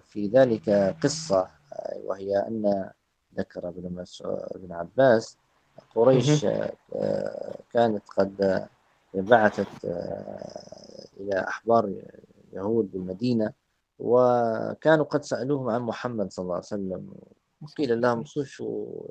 في 0.00 0.26
ذلك 0.28 0.70
قصة 1.02 1.48
وهي 2.04 2.38
أن 2.38 2.90
ذكر 3.38 3.68
ابن 3.68 4.04
ابن 4.24 4.72
عباس 4.72 5.36
قريش 5.94 6.46
كانت 7.72 8.02
قد 8.16 8.66
بعثت 9.14 9.84
إلى 11.20 11.40
أحبار 11.48 11.92
يهود 12.52 12.92
بالمدينة 12.92 13.52
وكانوا 13.98 15.04
قد 15.04 15.22
سألوهم 15.22 15.68
عن 15.70 15.80
محمد 15.80 16.32
صلى 16.32 16.42
الله 16.42 16.54
عليه 16.54 16.64
وسلم 16.64 17.12
وقيل 17.62 18.00
لهم 18.00 18.24
صفوا 18.24 19.02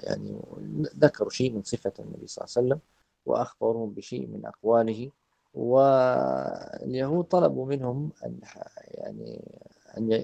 يعني 0.00 0.40
ذكروا 0.98 1.30
شيء 1.30 1.52
من 1.52 1.62
صفة 1.62 1.92
النبي 1.98 2.26
صلى 2.26 2.44
الله 2.44 2.54
عليه 2.56 2.66
وسلم 2.66 2.80
وأخبروهم 3.26 3.90
بشيء 3.90 4.26
من 4.26 4.46
أقواله. 4.46 5.10
واليهود 5.58 7.24
طلبوا 7.24 7.66
منهم 7.66 8.10
أن 8.26 8.40
يعني 8.90 9.42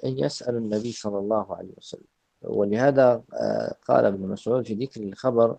أن 0.05 0.19
يسألوا 0.19 0.61
النبي 0.61 0.93
صلى 0.93 1.19
الله 1.19 1.57
عليه 1.57 1.73
وسلم. 1.79 2.05
ولهذا 2.43 3.23
آه، 3.35 3.75
قال 3.89 4.05
ابن 4.05 4.29
مسعود 4.29 4.67
في 4.67 4.75
ذكر 4.75 5.03
الخبر 5.03 5.57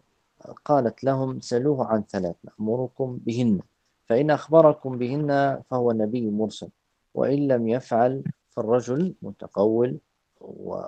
قالت 0.66 1.04
لهم 1.04 1.40
سلوه 1.42 1.86
عن 1.86 2.04
ثلاث 2.04 2.36
نأمركم 2.44 3.20
بهن 3.26 3.60
فإن 4.06 4.32
أخبركم 4.32 4.98
بهن 4.98 5.62
فهو 5.70 5.92
نبي 5.92 6.30
مرسل 6.30 6.70
وإن 7.14 7.48
لم 7.48 7.68
يفعل 7.68 8.24
فالرجل 8.50 9.16
متقول 9.22 9.98
و 10.42 10.80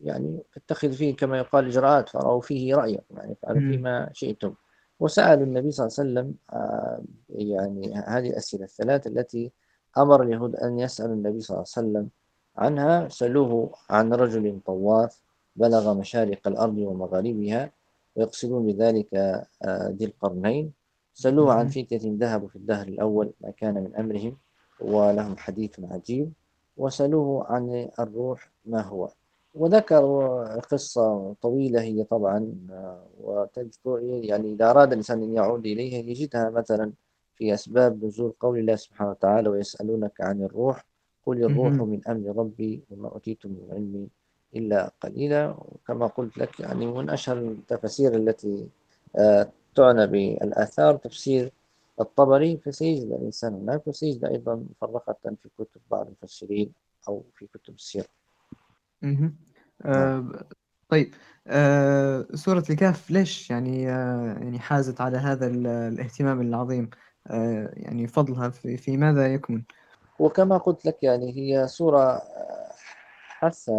يعني 0.00 0.42
اتخذ 0.56 0.92
فيه 0.92 1.16
كما 1.16 1.38
يقال 1.38 1.66
إجراءات 1.66 2.08
فرأوا 2.08 2.40
فيه 2.40 2.74
رأيكم 2.74 3.16
يعني 3.16 3.32
افعلوا 3.32 3.60
فيما 3.60 4.10
شئتم. 4.12 4.54
وسألوا 5.00 5.44
النبي 5.44 5.70
صلى 5.70 5.86
الله 5.86 5.96
عليه 5.98 6.10
وسلم 6.10 6.34
آه، 6.52 7.00
يعني 7.28 7.94
هذه 7.94 8.28
الأسئلة 8.28 8.64
الثلاث 8.64 9.06
التي 9.06 9.52
أمر 9.98 10.22
اليهود 10.22 10.56
أن 10.56 10.78
يسألوا 10.78 11.14
النبي 11.14 11.40
صلى 11.40 11.54
الله 11.54 11.66
عليه 11.76 11.88
وسلم 11.88 12.08
عنها. 12.56 13.08
سألوه 13.08 13.70
عن 13.90 14.12
رجل 14.12 14.60
طواف 14.66 15.22
بلغ 15.56 15.94
مشارق 15.94 16.48
الأرض 16.48 16.78
ومغاربها 16.78 17.70
ويقصدون 18.16 18.66
بذلك 18.66 19.14
آه، 19.62 19.88
ذي 19.88 20.04
القرنين. 20.04 20.72
سألوه 21.14 21.52
عن 21.52 21.68
فتية 21.68 22.00
ذهبوا 22.04 22.48
في 22.48 22.56
الدهر 22.56 22.88
الأول 22.88 23.32
ما 23.40 23.50
كان 23.50 23.74
من 23.74 23.96
أمرهم 23.96 24.36
ولهم 24.80 25.36
حديث 25.36 25.80
عجيب. 25.80 26.32
وسألوه 26.76 27.46
عن 27.46 27.88
الروح 27.98 28.50
ما 28.64 28.80
هو. 28.82 29.10
وذكروا 29.56 30.60
قصة 30.60 31.34
طويلة 31.42 31.80
هي 31.82 32.04
طبعا 32.04 32.52
وتذكر 33.20 34.00
يعني 34.02 34.52
إذا 34.52 34.70
أراد 34.70 34.92
الإنسان 34.92 35.22
أن 35.22 35.34
يعود 35.34 35.66
إليها 35.66 35.98
يجدها 35.98 36.50
مثلا 36.50 36.92
في 37.34 37.54
أسباب 37.54 38.04
نزول 38.04 38.32
قول 38.40 38.58
الله 38.58 38.76
سبحانه 38.76 39.10
وتعالى 39.10 39.48
ويسألونك 39.48 40.20
عن 40.20 40.42
الروح 40.42 40.84
قل 41.26 41.44
الروح 41.44 41.72
من 41.72 42.00
أمر 42.08 42.36
ربي 42.36 42.82
وما 42.90 43.08
أوتيتم 43.08 43.50
من 43.50 43.68
علم 43.72 44.08
إلا 44.56 44.92
قليلا. 45.00 45.56
وكما 45.58 46.06
قلت 46.06 46.38
لك 46.38 46.60
يعني 46.60 46.86
من 46.86 47.10
أشهر 47.10 47.38
التفاسير 47.38 48.16
التي 48.16 48.68
آه، 49.16 49.48
تعنى 49.74 50.06
بالآثار 50.06 50.96
تفسير 50.96 51.52
الطبري 52.00 52.56
فسيجد 52.56 53.12
الإنسان 53.12 53.54
هناك 53.54 53.86
وسيجد 53.86 54.24
أيضا 54.24 54.54
مفرقة 54.54 55.16
في 55.42 55.48
كتب 55.58 55.80
بعض 55.90 56.06
المفسرين 56.06 56.72
أو 57.08 57.22
في 57.34 57.46
كتب 57.54 57.74
السير 59.04 59.32
آه 59.84 60.48
طيب 60.88 61.14
آه 61.46 62.26
سورة 62.34 62.64
الكهف 62.70 63.10
ليش 63.10 63.50
يعني 63.50 63.90
آه 63.90 64.38
يعني 64.40 64.58
حازت 64.58 65.00
على 65.00 65.18
هذا 65.18 65.46
الاهتمام 65.46 66.40
العظيم؟ 66.40 66.90
آه 67.26 67.70
يعني 67.72 68.06
فضلها 68.06 68.48
في, 68.48 68.76
في 68.76 68.96
ماذا 68.96 69.34
يكمن؟ 69.34 69.62
وكما 70.18 70.58
قلت 70.58 70.86
لك 70.86 71.02
يعني 71.02 71.36
هي 71.36 71.68
سورة 71.68 72.00
آه، 72.00 72.72
حث 73.28 73.70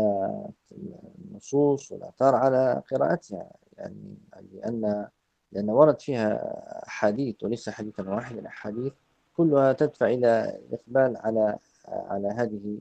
النصوص 0.72 1.92
والآثار 1.92 2.36
على 2.36 2.84
قراءتها. 2.92 3.52
يعني 3.78 4.18
لأن 4.54 5.08
لأن 5.52 5.70
ورد 5.70 6.02
فيها 6.02 6.54
حديث 6.88 7.44
وليس 7.44 7.70
حديثا 7.70 8.10
واحدا 8.10 8.48
أحاديث 8.48 8.94
كلها 9.38 9.74
تدفع 9.74 10.06
إلى 10.06 10.60
الإقبال 10.68 11.18
على 11.18 11.58
على 11.88 12.28
هذه 12.28 12.80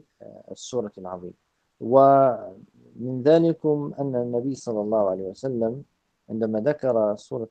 السورة 0.50 0.92
العظيمة. 0.98 1.45
ومن 1.80 3.22
ذلكم 3.24 3.92
أن 3.98 4.16
النبي 4.16 4.54
صلى 4.54 4.80
الله 4.80 5.10
عليه 5.10 5.22
وسلم 5.24 5.82
عندما 6.30 6.60
ذكر 6.60 7.16
سورة 7.16 7.48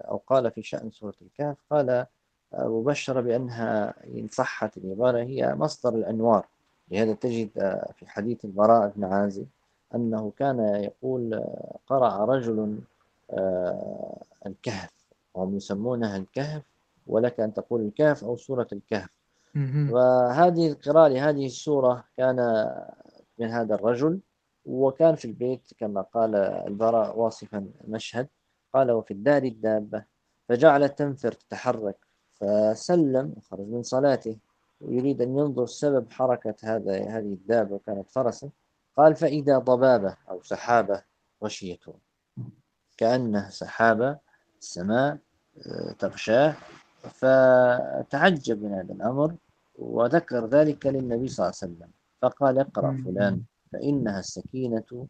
أو 0.00 0.20
قال 0.26 0.50
في 0.50 0.62
شأن 0.62 0.90
سورة 0.90 1.14
الكهف 1.22 1.56
قال 1.70 2.06
مبشر 2.54 3.20
بأنها 3.20 3.94
إن 4.06 4.28
صحت 4.30 4.76
العبارة 4.76 5.18
هي 5.18 5.54
مصدر 5.54 5.94
الأنوار. 5.94 6.46
لهذا 6.90 7.12
تجد 7.12 7.50
في 7.96 8.06
حديث 8.06 8.44
البراء 8.44 8.92
بن 8.96 9.04
عازب 9.04 9.46
أنه 9.94 10.32
كان 10.38 10.58
يقول 10.60 11.44
قرأ 11.86 12.24
رجل 12.24 12.78
آه، 13.30 14.22
الكهف 14.46 14.90
وهم 15.34 15.56
يسمونها 15.56 16.16
الكهف 16.16 16.62
ولك 17.06 17.40
أن 17.40 17.54
تقول 17.54 17.80
الكهف 17.80 18.24
أو 18.24 18.36
سورة 18.36 18.66
الكهف. 18.72 19.08
وهذه 19.92 20.68
القراءة 20.68 21.08
لهذه 21.08 21.46
السورة 21.46 22.04
كان 22.16 22.38
من 23.40 23.48
هذا 23.48 23.74
الرجل 23.74 24.20
وكان 24.64 25.14
في 25.14 25.24
البيت 25.24 25.70
كما 25.78 26.00
قال 26.00 26.34
البراء 26.36 27.18
واصفا 27.18 27.70
المشهد 27.84 28.28
قال 28.74 28.90
وفي 28.90 29.10
الدار 29.10 29.42
الدابة. 29.42 30.04
فجعلت 30.48 30.98
تنفر 30.98 31.32
تتحرك 31.32 31.96
فسلم 32.30 33.34
وخرج 33.36 33.68
من 33.68 33.82
صلاته 33.82 34.36
ويريد 34.80 35.22
أن 35.22 35.38
ينظر 35.38 35.66
سبب 35.66 36.10
حركة 36.10 36.54
هذا 36.62 36.92
هذه 37.08 37.32
الدابة 37.32 37.74
وكانت 37.74 38.10
فرسا. 38.10 38.50
قال 38.96 39.16
فإذا 39.16 39.58
ضبابة 39.58 40.16
أو 40.30 40.42
سحابة 40.42 41.02
غشيته 41.44 41.94
كأنه 42.96 43.50
سحابة 43.50 44.18
السماء 44.58 45.18
آه، 45.66 45.92
تغشاه 45.98 46.54
فتعجب 47.02 48.62
من 48.62 48.74
هذا 48.74 48.92
الأمر 48.92 49.34
وذكر 49.78 50.46
ذلك 50.46 50.86
للنبي 50.86 51.28
صلى 51.28 51.44
الله 51.46 51.56
عليه 51.62 51.72
وسلم. 51.74 51.90
فقال 52.22 52.58
اقرأ 52.58 52.90
فلان 53.04 53.42
فإنها 53.72 54.18
السكينة 54.18 55.06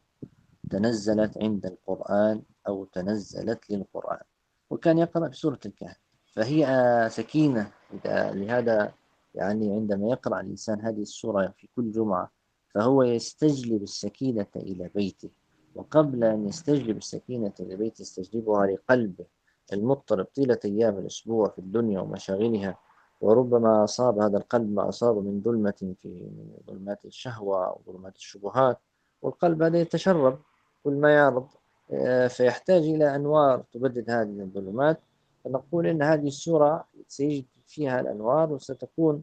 تنزلت 0.71 1.39
عند 1.39 1.67
القرآن 1.67 2.43
أو 2.69 2.85
تنزلت 2.85 3.71
للقرآن. 3.71 4.23
وكان 4.71 4.99
يقرأ 4.99 5.29
بسورة 5.29 5.61
الكهف. 5.67 5.97
فهي 6.33 6.67
سكينة 7.11 7.71
لهذا 8.05 8.93
يعني 9.35 9.73
عندما 9.73 10.09
يقرأ 10.09 10.41
الإنسان 10.41 10.81
هذه 10.81 11.03
السورة 11.03 11.55
في 11.57 11.69
كل 11.77 11.93
جمعة 11.93 12.31
فهو 12.75 13.03
يستجلب 13.03 13.83
السكينة 13.83 14.47
إلى 14.57 14.91
بيته. 14.95 15.31
وقبل 15.75 16.25
أن 16.25 16.49
يستجلب 16.49 16.97
السكينة 16.97 17.53
إلى 17.61 17.77
بيته 17.77 18.03
يستجلبها 18.03 18.67
لقلبه 18.67 19.25
المضطرب 19.73 20.25
طيلة 20.25 20.59
أيام 20.65 20.99
الأسبوع 20.99 21.49
في 21.49 21.59
الدنيا 21.59 22.01
ومشاغلها. 22.01 22.79
وربما 23.21 23.85
أصاب 23.85 24.19
هذا 24.19 24.39
القلب 24.39 24.75
ما 24.75 24.89
أصاب 24.89 25.17
من 25.17 25.43
ظلمة 25.45 25.95
في 26.03 26.31
ظلمات 26.67 27.05
الشهوة 27.05 27.79
وظلمات 27.79 28.17
الشبهات 28.17 28.79
والقلب 29.23 29.63
هذا 29.63 29.81
يتشرب. 29.81 30.39
كل 30.85 30.93
ما 30.93 31.15
يعرض 31.15 31.49
آه، 31.93 32.29
فيحتاج 32.29 32.83
إلى 32.83 33.15
أنوار 33.17 33.65
تبدد 33.73 34.11
هذه 34.11 34.41
الظلمات. 34.41 35.01
فنقول 35.45 35.87
إن 35.87 36.03
هذه 36.03 36.27
السورة 36.27 36.85
سيجد 37.09 37.47
فيها 37.67 38.01
الأنوار 38.01 38.53
وستكون 38.53 39.23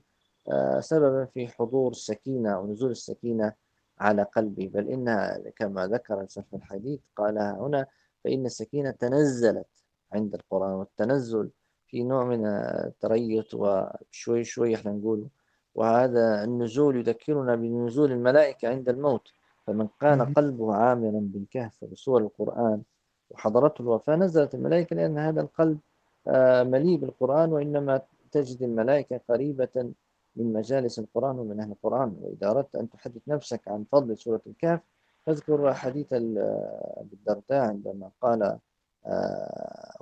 آه، 0.50 0.80
سببا 0.80 1.26
في 1.26 1.48
حضور 1.48 1.92
السكينة 1.92 2.60
ونزول 2.60 2.92
السكينة 2.92 3.54
على 4.00 4.24
قلبي. 4.24 4.68
بل 4.68 4.88
إنها 4.90 5.40
كما 5.56 5.88
ذكر 5.88 6.26
سلف 6.28 6.56
الحديث 6.56 7.00
قالها 7.16 7.58
هنا 7.60 7.88
فإن 8.24 8.46
السكينة 8.46 8.92
تنزلت 8.92 9.68
عند 10.14 10.34
القرآن 10.36 10.72
والتنزل 10.72 11.50
في 11.88 12.04
نوع 12.04 12.26
من 12.26 12.46
التريث 12.46 13.54
وشوي 13.54 14.44
شوي 14.44 14.76
إحنا 14.76 14.92
نقول 14.92 15.28
وهذا 15.76 16.44
النزول 16.44 16.98
يذكرنا 16.98 17.56
بنزول 17.56 18.12
الملائكة 18.12 18.68
عند 18.68 18.90
الموت. 18.90 19.28
فمن 19.68 19.88
كان 20.02 20.34
قلبه 20.34 20.76
عامرا 20.76 21.20
بالكهف 21.20 21.86
بصور 21.86 22.22
القرآن 22.22 22.82
وحضرته 23.30 23.82
الوفاة 23.82 24.16
نزلت 24.16 24.56
الملائكة 24.56 24.96
لأن 24.96 25.18
هذا 25.18 25.42
القلب 25.42 25.80
آه، 26.28 26.64
مليء 26.64 26.98
بالقرآن 26.98 27.52
وإنما 27.54 28.02
تجد 28.32 28.64
الملائكة 28.64 29.22
قريبة 29.30 29.94
من 30.36 30.54
مجالس 30.54 31.00
القرآن 31.00 31.40
ومن 31.40 31.60
أهل 31.60 31.72
القرآن. 31.72 32.16
وإذا 32.22 32.52
أردت 32.52 32.76
أن 32.76 32.90
تحدث 32.90 33.22
نفسك 33.28 33.68
عن 33.68 33.86
فضل 33.92 34.18
سورة 34.18 34.42
الكهف 34.48 34.80
فاذكر 35.26 35.74
حديث 35.74 36.14
أبي 36.14 37.14
الدرداء 37.14 37.62
عندما 37.62 38.10
قال 38.22 38.44
آه، 38.44 38.60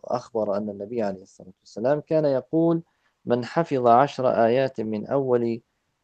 وأخبر 0.03 0.57
أن 0.57 0.69
النبي 0.69 1.01
عليه 1.01 1.21
الصلاة 1.21 1.53
والسلام 1.59 1.99
كان 1.99 2.25
يقول 2.25 2.81
من 3.25 3.45
حفظ 3.45 3.87
عشر 3.87 4.45
آيات 4.45 4.81
من 4.81 5.07
أول 5.07 5.61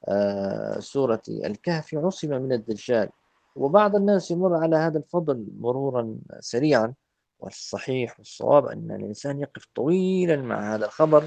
آه، 0.07 0.79
سورة 0.79 1.21
الكهف 1.29 1.95
عصم 1.95 2.29
من 2.29 2.53
الدجال. 2.53 3.09
وبعض 3.55 3.95
الناس 3.95 4.31
يمر 4.31 4.55
على 4.55 4.75
هذا 4.75 4.97
الفضل 4.97 5.47
مرورا 5.59 6.15
سريعا 6.39 6.93
والصحيح 7.39 8.19
والصواب 8.19 8.65
أن 8.65 8.91
الإنسان 8.91 9.39
يقف 9.39 9.65
طويلا 9.75 10.35
مع 10.35 10.75
هذا 10.75 10.85
الخبر 10.85 11.23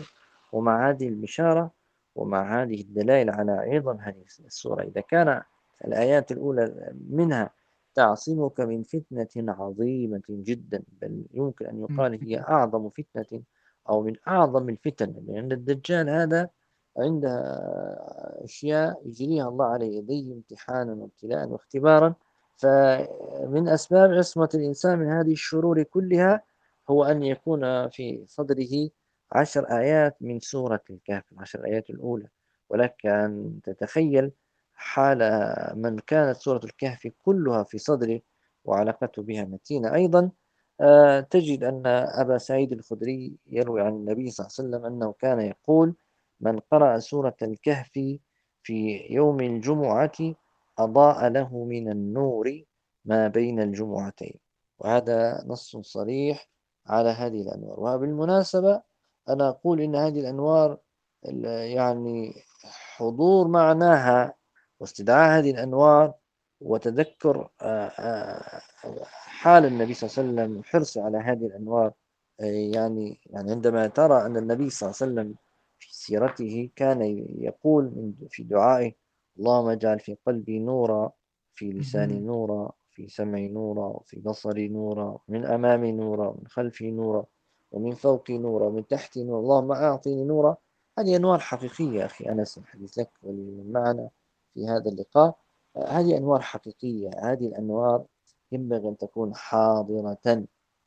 ومع 0.52 0.90
هذه 0.90 1.08
البشارة 1.08 1.70
ومع 2.14 2.62
هذه 2.62 2.80
الدلائل 2.80 3.30
على 3.30 3.52
عظم 3.52 3.96
هذه 4.00 4.22
السورة. 4.46 4.82
إذا 4.82 5.00
كان 5.00 5.42
الآيات 5.84 6.32
الأولى 6.32 6.92
منها 7.10 7.50
تعصمك 7.94 8.61
من 8.61 8.83
فتنة 8.83 9.52
عظيمة 9.52 10.22
جدا 10.28 10.83
بل 11.02 11.24
يمكن 11.35 11.66
أن 11.66 11.80
يقال 11.80 12.24
هي 12.24 12.40
أعظم 12.40 12.90
فتنة 12.90 13.42
أو 13.88 14.02
من 14.02 14.16
أعظم 14.28 14.68
الفتن. 14.68 15.14
لأن 15.26 15.52
الدجال 15.52 16.11
هذا 16.11 16.48
عنده 16.98 17.30
أشياء 18.44 19.02
يجريها 19.04 19.48
الله 19.48 19.66
على 19.66 19.96
يديه 19.96 20.33
امتحانا 20.33 20.92
وابتلاء 20.92 21.48
واختبارا. 21.48 22.14
فمن 22.57 23.68
أسباب 23.68 24.12
عصمة 24.12 24.48
الإنسان 24.54 24.98
من 24.98 25.07
هذه 25.07 25.33
الشرور 25.33 25.83
كلها 25.83 26.42
هو 26.90 27.04
أن 27.04 27.22
يكون 27.22 27.88
في 27.88 28.24
صدره 28.26 28.90
عشر 29.33 29.64
آيات 29.64 30.16
من 30.20 30.40
سورة 30.40 30.80
الكهف 30.90 31.33
العشر 31.33 31.64
آيات 31.64 31.90
الأولى. 31.90 32.28
ولك 32.70 33.07
أن 33.07 33.61
تتخيل 33.64 34.33
حال 34.74 35.18
من 35.74 35.98
كانت 35.98 36.37
سورة 36.37 36.60
الكهف 36.64 37.08
كلها 37.22 37.62
في 37.62 37.78
صدره 37.78 38.20
وعلاقته 38.64 39.22
بها 39.22 39.44
متينة 39.44 39.94
أيضا 39.94 40.30
آه، 40.80 41.20
تجد 41.20 41.64
أن 41.64 41.82
أبا 41.87 42.38
سعيد 42.38 42.72
الخدري 42.72 43.37
يروي 43.46 43.80
عن 43.80 43.92
النبي 43.92 44.30
صلى 44.30 44.46
الله 44.46 44.56
عليه 44.58 44.68
وسلم 44.68 44.94
أنه 44.94 45.12
كان 45.12 45.40
يقول 45.40 45.94
من 46.40 46.58
قرأ 46.58 46.98
سورة 46.98 47.37
الكهف 47.42 47.90
في 48.62 49.06
يوم 49.10 49.40
الجمعة 49.40 50.34
أضاء 50.78 51.28
له 51.28 51.64
من 51.64 51.90
النور 51.90 52.62
ما 53.04 53.28
بين 53.28 53.60
الجمعتين 53.60 54.34
وهذا 54.78 55.44
نص 55.46 55.76
صريح 55.76 56.48
على 56.87 57.08
هذه 57.08 57.42
الأنوار. 57.42 57.80
وبالمناسبة 57.80 58.82
أنا 59.28 59.48
أقول 59.48 59.80
إن 59.80 59.96
هذه 59.96 60.20
الأنوار 60.20 60.78
يعني 61.22 62.34
حضور 62.96 63.48
معناها 63.48 64.34
واستدعاء 64.80 65.38
هذه 65.38 65.50
الأنوار 65.50 66.14
وتذكر 66.60 67.48
آه، 67.62 67.87
آه، 67.88 68.62
حال 69.10 69.64
النبي 69.66 69.94
صلى 69.94 70.10
الله 70.10 70.42
عليه 70.42 70.42
وسلم 70.42 70.58
وحرصه 70.58 71.04
على 71.04 71.18
هذه 71.18 71.46
الأنوار. 71.46 71.92
آه، 72.40 72.44
يعني 72.44 73.20
يعني 73.26 73.50
عندما 73.50 73.87
ترى 73.87 74.26
أن 74.26 74.37
النبي 74.37 74.70
صلى 74.70 74.90
الله 74.90 74.98
عليه 75.02 75.12
وسلم 75.12 75.34
في 75.78 75.94
سيرته 75.94 76.70
كان 76.76 77.02
يقول 77.38 78.14
في 78.30 78.42
دعائه 78.44 78.92
اللهم 79.38 79.68
اجعل 79.68 80.00
في 80.00 80.16
قلبي 80.26 80.58
نورا 80.58 81.12
في 81.54 81.72
لساني 81.72 82.20
نورا 82.20 82.72
في 82.90 83.08
سمعي 83.08 83.48
نورا 83.48 83.87
وفي 83.87 84.20
بصري 84.20 84.68
نورا 84.68 85.18
من 85.28 85.44
أمامي 85.44 85.92
نورا 85.92 86.30
من 86.38 86.46
خلفي 86.48 86.90
نورا 86.90 87.26
ومن 87.70 87.92
فوقي 87.94 88.38
نورا 88.38 88.66
ومن 88.66 88.87
تحتي 88.87 89.24
نورا 89.24 89.40
اللهم 89.40 89.72
أعطيني 89.72 90.24
نورا. 90.24 90.56
هذه 90.98 91.16
أنوار 91.16 91.38
حقيقية 91.38 92.04
أخي 92.06 92.28
أنس 92.28 92.58
الحديث 92.58 92.98
لك 92.98 93.10
ولمعنا 93.22 94.10
في 94.54 94.66
هذا 94.66 94.90
اللقاء. 94.90 95.38
هذه 95.76 96.16
أنوار 96.16 96.40
حقيقية 96.40 97.10
هذه 97.18 97.46
الأنوار 97.46 98.04
ينبغي 98.52 98.88
أن 98.88 98.96
تكون 98.96 99.34
حاضرة. 99.34 100.18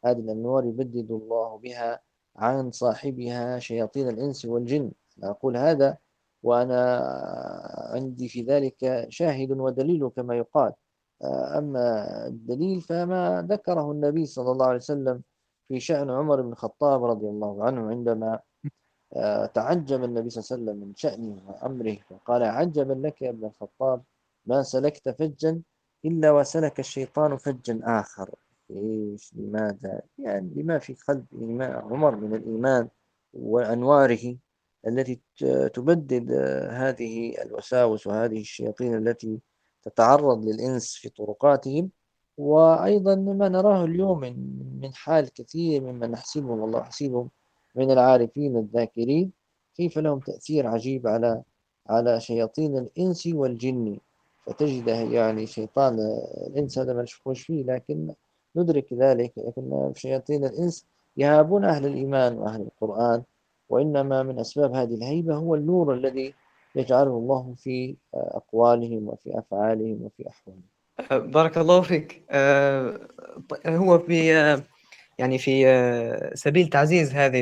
هذه 0.05 0.19
الأنوار 0.19 0.65
يبدد 0.65 1.11
الله 1.11 1.57
بها 1.57 1.99
عن 2.35 2.71
صاحبها 2.71 3.59
شياطين 3.59 4.09
الإنس 4.09 4.45
والجن. 4.45 4.91
أقول 5.23 5.57
هذا 5.57 5.97
وأنا 6.43 6.99
عندي 7.93 8.27
في 8.29 8.41
ذلك 8.41 9.05
شاهد 9.09 9.51
ودليل 9.51 10.09
كما 10.09 10.37
يقال. 10.37 10.73
أما 11.57 12.27
الدليل 12.27 12.81
فما 12.81 13.47
ذكره 13.49 13.91
النبي 13.91 14.25
صلى 14.25 14.51
الله 14.51 14.65
عليه 14.65 14.75
وسلم 14.77 15.23
في 15.67 15.79
شأن 15.79 16.09
عمر 16.09 16.41
بن 16.41 16.51
الخطاب 16.51 17.03
رضي 17.03 17.27
الله 17.27 17.63
عنه 17.63 17.89
عندما 17.89 18.39
تعجب 19.53 20.03
النبي 20.03 20.29
صلى 20.29 20.43
الله 20.43 20.51
عليه 20.51 20.81
وسلم 20.81 20.87
من 20.87 20.95
شأنه 20.95 21.41
وأمره 21.47 21.97
فقال 22.09 22.43
عجبا 22.43 22.93
لك 22.93 23.21
يا 23.21 23.29
ابن 23.29 23.45
الخطاب 23.45 24.03
ما 24.45 24.63
سلكت 24.63 25.09
فجا 25.09 25.61
إلا 26.05 26.31
وسلك 26.31 26.79
الشيطان 26.79 27.37
فجا 27.37 27.79
آخر. 27.83 28.35
إيش 28.71 29.33
لماذا؟ 29.35 30.01
يعني 30.17 30.51
لما 30.55 30.79
في 30.79 30.95
قلب 31.07 31.25
عمر 31.61 32.15
من 32.15 32.35
الإيمان 32.35 32.89
وأنواره 33.33 34.37
التي 34.87 35.21
تبدد 35.73 36.31
هذه 36.71 37.41
الوساوس 37.41 38.07
وهذه 38.07 38.41
الشياطين 38.41 38.95
التي 38.95 39.39
تتعرض 39.83 40.45
للإنس 40.45 40.93
في 40.93 41.09
طرقاتهم. 41.09 41.91
وأيضا 42.37 43.15
ما 43.15 43.49
نراه 43.49 43.85
اليوم 43.85 44.19
من 44.81 44.93
حال 44.93 45.33
كثير 45.33 45.81
ممن 45.81 46.11
نحسبهم 46.11 46.59
والله 46.59 46.83
حسيبهم 46.83 47.29
من 47.77 47.91
العارفين 47.91 48.57
الذاكرين 48.57 49.31
كيف 49.75 49.97
لهم 49.97 50.19
تأثير 50.19 50.67
عجيب 50.67 51.07
على 51.07 51.41
على 51.89 52.19
شياطين 52.19 52.77
الإنس 52.77 53.27
والجن؟ 53.27 53.97
فتجده 54.45 54.95
يعني 54.95 55.47
شيطان 55.47 55.99
الإنس 56.47 56.79
هذا 56.79 56.93
ما 56.93 57.01
نشوفوش 57.01 57.41
فيه 57.41 57.63
لكن 57.63 58.13
ندرك 58.55 58.93
ذلك 58.93 59.31
لكن 59.37 59.91
شياطين 59.95 60.45
الإنس 60.45 60.85
يهابون 61.17 61.65
أهل 61.65 61.85
الإيمان 61.85 62.37
وأهل 62.37 62.61
القرآن 62.61 63.23
وإنما 63.69 64.23
من 64.23 64.39
أسباب 64.39 64.75
هذه 64.75 64.95
الهيبة 64.95 65.35
هو 65.35 65.55
النور 65.55 65.93
الذي 65.93 66.33
يجعله 66.75 67.11
الله 67.11 67.53
في 67.57 67.95
أقوالهم 68.13 69.07
وفي 69.07 69.39
أفعالهم 69.39 69.99
وفي 70.01 70.25
أحوالهم. 70.29 71.31
بارك 71.31 71.57
الله 71.57 71.81
فيك. 71.81 72.23
آه، 72.29 72.99
هو 73.65 73.99
في 73.99 74.33
يعني 75.17 75.37
في 75.37 75.67
آه، 75.67 76.35
سبيل 76.35 76.67
تعزيز 76.67 77.13
هذه 77.13 77.41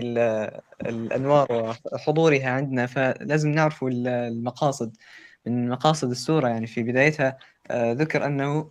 الأنوار 0.82 1.76
وحضورها 1.94 2.50
عندنا 2.50 2.86
فلازم 2.86 3.50
نعرف 3.50 3.84
المقاصد. 3.84 4.98
من 5.46 5.70
مقاصد 5.70 6.10
السورة 6.12 6.48
يعني 6.48 6.68
في 6.68 6.84
بدايتها 6.84 7.38
آه، 7.72 7.94
ذكر 7.94 8.26
أنه 8.26 8.70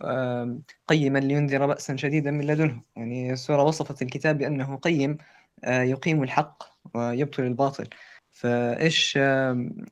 قيما 0.88 1.18
لينذر 1.18 1.66
بأسا 1.66 1.96
شديدا 1.96 2.30
من 2.30 2.46
لدنه. 2.46 2.82
يعني 2.96 3.32
السورة 3.32 3.62
وصفت 3.62 4.02
الكتاب 4.02 4.38
بأنه 4.38 4.76
قيم 4.76 5.18
آه، 5.64 5.82
يقيم 5.82 6.22
الحق 6.22 6.62
ويبطل 6.94 7.42
الباطل. 7.42 7.88
فإيش 8.32 9.16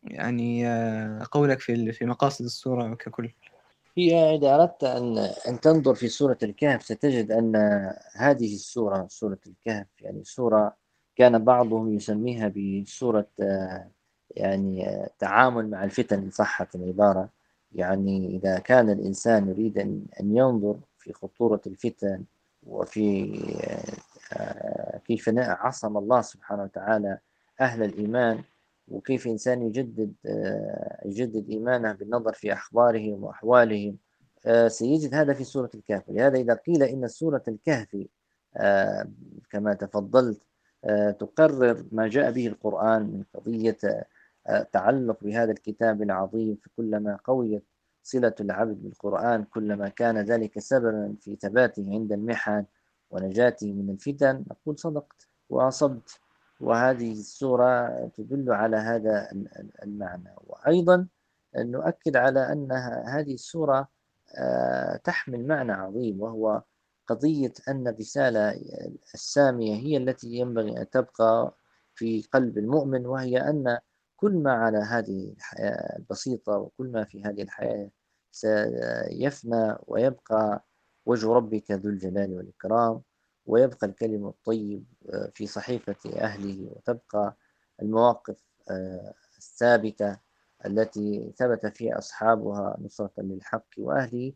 يعني 0.05 0.67
قولك 1.33 1.61
في 1.61 1.93
في 1.93 2.07
مقاصد 2.07 2.45
السورة 2.45 2.95
ككل؟ 2.95 3.33
هي 3.97 4.34
إذا 4.34 4.55
أردت 4.55 4.84
أن 4.84 5.18
أن 5.18 5.61
تنظر 5.61 5.95
في 5.95 6.09
سورة 6.09 6.38
الكهف 6.43 6.82
ستجد 6.82 7.30
أن 7.32 7.57
هذه 8.16 8.55
السورة 8.55 9.07
سورة 9.11 9.38
الكهف 9.47 9.86
يعني 10.01 10.24
سورة 10.24 10.76
كان 11.16 11.45
بعضهم 11.45 11.95
يسميها 11.95 12.53
بسورة 12.57 13.26
يعني 14.30 15.07
تعامل 15.18 15.70
مع 15.70 15.84
الفتن 15.84 16.18
إن 16.18 16.30
صحت 16.30 16.74
العبارة. 16.74 17.28
يعني 17.74 18.36
إذا 18.36 18.59
كان 18.59 18.90
الإنسان 18.90 19.49
يريد 19.49 19.78
أن 19.78 20.36
ينظر 20.36 20.76
في 20.99 21.12
خطورة 21.12 21.61
الفتن 21.66 22.24
وفي 22.66 23.32
كيف 25.07 25.30
عصم 25.38 25.97
الله 25.97 26.20
سبحانه 26.20 26.62
وتعالى 26.62 27.18
أهل 27.61 27.82
الإيمان 27.82 28.43
وكيف 28.93 29.26
إنسان 29.26 29.62
يجدد 29.62 30.12
يجدد 31.05 31.49
إيمانه 31.51 31.93
بالنظر 31.93 32.32
في 32.32 32.53
أخبارهم 32.53 33.24
وأحوالهم. 33.24 33.97
سيجد 34.66 35.14
هذا 35.14 35.32
في 35.34 35.45
سورة 35.45 35.70
الكهف. 35.74 36.03
لهذا 36.09 36.38
إذا 36.38 36.55
قيل 36.55 36.82
إن 36.82 37.09
سورة 37.09 37.43
الكهف 37.49 37.97
كما 39.51 39.74
تفضلت 39.74 40.43
تقرر 41.18 41.84
ما 41.93 42.09
جاء 42.09 42.32
به 42.32 42.47
القرآن 42.47 43.03
من 43.03 43.24
قضية 43.34 43.76
تعلق 44.72 45.24
بهذا 45.24 45.53
الكتاب 45.53 46.03
العظيم 46.03 46.57
فكلما 46.57 47.18
قويت 47.24 47.64
صلة 48.03 48.34
العبد 48.40 48.82
بالقرآن 48.82 49.45
كلما 49.45 49.88
كان 49.88 50.18
ذلك 50.18 50.59
سببا 50.59 51.14
في 51.20 51.36
ثباته 51.36 51.86
عند 51.90 52.12
المحن 52.12 52.64
ونجاته 53.11 53.72
من 53.72 53.90
الفتن 53.90 54.45
نقول 54.51 54.78
صدقت 54.78 55.28
وأصبت. 55.49 56.20
وهذه 56.63 57.13
السورة 57.13 57.89
تدل 58.17 58.53
على 58.53 58.77
هذا 58.77 59.29
المعنى. 59.83 60.35
وأيضا 60.47 61.07
نؤكد 61.57 62.17
على 62.17 62.53
أن 62.53 62.73
هذه 63.07 63.35
السورة 63.35 63.89
آه، 64.39 64.97
تحمل 64.97 65.47
معنى 65.47 65.73
عظيم 65.73 66.21
وهو 66.21 66.63
قضية 67.07 67.53
أن 67.69 67.89
الرسالة 67.89 68.61
السامية 69.15 69.75
هي 69.75 69.97
التي 69.97 70.29
ينبغي 70.29 70.81
أن 70.81 70.91
تبقى 70.91 71.57
في 71.95 72.23
قلب 72.33 72.59
المؤمن 72.59 73.07
وهي 73.07 73.39
أن 73.39 73.79
كل 74.17 74.33
ما 74.33 74.53
على 74.53 74.79
هذه 74.79 75.33
الحياة 75.37 75.97
البسيطة 75.99 76.59
وكل 76.59 76.87
ما 76.93 77.05
في 77.05 77.23
هذه 77.25 77.43
الحياة 77.43 77.91
سيفنى 78.31 79.77
ويبقى 79.87 80.65
وجه 81.07 81.33
ربك 81.33 81.71
ذو 81.71 81.91
الجلال 81.91 82.35
والإكرام. 82.35 83.03
ويبقى 83.53 83.86
الكلم 83.86 84.26
الطيب 84.26 84.84
آه، 85.11 85.30
في 85.34 85.46
صحيفة 85.46 85.96
أهله 86.16 86.70
وتبقى 86.70 87.36
المواقف 87.82 88.36
آه، 88.70 89.14
الثابتة 89.38 90.16
التي 90.66 91.32
ثبت 91.36 91.66
فيها 91.66 91.98
أصحابها 91.98 92.76
نصرة 92.80 93.12
للحق 93.18 93.66
وأهله. 93.78 94.32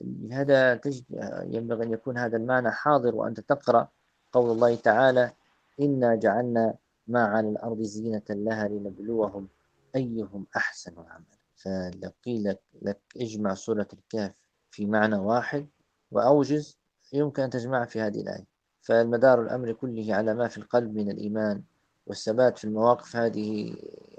لهذا 0.00 0.74
تجد 0.74 1.04
ينبغي 1.50 1.84
أن 1.86 1.92
يكون 1.92 2.18
هذا 2.18 2.36
المعنى 2.36 2.70
حاضر 2.70 3.14
وأنت 3.14 3.40
تقرأ 3.40 3.88
قول 4.32 4.50
الله 4.50 4.74
تعالى 4.76 5.32
إنا 5.80 6.14
جعلنا 6.14 6.74
ما 7.06 7.24
على 7.24 7.48
الأرض 7.48 7.82
زينة 7.82 8.22
لها 8.30 8.68
لنبلوهم 8.68 9.48
أيهم 9.96 10.46
أحسن 10.56 10.94
عملا. 10.98 11.38
فلو 11.56 12.12
قيل 12.24 12.56
لك 12.82 13.00
اجمع 13.16 13.54
سورة 13.54 13.88
الكهف 13.92 14.34
في 14.70 14.86
معنى 14.86 15.16
واحد 15.16 15.66
وأوجز 16.10 16.78
يمكن 17.12 17.42
أن 17.42 17.50
تجمع 17.50 17.84
في 17.84 18.00
هذه 18.00 18.20
الآية. 18.20 18.57
فالمدار 18.88 19.42
الأمر 19.42 19.72
كله 19.72 20.14
على 20.14 20.34
ما 20.34 20.48
في 20.48 20.58
القلب 20.58 20.94
من 20.94 21.10
الإيمان 21.10 21.62
والثبات 22.06 22.58
في 22.58 22.64
المواقف 22.64 23.16
هذه 23.16 23.76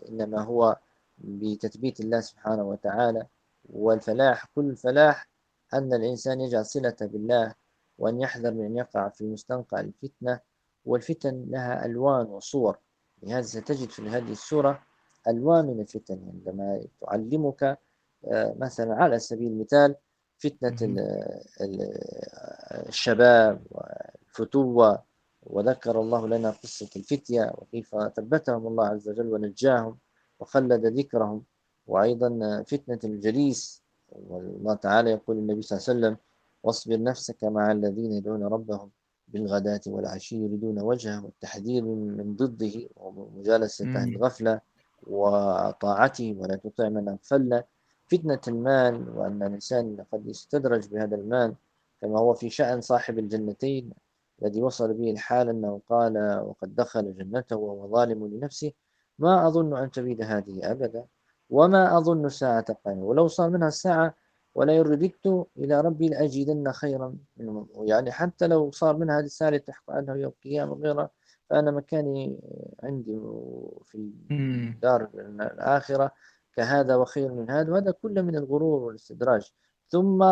إنما 0.09 0.41
هو 0.41 0.77
بتثبيت 1.17 1.99
الله 1.99 2.19
سبحانه 2.19 2.63
وتعالى. 2.63 3.27
والفلاح 3.69 4.45
كل 4.55 4.65
الفلاح 4.69 5.29
أن 5.73 5.93
الإنسان 5.93 6.41
يجعل 6.41 6.65
صلة 6.65 6.95
بالله 7.01 7.53
وأن 7.97 8.21
يحذر 8.21 8.51
من 8.51 8.65
أن 8.65 8.77
يقع 8.77 9.09
في 9.09 9.25
مستنقع 9.25 9.79
الفتنة. 9.79 10.39
والفتن 10.85 11.45
لها 11.49 11.85
ألوان 11.85 12.25
وصور. 12.25 12.77
لهذا 13.23 13.41
ستجد 13.41 13.89
في 13.89 14.09
هذه 14.09 14.31
السورة 14.31 14.83
ألوان 15.27 15.65
من 15.65 15.79
الفتن. 15.79 16.19
عندما 16.33 16.81
تعلمك 17.01 17.63
آه، 18.31 18.55
مثلا 18.59 18.95
على 18.95 19.19
سبيل 19.19 19.51
المثال 19.51 19.95
فتنة 20.37 20.95
الشباب 22.87 23.61
والفتوة 24.39 25.03
وذكر 25.43 26.01
الله 26.01 26.27
لنا 26.27 26.49
قصة 26.49 26.89
الفتية 26.95 27.53
وكيف 27.57 27.95
ثبتهم 28.15 28.67
الله 28.67 28.85
عز 28.87 29.09
وجل 29.09 29.27
ونجاهم 29.33 29.97
وخلد 30.39 30.85
ذكرهم 30.85 31.43
وأيضا 31.87 32.63
فتنة 32.67 32.99
الجليس 33.03 33.81
والله 34.29 34.73
تعالى 34.73 35.11
يقول 35.11 35.37
النبي 35.37 35.61
صلى 35.61 35.77
الله 35.77 35.89
عليه 35.89 35.99
وسلم 35.99 36.17
واصبر 36.63 37.03
نفسك 37.03 37.43
مع 37.43 37.71
الذين 37.71 38.11
يدعون 38.11 38.43
ربهم 38.43 38.89
بالغداة 39.27 39.81
والعشي 39.87 40.35
يريدون 40.35 40.79
وجهه 40.79 41.25
والتحذير 41.25 41.83
من 41.83 42.35
ضده 42.35 42.89
ومجالسة 42.95 43.85
أهل 43.85 44.15
الغفلة 44.15 44.61
وطاعته 45.07 46.35
ولا 46.39 46.55
تطع 46.55 46.89
من 46.89 47.09
أغفلنا. 47.09 47.63
فتنة 48.07 48.41
المال 48.47 49.09
وأن 49.09 49.43
الإنسان 49.43 50.05
قد 50.11 50.27
يستدرج 50.27 50.87
بهذا 50.87 51.15
المال 51.15 51.55
كما 52.01 52.19
هو 52.19 52.33
في 52.33 52.49
شأن 52.49 52.81
صاحب 52.81 53.19
الجنتين. 53.19 53.93
الذي 54.41 54.61
وصل 54.61 54.93
به 54.93 55.11
الحال 55.11 55.49
أنه 55.49 55.81
قال 55.89 56.39
وقد 56.45 56.75
دخل 56.75 57.13
جنته 57.13 57.55
وهو 57.55 57.91
ظالم 57.95 58.27
لنفسه 58.27 58.71
ما 59.19 59.47
أظن 59.47 59.77
أن 59.77 59.91
تبيد 59.91 60.21
هذه 60.21 60.71
أبدا 60.71 61.05
وما 61.49 61.97
أظن 61.97 62.29
ساعة 62.29 62.73
قائمة 62.85 63.03
ولو 63.03 63.27
صار 63.27 63.49
منها 63.49 63.67
الساعة 63.67 64.15
ولا 64.55 64.73
يرددت 64.73 65.47
إلى 65.57 65.81
ربي 65.81 66.09
لأجدن 66.09 66.71
خيرا 66.71 67.15
منه. 67.37 67.67
يعني 67.77 68.11
حتى 68.11 68.47
لو 68.47 68.71
صار 68.71 68.97
منها 68.97 69.19
هذه 69.19 69.25
الساعة 69.25 69.57
تحكم 69.57 69.93
عنه 69.93 70.15
يوم 70.15 70.31
القيامة 70.31 70.71
وغيره 70.71 71.11
فأنا 71.49 71.71
مكاني 71.71 72.39
عندي 72.83 73.19
في 73.83 74.11
دار 74.81 75.09
الآخرة 75.15 76.11
كهذا 76.53 76.95
وخير 76.95 77.33
من 77.33 77.49
هذا 77.49 77.71
وهذا 77.71 77.91
كله 77.91 78.21
من 78.21 78.35
الغرور 78.35 78.83
والاستدراج. 78.83 79.53
ثم 79.89 80.23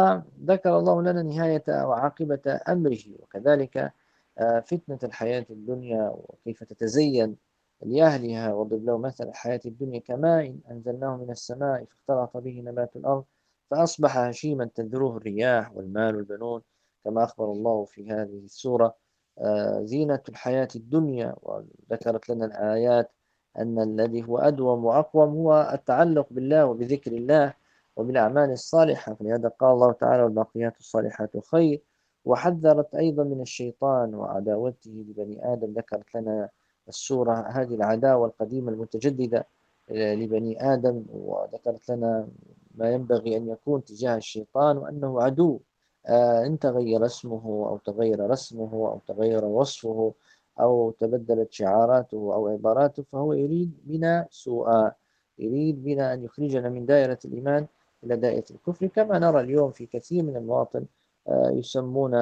ذكر 0.46 0.80
الله 0.80 1.02
لنا 1.02 1.24
نهاية 1.24 1.64
وعاقبة 1.70 2.60
أمره. 2.70 3.00
وكذلك 3.20 3.94
آه، 4.40 4.60
فتنة 4.60 5.00
الحياة 5.04 5.46
الدنيا 5.50 6.10
وكيف 6.10 6.64
تتزين 6.64 7.38
لأهلها 7.82 8.54
واضرب 8.54 8.86
له 8.86 8.98
مثل 8.98 9.28
الحياة 9.30 9.60
الدنيا 9.66 10.00
كماء 10.00 10.58
أنزلناه 10.72 11.18
من 11.18 11.32
السماء 11.32 11.86
فاختلط 11.86 12.38
به 12.38 12.62
نبات 12.66 12.96
الأرض 12.96 13.26
فأصبح 13.72 14.18
هشيما 14.18 14.66
تذروه 14.66 15.18
الرياح 15.18 15.76
والمال 15.76 16.16
والبنون. 16.16 16.62
كما 17.04 17.24
أخبر 17.24 17.52
الله 17.52 17.86
في 17.86 18.12
هذه 18.12 18.40
السورة 18.46 18.96
آه، 19.40 19.82
زينة 19.84 20.22
الحياة 20.30 20.68
الدنيا. 20.76 21.36
وذكرت 21.42 22.30
لنا 22.30 22.46
الآيات 22.46 23.12
أن 23.58 23.80
الذي 23.80 24.24
هو 24.24 24.38
أدوم 24.38 24.86
وأقوم 24.86 25.30
هو 25.30 25.72
التعلق 25.74 26.28
بالله 26.32 26.66
وبذكر 26.66 27.12
الله. 27.12 27.54
وبالأعمال 27.98 28.52
الصالحة 28.52 29.14
فلهذا 29.14 29.50
قال 29.50 29.72
الله 29.74 29.92
تعالى 29.92 30.24
والباقيات 30.24 30.80
الصالحات 30.80 31.32
خير. 31.52 31.82
وحذرت 32.26 32.96
أيضا 32.96 33.24
من 33.24 33.42
الشيطان 33.42 34.16
وعداوته 34.16 35.06
لبني 35.10 35.54
آدم 35.54 35.74
ذكرت 35.74 36.16
لنا 36.16 36.50
السورة 36.88 37.34
هذه 37.34 37.76
العداوة 37.76 38.28
القديمة 38.28 38.72
المتجددة 38.72 39.48
لبني 39.92 40.74
آدم 40.74 41.04
وذكرت 41.10 41.90
لنا 41.90 42.28
ما 42.76 42.92
ينبغي 42.92 43.38
أن 43.38 43.48
يكون 43.50 43.84
تجاه 43.84 44.16
الشيطان 44.18 44.78
وأنه 44.78 45.22
عدو. 45.22 45.60
آه، 46.08 46.46
إن 46.46 46.60
تغير 46.60 47.06
اسمه 47.06 47.68
أو 47.70 47.78
تغير 47.78 48.30
رسمه 48.30 48.72
أو 48.74 49.02
تغير 49.08 49.46
وصفه 49.46 50.14
أو 50.60 50.92
تبدلت 50.92 51.52
شعاراته 51.52 52.18
أو 52.18 52.48
عباراته 52.48 53.04
فهو 53.12 53.34
يريد 53.34 53.72
بنا 53.84 54.28
سوءا 54.32 54.92
يريد 55.40 55.84
بنا 55.84 56.14
أن 56.14 56.24
يخرجنا 56.24 56.70
من 56.70 56.86
دائرة 56.86 57.20
الإيمان. 57.26 57.68
إلى 58.04 58.16
دائرة 58.16 58.46
الكفر. 58.52 58.88
كما 58.88 59.20
نرى 59.20 59.40
اليوم 59.42 59.72
في 59.72 59.86
كثير 59.86 60.24
من 60.24 60.38
المواطن 60.38 60.86
آه، 61.28 61.52
يسمون 61.52 62.16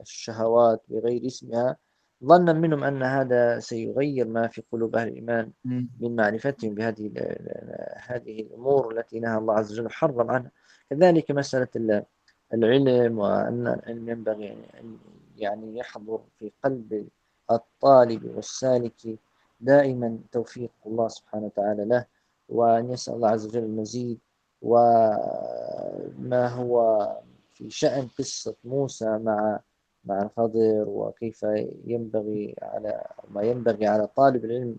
الشهوات 0.00 0.82
بغير 0.88 1.26
اسمها. 1.26 1.76
ظنا 2.24 2.52
منهم 2.52 2.84
أن 2.84 3.02
هذا 3.02 3.58
سيغير 3.58 4.28
ما 4.28 4.48
في 4.48 4.62
قلوب 4.72 4.96
أهل 4.96 5.08
الإيمان 5.08 5.52
من 6.00 6.16
معرفتهم 6.16 6.74
بهذه 6.74 7.10
هذه 8.06 8.40
الأمور 8.40 8.98
التي 8.98 9.20
نهى 9.20 9.38
الله 9.38 9.54
عز 9.54 9.72
وجل 9.72 9.90
حرم 9.90 10.30
عنها. 10.30 10.50
كذلك 10.90 11.30
مسألة 11.30 12.04
العلم 12.54 13.18
وأن 13.18 13.66
العلم 13.66 14.08
ينبغي 14.08 14.52
أن 14.52 14.98
يعني 15.36 15.78
يحضر 15.78 16.20
في 16.38 16.52
قلب 16.64 17.08
الطالب 17.50 18.24
والسالك 18.24 19.18
دائما 19.60 20.18
توفيق 20.32 20.70
الله 20.86 21.08
سبحانه 21.08 21.46
وتعالى 21.46 21.84
له 21.84 22.06
وأن 22.48 22.90
يسأل 22.90 23.14
الله 23.14 23.28
عز 23.28 23.46
وجل 23.46 23.64
المزيد 23.64 24.18
وما 24.66 26.48
هو 26.48 27.08
في 27.54 27.70
شأن 27.70 28.08
قصة 28.18 28.54
موسى 28.64 29.18
مع 29.18 29.60
مع 30.04 30.22
الخضر 30.22 30.84
وكيف 30.88 31.46
ينبغي 31.86 32.54
على 32.62 33.04
ما 33.30 33.42
ينبغي 33.42 33.86
على 33.86 34.06
طالب 34.06 34.44
العلم 34.44 34.76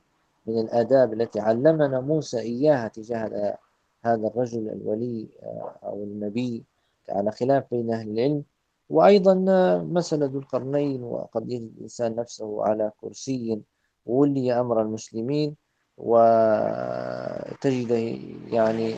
من 0.48 0.60
الآداب 0.60 1.14
التي 1.14 1.40
علمنا 1.40 2.00
موسى 2.02 2.40
إياها 2.40 2.88
تجاه 2.88 3.58
هذا 4.06 4.28
الرجل 4.28 4.70
الولي 4.70 5.28
آه، 5.44 5.76
أو 5.84 6.04
النبي 6.04 6.64
على 7.10 7.32
خلاف 7.32 7.64
بين 7.72 7.94
أهل 7.94 8.10
العلم. 8.10 8.44
وأيضا 8.90 9.34
مسألة 9.84 10.26
ذو 10.26 10.40
القرنين 10.40 11.04
وقد 11.04 11.52
يجد 11.52 11.72
الإنسان 11.78 12.16
نفسه 12.16 12.66
على 12.66 12.92
كرسي 13.02 13.62
ولي 14.06 14.60
أمر 14.60 14.82
المسلمين 14.82 15.56
وتجده 15.98 17.96
يعني 18.52 18.96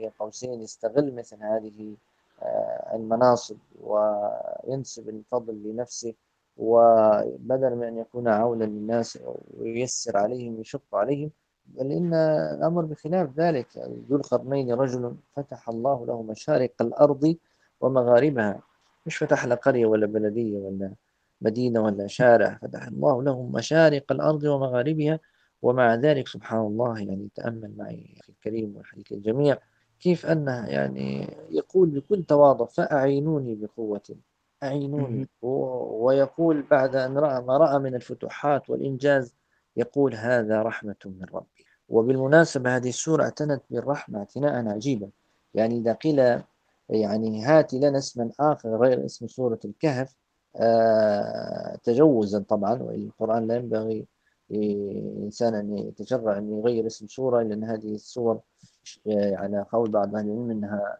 بين 0.00 0.10
قوسين 0.18 0.62
يستغل 0.62 1.14
مثل 1.14 1.36
هذه 1.42 1.94
آه، 2.42 2.96
المناصب 2.96 3.56
وينسب 3.80 5.08
الفضل 5.08 5.54
لنفسه 5.54 6.14
وبدل 6.56 7.76
من 7.76 7.84
أن 7.84 7.98
يكون 7.98 8.28
عونا 8.28 8.64
للناس 8.64 9.18
وييسر 9.58 10.16
عليهم 10.16 10.60
يشق 10.60 10.94
عليهم 10.94 11.30
بل 11.66 11.92
إن 11.92 12.14
الأمر 12.54 12.84
بخلاف 12.84 13.30
ذلك. 13.36 13.66
ذو 14.08 14.16
القرنين 14.16 14.72
رجل 14.72 15.16
فتح 15.36 15.68
الله 15.68 16.06
له 16.06 16.22
مشارق 16.22 16.72
الأرض 16.80 17.36
ومغاربها. 17.80 18.62
مش 19.06 19.16
فتح 19.16 19.44
له 19.44 19.54
قرية 19.54 19.86
ولا 19.86 20.06
بلدية 20.06 20.58
ولا 20.58 20.94
مدينة 21.40 21.80
ولا 21.80 22.06
شارع 22.06 22.58
فتح 22.62 22.86
الله 22.86 23.22
له 23.22 23.42
مشارق 23.42 24.12
الأرض 24.12 24.44
ومغاربها. 24.44 25.20
ومع 25.62 25.94
ذلك 25.94 26.28
سبحان 26.28 26.60
الله 26.60 26.98
يعني 26.98 27.28
تأمل 27.34 27.76
معي 27.76 28.18
الكريم 28.28 28.76
والحديث 28.76 29.12
الجميع. 29.12 29.58
كيف 30.00 30.26
أنه 30.26 30.66
يعني 30.66 31.36
يقول 31.50 31.88
بكل 31.88 32.24
تواضع 32.24 32.66
فأعينوني 32.66 33.54
بقوة 33.54 34.02
أعينوني 34.62 35.28
ويقول 35.42 36.62
بعد 36.62 36.96
أن 36.96 37.18
رأى 37.18 37.42
ما 37.42 37.56
رأى 37.56 37.78
من 37.78 37.94
الفتوحات 37.94 38.70
والإنجاز 38.70 39.34
يقول 39.76 40.14
هذا 40.14 40.62
رحمة 40.62 40.96
من 41.04 41.24
ربي. 41.34 41.66
وبالمناسبة 41.88 42.76
هذه 42.76 42.88
السورة 42.88 43.22
اعتنت 43.22 43.62
بالرحمة 43.70 44.18
اعتناء 44.18 44.68
عجيبا. 44.68 45.10
يعني 45.54 45.78
إذا 45.78 45.92
قيل 45.92 46.18
يعني 46.88 47.44
هات 47.44 47.74
لنا 47.74 47.98
اسما 47.98 48.30
آخر 48.40 48.76
غير 48.76 49.04
اسم 49.04 49.26
سورة 49.26 49.58
الكهف 49.64 50.16
آه 50.56 51.76
تجوزا 51.82 52.44
طبعا 52.48 52.82
والقرآن 52.82 53.46
لا 53.46 53.56
ينبغي 53.56 54.06
لإنسان 54.50 55.54
أن 55.54 55.78
يتجرع 55.78 56.38
أن 56.38 56.58
يغير 56.58 56.86
اسم 56.86 57.06
سورة 57.06 57.42
لأن 57.42 57.64
هذه 57.64 57.94
السور 57.94 58.40
على 59.06 59.66
قول 59.72 59.90
بعض 59.90 60.16
أهل 60.16 60.24
العلم 60.26 60.50
أنها 60.50 60.98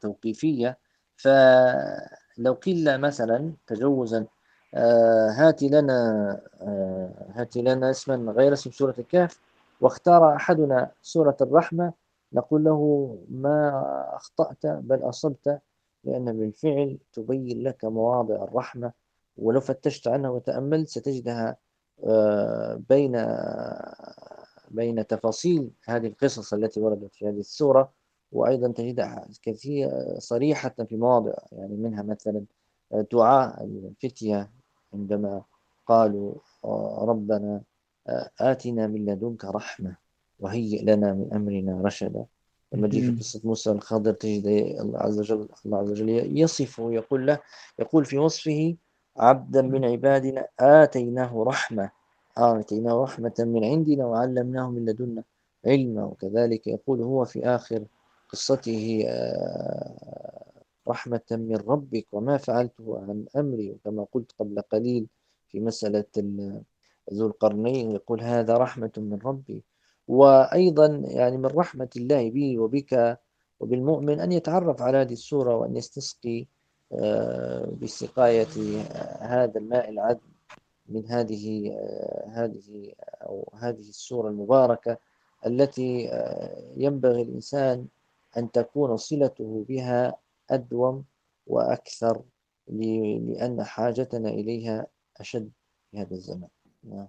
توقيفية. 0.00 0.78
فلو 1.16 2.52
قيل 2.52 2.98
مثلا 3.00 3.52
تجوزا 3.66 4.26
آه 4.74 5.30
هات 5.30 5.62
لنا 5.62 5.94
آه 6.60 7.10
هات 7.34 7.56
لنا 7.56 7.90
اسما 7.90 8.32
غير 8.32 8.52
اسم 8.52 8.70
سورة 8.70 8.94
الكهف 8.98 9.40
واختار 9.80 10.36
أحدنا 10.36 10.90
سورة 11.02 11.36
الرحمة 11.40 11.92
نقول 12.32 12.64
له 12.64 13.08
ما 13.30 13.82
أخطأت 14.16 14.66
بل 14.66 15.08
أصبت 15.08 15.60
لأن 16.04 16.38
بالفعل 16.38 16.98
تبين 17.12 17.62
لك 17.62 17.84
مواضع 17.84 18.34
الرحمة 18.44 18.92
ولو 19.38 19.60
فتشت 19.60 20.08
عنها 20.08 20.30
وتأملت 20.30 20.88
ستجدها 20.88 21.56
آه، 22.04 22.80
بين 22.88 23.16
بين 24.74 25.06
تفاصيل 25.06 25.70
هذه 25.84 26.06
القصص 26.06 26.54
التي 26.54 26.80
وردت 26.80 27.14
في 27.14 27.28
هذه 27.28 27.38
السورة 27.40 27.92
وأيضا 28.32 28.72
تجدها 28.72 29.28
كثير 29.42 29.90
صريحة 30.18 30.74
في 30.88 30.96
مواضع 30.96 31.32
يعني 31.52 31.76
منها 31.76 32.02
مثلا 32.02 32.44
دعاء 33.12 33.64
الفتية 33.64 34.50
عندما 34.94 35.42
قالوا 35.86 36.34
آه، 36.64 37.04
ربنا 37.08 37.62
آه، 38.08 38.30
آتنا 38.40 38.86
من 38.86 39.06
لدنك 39.06 39.44
رحمة 39.44 39.96
وهيئ 40.38 40.82
لنا 40.82 41.12
من 41.12 41.32
أمرنا 41.32 41.82
رشدا. 41.84 42.26
لما 42.72 42.88
تجي 42.88 43.02
في 43.02 43.18
قصة 43.18 43.40
موسى 43.44 43.70
الخضر 43.70 44.12
تجد 44.12 44.46
الله 44.80 44.98
عز 44.98 45.18
وجل 45.18 45.48
الله 45.66 45.78
عز 45.78 45.90
وجل 45.90 46.38
يصفه 46.38 46.92
يقول 46.92 47.26
له 47.26 47.38
يقول 47.78 48.04
في 48.04 48.18
وصفه 48.18 48.76
عبدا 49.16 49.62
من 49.62 49.84
عبادنا 49.84 50.48
آتيناه 50.60 51.42
رحمة. 51.42 51.90
آتيناه 52.38 53.02
رحمة 53.02 53.34
من 53.38 53.64
عندنا 53.64 54.06
وعلمناه 54.06 54.70
من 54.70 54.84
لدنا 54.86 55.24
علما. 55.66 56.04
وكذلك 56.04 56.66
يقول 56.66 57.02
هو 57.02 57.24
في 57.24 57.46
آخر 57.46 57.84
قصته 58.28 59.04
آه، 59.08 60.44
رحمة 60.88 61.20
من 61.30 61.56
ربك 61.56 62.06
وما 62.12 62.36
فعلته 62.36 62.98
عن 62.98 63.26
أمري. 63.36 63.70
وكما 63.70 64.06
قلت 64.12 64.32
قبل 64.38 64.60
قليل 64.60 65.06
في 65.48 65.60
مسألة 65.60 66.04
ذو 67.12 67.26
القرنين 67.26 67.90
يقول 67.90 68.20
هذا 68.22 68.56
رحمة 68.56 68.92
من 68.96 69.18
ربي. 69.24 69.62
وأيضا 70.08 70.86
يعني 71.04 71.36
من 71.36 71.46
رحمة 71.46 71.88
الله 71.96 72.30
بي 72.30 72.58
وبك 72.58 73.18
وبالمؤمن 73.60 74.20
أن 74.20 74.32
يتعرف 74.32 74.82
على 74.82 74.96
هذه 74.98 75.12
السورة 75.12 75.56
وأن 75.56 75.76
يستسقي 75.76 76.46
آه، 76.92 77.72
بسقاية 77.82 78.46
هذا 79.20 79.58
الماء 79.58 79.90
العذب. 79.90 80.33
من 80.88 81.06
هذه 81.06 81.72
آه، 81.72 82.24
هذه 82.28 82.92
أو 83.22 83.52
هذه 83.54 83.78
السورة 83.78 84.28
المباركة 84.28 84.98
التي 85.46 86.12
آه، 86.12 86.72
ينبغي 86.76 87.22
الإنسان 87.22 87.86
أن 88.36 88.50
تكون 88.50 88.96
صلته 88.96 89.64
بها 89.68 90.16
أدوم 90.50 91.04
وأكثر 91.46 92.22
لأن 92.68 93.64
حاجتنا 93.64 94.28
إليها 94.28 94.86
أشد 95.20 95.50
في 95.90 95.98
هذا 95.98 96.12
الزمان. 96.12 96.48
نعم. 96.84 97.08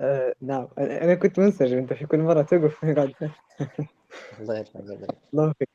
آه 0.00 0.34
نعم. 0.40 0.68
أنا 0.78 1.14
كنت 1.14 1.38
منسجم 1.38 1.78
أنت 1.78 1.92
في 1.92 2.06
كل 2.06 2.18
مرة 2.18 2.42
توقف. 2.42 2.84
الله 4.40 4.58
يرحمك 4.58 5.08
الله 5.32 5.50
يخليك 5.50 5.68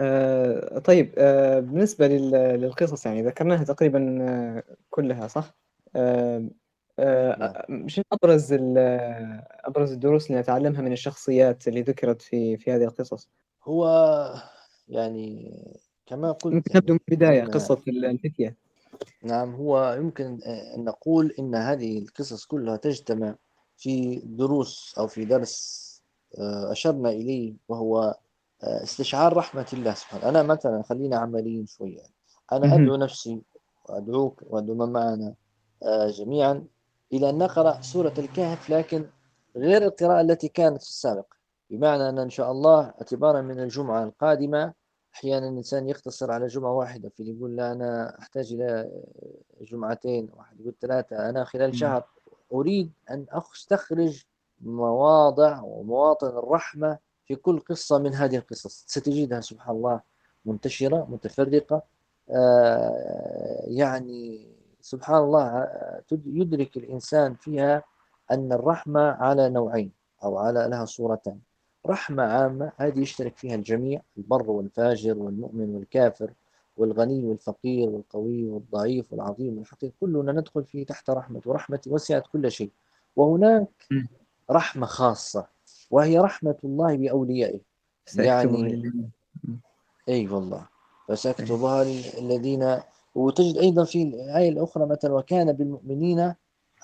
آه 0.00 0.78
طيب 0.78 1.14
آه 1.18 1.60
بالنسبة 1.60 2.06
للقصص 2.06 3.06
يعني 3.06 3.22
ذكرناها 3.22 3.64
تقريبا 3.64 4.18
آه، 4.22 4.62
كلها 4.90 5.28
صح؟ 5.28 5.54
آه 5.96 6.50
آه 6.98 7.38
نعم. 7.68 7.88
شنو 7.88 8.04
أبرز 8.12 8.52
أبرز 9.64 9.92
الدروس 9.92 10.30
اللي 10.30 10.40
نتعلمها 10.40 10.82
من 10.82 10.92
الشخصيات 10.92 11.68
اللي 11.68 11.82
ذكرت 11.82 12.22
في 12.22 12.56
في 12.56 12.72
هذه 12.72 12.84
القصص؟ 12.84 13.28
هو 13.64 13.86
يعني 14.88 15.52
كما 16.06 16.32
قلت 16.32 16.54
ممكن 16.54 16.76
نبدأ 16.76 16.92
من 16.92 17.00
البداية 17.08 17.44
قصة 17.44 17.82
الفتية 17.88 18.56
نعم 19.22 19.54
هو 19.54 19.96
يمكن 19.98 20.38
أن 20.76 20.84
نقول 20.84 21.34
إن 21.38 21.54
هذه 21.54 21.98
القصص 21.98 22.44
كلها 22.44 22.76
تجتمع 22.76 23.34
في 23.76 24.22
دروس 24.24 24.94
أو 24.98 25.06
في 25.06 25.24
درس 25.24 25.88
آه، 26.38 26.72
أشرنا 26.72 27.10
إليه 27.10 27.54
وهو 27.68 28.16
آه، 28.62 28.82
استشعار 28.82 29.36
رحمة 29.36 29.66
الله 29.72 29.94
سبحانه 29.94 30.28
أنا 30.28 30.42
مثلا 30.42 30.82
خلينا 30.82 31.16
عمليين 31.16 31.66
شوية. 31.66 32.02
أنا 32.52 32.74
أدعو 32.74 32.96
نفسي 32.96 33.42
وأدعوك 33.88 34.42
وأدعو 34.46 34.76
من 34.76 34.92
معنا. 34.92 35.26
آه، 35.26 35.34
جميعا 36.08 36.64
إلى 37.12 37.30
أن 37.30 37.38
نقرأ 37.38 37.80
سورة 37.80 38.14
الكهف 38.18 38.70
لكن 38.70 39.06
غير 39.56 39.84
القراءة 39.84 40.20
التي 40.20 40.48
كانت 40.48 40.82
في 40.82 40.88
السابق. 40.88 41.26
بمعنى 41.70 42.08
أن 42.08 42.18
إن 42.18 42.30
شاء 42.30 42.52
الله 42.52 42.80
اعتبارا 42.80 43.40
من 43.40 43.60
الجمعة 43.60 44.04
القادمة 44.04 44.72
أحيانا 45.14 45.48
الإنسان 45.48 45.88
يقتصر 45.88 46.30
على 46.32 46.46
جمعة 46.46 46.72
واحدة 46.72 47.08
في 47.08 47.22
يقول 47.22 47.56
لا 47.56 47.72
أنا 47.72 48.18
أحتاج 48.18 48.52
إلى 48.52 48.90
جمعتين 49.60 50.28
واحد 50.36 50.60
يقول 50.60 50.74
ثلاثة 50.80 51.28
أنا 51.28 51.44
خلال 51.44 51.76
شهر 51.76 52.04
أريد 52.52 52.92
أن 53.10 53.26
أستخرج 53.30 54.24
مواضع 54.60 55.60
ومواطن 55.62 56.26
الرحمة 56.26 56.98
في 57.26 57.34
كل 57.34 57.60
قصة 57.60 57.98
من 57.98 58.14
هذه 58.14 58.36
القصص. 58.36 58.84
ستجدها 58.86 59.40
سبحان 59.40 59.76
الله 59.76 60.00
منتشرة 60.44 61.06
متفرقة 61.10 61.82
آه، 62.30 63.64
يعني 63.66 64.48
سبحان 64.88 65.22
الله 65.22 65.68
يدرك 66.26 66.76
الإنسان 66.76 67.34
فيها 67.34 67.82
أن 68.30 68.52
الرحمة 68.52 69.00
على 69.00 69.48
نوعين 69.48 69.90
أو 70.24 70.38
على 70.38 70.68
لها 70.70 70.84
صورتان. 70.84 71.38
رحمة 71.86 72.22
عامة 72.22 72.72
هذه 72.76 72.98
يشترك 72.98 73.36
فيها 73.36 73.54
الجميع 73.54 74.02
البر 74.18 74.50
والفاجر 74.50 75.18
والمؤمن 75.18 75.74
والكافر 75.74 76.30
والغني 76.76 77.24
والفقير 77.24 77.88
والقوي 77.88 78.44
والضعيف 78.44 79.12
والعظيم 79.12 79.58
والحقير 79.58 79.92
كلنا 80.00 80.32
ندخل 80.32 80.64
في 80.64 80.84
تحت 80.84 81.10
رحمة 81.10 81.40
ورحمة 81.46 81.80
وسعت 81.86 82.26
كل 82.26 82.50
شيء. 82.50 82.70
وهناك 83.16 83.68
رحمة 84.50 84.86
خاصة 84.86 85.46
وهي 85.90 86.18
رحمة 86.18 86.56
الله 86.64 86.96
بأوليائه. 86.96 87.60
يعني 88.16 88.92
أي 90.08 90.28
والله. 90.28 90.66
فسأكتبها 91.08 91.82
الذين 92.18 92.80
وتجد 93.18 93.56
أيضا 93.56 93.84
في 93.84 94.02
الآية 94.02 94.48
الأخرى 94.48 94.86
مثلا 94.86 95.12
وكان 95.14 95.52
بالمؤمنين 95.52 96.34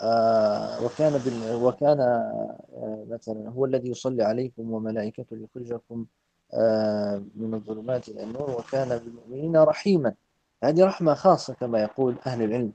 آه، 0.02 0.84
وكان 0.84 1.12
بال... 1.18 1.64
وكان 1.64 2.00
آه، 2.00 3.06
مثلا 3.10 3.50
هو 3.50 3.64
الذي 3.64 3.90
يصلي 3.90 4.22
عليكم 4.22 4.72
وملائكته 4.72 5.36
ليخرجكم 5.36 6.06
آه، 6.54 7.24
من 7.34 7.54
الظلمات 7.54 8.08
إلى 8.08 8.22
النور 8.22 8.50
وكان 8.50 8.98
بالمؤمنين 8.98 9.56
رحيما. 9.56 10.14
هذه 10.64 10.84
رحمة 10.84 11.14
خاصة 11.14 11.54
كما 11.54 11.82
يقول 11.82 12.16
أهل 12.26 12.42
العلم. 12.42 12.72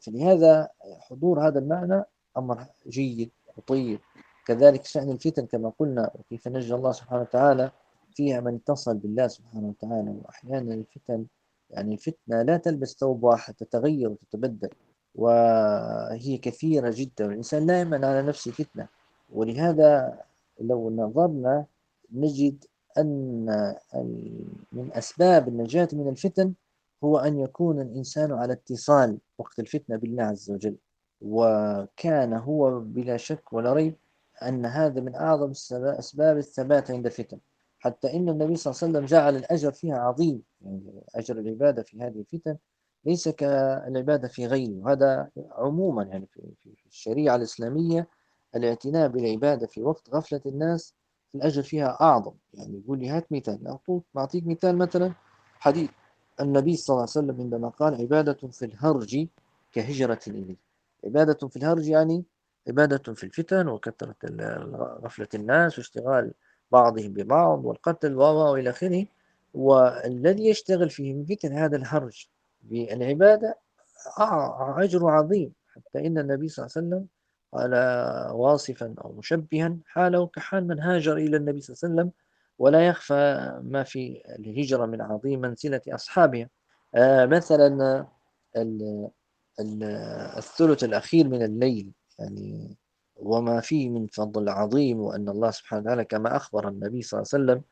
فلهذا 0.00 0.68
حضور 1.00 1.48
هذا 1.48 1.58
المعنى 1.58 2.04
أمر 2.36 2.66
جيد 2.86 3.30
وطيب. 3.56 4.00
كذلك 4.46 4.84
شأن 4.84 5.10
الفتن 5.10 5.46
كما 5.46 5.72
قلنا 5.78 6.10
وكيف 6.14 6.48
نجى 6.48 6.74
الله 6.74 6.92
سبحانه 6.92 7.22
وتعالى 7.22 7.70
فيها 8.14 8.40
من 8.40 8.54
اتصل 8.54 8.96
بالله 8.96 9.28
سبحانه 9.28 9.68
وتعالى 9.68 10.14
وأحيانا 10.24 10.74
الفتن 10.74 11.24
يعني 11.70 11.94
الفتنة 11.94 12.42
لا 12.42 12.56
تلبس 12.56 12.96
ثوب 13.00 13.24
واحد 13.24 13.54
تتغير 13.54 14.10
وتتبدل 14.10 14.70
وهي 15.14 16.38
كثيرة 16.38 16.92
جدا. 16.96 17.26
والإنسان 17.26 17.70
يمن 17.70 18.04
على 18.04 18.22
نفسه 18.22 18.50
فتنة 18.50 18.88
ولهذا 19.32 20.20
لو 20.60 20.90
نظرنا 20.90 21.66
نجد 22.12 22.64
أن 22.98 23.46
من 24.72 24.90
أسباب 24.92 25.48
النجاة 25.48 25.88
من 25.92 26.08
الفتن 26.08 26.52
هو 27.04 27.18
أن 27.18 27.38
يكون 27.38 27.80
الإنسان 27.80 28.32
على 28.32 28.52
اتصال 28.52 29.18
وقت 29.38 29.60
الفتنة 29.60 29.96
بالله 29.96 30.24
عز 30.24 30.50
وجل. 30.50 30.76
وكان 31.22 32.32
هو 32.32 32.80
بلا 32.80 33.16
شك 33.16 33.52
ولا 33.52 33.72
ريب 33.72 33.94
أن 34.42 34.66
هذا 34.66 35.00
من 35.00 35.14
أعظم 35.14 35.50
أسباب 35.72 36.38
الثبات 36.38 36.90
عند 36.90 37.06
الفتن. 37.06 37.38
حتى 37.78 38.16
إن 38.16 38.28
النبي 38.28 38.56
صلى 38.56 38.70
الله 38.70 38.82
عليه 38.82 38.92
وسلم 38.92 39.04
جعل 39.04 39.36
الأجر 39.36 39.72
فيها 39.72 39.98
عظيم. 39.98 40.42
يعني 40.60 41.02
أجر 41.14 41.38
العبادة 41.38 41.82
في 41.82 42.00
هذه 42.00 42.18
الفتن 42.18 42.56
ليس 43.04 43.28
كالعبادة 43.28 44.28
في 44.28 44.46
غيره. 44.46 44.78
وهذا 44.78 45.28
عموما 45.52 46.02
يعني 46.02 46.26
في 46.34 46.86
الشريعة 46.86 47.36
الإسلامية 47.36 48.08
الاعتناء 48.56 49.08
بالعبادة 49.08 49.66
في 49.66 49.82
وقت 49.82 50.10
غفلة 50.14 50.40
الناس 50.46 50.94
الأجر 51.34 51.62
فيها 51.62 51.98
أعظم. 52.00 52.34
يعني 52.54 52.82
يقول 52.84 52.98
لي 52.98 53.08
هات 53.08 53.32
مثال 53.32 53.78
أعطيك 54.16 54.46
مثال 54.46 54.78
مثلا 54.78 55.12
حديث. 55.58 55.90
النبي 56.40 56.76
صلى 56.76 56.94
الله 56.94 57.06
عليه 57.16 57.26
وسلم 57.26 57.40
عندما 57.40 57.68
قال 57.68 57.94
عبادة 57.94 58.48
في 58.48 58.64
الهرج 58.64 59.26
كهجرة 59.72 60.18
إليه 60.28 60.56
عبادة 61.04 61.48
في 61.48 61.56
الهرج 61.56 61.88
يعني 61.88 62.24
عبادة 62.68 63.14
في 63.14 63.24
الفتن 63.24 63.68
وكثرة 63.68 64.14
غفلة 65.04 65.28
الناس 65.34 65.78
واشتغال 65.78 66.32
بعضهم 66.72 67.12
ببعض 67.12 67.64
والقتل 67.64 68.14
وإلى 68.14 68.70
آخره. 68.70 69.06
والذي 69.54 70.48
يشتغل 70.48 70.90
فيه 70.90 71.24
فتن 71.24 71.52
هذا 71.52 71.76
الهرج 71.76 72.26
بالعبادة 72.62 73.58
أجر 74.78 75.08
عظيم. 75.08 75.52
حتى 75.74 76.06
إن 76.06 76.18
النبي 76.18 76.48
صلى 76.48 76.66
الله 76.66 76.72
عليه 76.76 76.86
وسلم 76.88 77.06
قال 77.52 77.74
واصفا 78.36 78.94
أو 79.04 79.12
مشبها 79.12 79.76
حاله 79.86 80.26
كحال 80.26 80.66
من 80.68 80.80
هاجر 80.80 81.16
إلى 81.16 81.36
النبي 81.36 81.60
صلى 81.60 81.74
الله 81.74 81.84
عليه 81.84 81.94
وسلم 81.94 82.12
ولا 82.58 82.86
يخفى 82.86 83.52
ما 83.64 83.82
في 83.84 84.22
الهجرة 84.38 84.86
من 84.86 85.00
عظيم 85.00 85.40
منزلة 85.40 85.80
أصحابها. 85.88 86.48
آه 86.94 87.26
مثلا 87.26 88.06
الثلث 90.38 90.84
الأخير 90.84 91.28
من 91.28 91.42
الليل 91.42 91.92
يعني 92.18 92.76
وما 93.16 93.60
فيه 93.60 93.88
من 93.88 94.06
فضل 94.06 94.48
عظيم 94.48 95.00
وأن 95.00 95.28
الله 95.28 95.50
سبحانه 95.50 95.82
وتعالى 95.82 96.04
كما 96.04 96.36
أخبر 96.36 96.68
النبي 96.68 97.02
صلى 97.02 97.18
الله 97.20 97.28
عليه 97.32 97.44
وسلم 97.44 97.62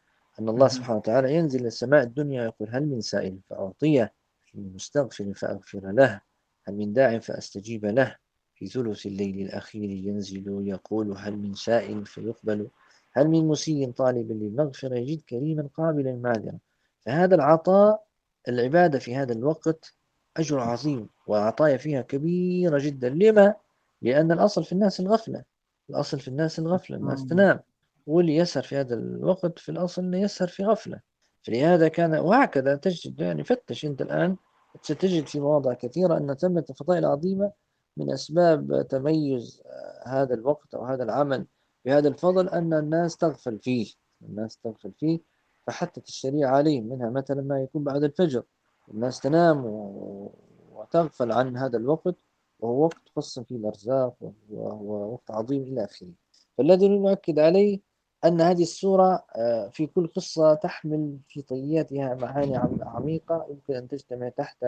أن 0.40 0.48
الله 0.48 0.68
سبحانه 0.68 0.98
وتعالى 0.98 1.34
ينزل 1.34 1.60
إلى 1.60 1.68
السماء 1.68 2.02
الدنيا 2.02 2.44
يقول 2.44 2.68
هل 2.72 2.86
من 2.86 3.00
سائل 3.00 3.38
فأعطيه 3.50 4.12
من 4.54 4.74
مستغفر 4.74 5.34
فأغفر 5.34 5.92
له 5.92 6.20
هل 6.64 6.74
من 6.74 6.92
داع 6.92 7.18
فأستجيب 7.18 7.86
له 7.86 8.16
في 8.54 8.66
ثلث 8.66 9.06
الليل 9.06 9.46
الأخير 9.46 9.90
ينزل 9.90 10.44
يقول 10.68 11.16
هل 11.18 11.36
من 11.36 11.54
سائل 11.54 12.06
فيقبل 12.06 12.68
هل 13.12 13.28
من 13.28 13.48
مسيء 13.48 13.90
طالب 13.90 14.32
للمغفرة 14.32 14.94
يجد 14.94 15.20
كريما 15.20 15.68
قابلا 15.74 16.10
المعذرة 16.10 16.58
فهذا 17.00 17.34
العطاء 17.34 18.06
العبادة 18.48 18.98
في 18.98 19.16
هذا 19.16 19.32
الوقت 19.32 19.94
أجر 20.36 20.60
عظيم 20.60 21.08
وعطايا 21.26 21.76
فيها 21.76 22.02
كبيرة 22.02 22.78
جدا. 22.78 23.08
لما؟ 23.08 23.54
لأن 24.02 24.32
الأصل 24.32 24.64
في 24.64 24.72
الناس 24.72 25.00
الغفلة 25.00 25.44
الأصل 25.90 26.20
في 26.20 26.28
الناس 26.28 26.58
الغفلة 26.58 26.96
الناس 26.96 27.26
تنام. 27.26 27.60
واللي 28.06 28.36
يسهر 28.36 28.62
في 28.62 28.76
هذا 28.76 28.94
الوقت 28.94 29.58
في 29.58 29.68
الأصل 29.68 30.02
أنه 30.02 30.18
يسهر 30.18 30.48
في 30.48 30.64
غفلة. 30.64 31.00
فلهذا 31.42 31.88
كان 31.88 32.14
وهكذا 32.14 32.76
تجد 32.76 33.20
يعني 33.20 33.44
فتش 33.44 33.84
أنت 33.84 34.02
الآن 34.02 34.36
ستجد 34.82 35.26
في 35.26 35.40
مواضع 35.40 35.74
كثيرة 35.74 36.16
أن 36.16 36.34
ثمة 36.34 36.64
فضائل 36.80 37.04
عظيمة 37.04 37.52
من 37.96 38.12
أسباب 38.12 38.88
تميز 38.88 39.62
هذا 40.06 40.34
الوقت 40.34 40.74
أو 40.74 40.84
هذا 40.84 41.04
العمل 41.04 41.46
بهذا 41.84 42.08
الفضل 42.08 42.48
أن 42.48 42.74
الناس 42.74 43.16
تغفل 43.16 43.58
فيه 43.58 43.86
الناس 44.22 44.56
تغفل 44.56 44.92
فيه 44.92 45.20
فحتى 45.66 46.00
الشريعة 46.00 46.50
عليهم 46.50 46.88
منها 46.88 47.10
مثلا 47.10 47.42
ما 47.42 47.62
يكون 47.62 47.84
بعد 47.84 48.04
الفجر. 48.04 48.42
الناس 48.94 49.20
تنام 49.20 49.62
وتغفل 50.72 51.32
عن 51.32 51.56
هذا 51.56 51.78
الوقت 51.78 52.16
وهو 52.60 52.84
وقت 52.84 53.02
قسم 53.16 53.44
فيه 53.44 53.56
الأرزاق 53.56 54.32
وهو 54.50 55.12
وقت 55.12 55.30
عظيم 55.30 55.62
إلى 55.62 55.84
آخره. 55.84 56.12
فالذي 56.58 56.88
نؤكد 56.88 57.38
عليه 57.38 57.80
أن 58.24 58.40
هذه 58.40 58.62
السورة 58.62 59.24
آه، 59.36 59.68
في 59.68 59.86
كل 59.86 60.06
قصة 60.06 60.54
تحمل 60.54 61.18
في 61.28 61.42
طياتها 61.42 62.14
معاني 62.14 62.56
عميقة. 62.82 63.46
يمكن 63.50 63.74
أن 63.74 63.88
تجتمع 63.88 64.28
تحت 64.28 64.64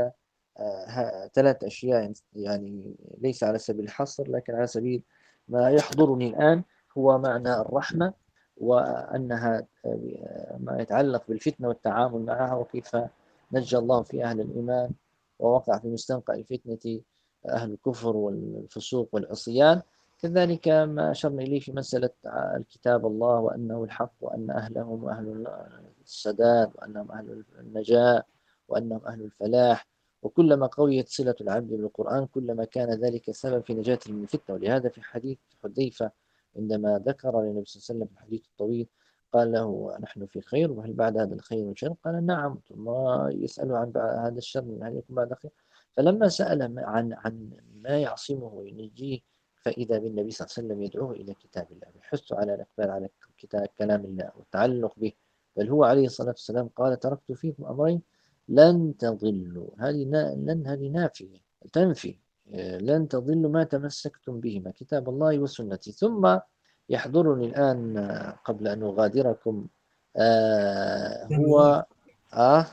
آه، 0.58 1.30
ثلاث 1.34 1.64
أشياء 1.64 2.12
يعني 2.34 2.94
ليس 3.20 3.44
على 3.44 3.58
سبيل 3.58 3.84
الحصر 3.84 4.30
لكن 4.30 4.54
على 4.54 4.66
سبيل 4.66 5.02
ما 5.48 5.70
يحضرني 5.70 6.28
الآن 6.28 6.62
هو 6.98 7.18
معنى 7.18 7.60
الرحمة 7.60 8.12
وأنها 8.56 9.66
آه، 9.86 10.56
ما 10.60 10.80
يتعلق 10.80 11.22
بالفتنة 11.28 11.68
والتعامل 11.68 12.20
معها 12.24 12.54
وكيف 12.54 12.96
نجى 13.52 13.78
الله 13.78 14.02
في 14.02 14.24
أهل 14.24 14.40
الإيمان 14.40 14.90
ووقع 15.38 15.78
في 15.78 15.88
مستنقع 15.88 16.34
الفتنة 16.34 17.00
أهل 17.48 17.72
الكفر 17.72 18.16
والفسوق 18.16 19.08
والعصيان. 19.12 19.82
كذلك 20.18 20.68
ما 20.68 21.10
أشرنا 21.10 21.42
إليه 21.42 21.60
في 21.60 21.72
مسألة 21.72 22.10
الكتاب 22.56 23.06
الله 23.06 23.40
وأنه 23.40 23.84
الحق 23.84 24.14
وأن 24.20 24.50
أهلهم 24.50 25.08
أهل 25.08 25.46
السداد 26.02 26.70
وأنهم 26.74 27.12
أهل 27.12 27.44
النجاة 27.58 28.24
وأنهم 28.68 29.06
أهل 29.06 29.22
الفلاح. 29.22 29.86
وكلما 30.22 30.66
قويت 30.66 31.08
صلة 31.08 31.34
العبد 31.40 31.68
بالقرآن 31.68 32.26
كلما 32.26 32.64
كان 32.64 32.90
ذلك 32.90 33.30
سبب 33.30 33.64
في 33.64 33.74
نجاته 33.74 34.12
من 34.12 34.22
الفتنة 34.22 34.56
ولهذا 34.56 34.88
في 34.88 35.02
حديث 35.02 35.38
حذيفة 35.62 36.10
عندما 36.56 36.98
ذكر 37.06 37.40
للنبي 37.42 37.64
صلى 37.66 37.80
الله 37.80 37.86
عليه 37.90 38.04
وسلم 38.04 38.08
الحديث 38.12 38.46
الطويل 38.46 38.86
قال 39.32 39.52
له 39.52 39.96
نحن 40.00 40.26
في 40.26 40.40
خير 40.40 40.72
وهل 40.72 40.92
بعد 40.92 41.18
هذا 41.18 41.34
الخير 41.34 41.72
شر؟ 41.76 41.94
قال 42.04 42.26
نعم 42.26 42.58
ثم 42.68 42.90
يسأل 43.30 43.72
عن 43.72 43.92
هذا 43.96 44.38
الشر 44.38 44.78
هل 44.82 44.96
يكون 44.96 45.16
بعد 45.16 45.34
خير 45.34 45.50
فلما 45.96 46.28
سأل 46.28 46.78
عن 46.78 47.12
عن 47.12 47.50
ما 47.82 47.98
يعصمه 47.98 48.54
وينجيه 48.54 49.20
فإذا 49.60 49.98
بالنبي 49.98 50.30
صلى 50.30 50.46
الله 50.46 50.54
عليه 50.58 50.66
وسلم 50.66 50.82
يدعوه 50.82 51.12
إلى 51.12 51.34
كتاب 51.34 51.66
الله 51.72 51.86
ويحث 51.94 52.32
على 52.32 52.54
الإقبال 52.54 52.90
على 52.90 53.08
كتاب 53.38 53.66
كلام 53.78 54.04
الله 54.04 54.30
والتعلق 54.36 54.94
به. 54.96 55.12
بل 55.56 55.68
هو 55.68 55.84
عليه 55.84 56.06
الصلاة 56.06 56.30
والسلام 56.30 56.68
قال 56.68 57.00
تركت 57.00 57.32
فيكم 57.32 57.64
أمرين 57.64 58.02
لن 58.48 58.96
تضلوا. 58.98 59.70
هذه 59.78 60.04
لن 60.36 60.66
هذه 60.66 60.88
نافية 60.88 61.38
تنفي. 61.72 62.18
لن 62.80 63.08
تضلوا 63.08 63.50
ما 63.50 63.64
تمسكتم 63.64 64.40
بهما 64.40 64.70
كتاب 64.70 65.08
الله 65.08 65.38
وسنتي. 65.38 65.92
ثم 65.92 66.38
يحضرني 66.88 67.46
الآن 67.46 67.98
قبل 68.44 68.68
أن 68.68 68.82
أغادركم 68.82 69.66
آه 70.16 71.28
هو 71.32 71.84
آه؟ 72.34 72.66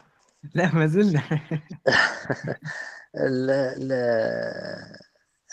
لا 0.56 0.76
ما 0.76 0.88
زلنا. 0.88 1.22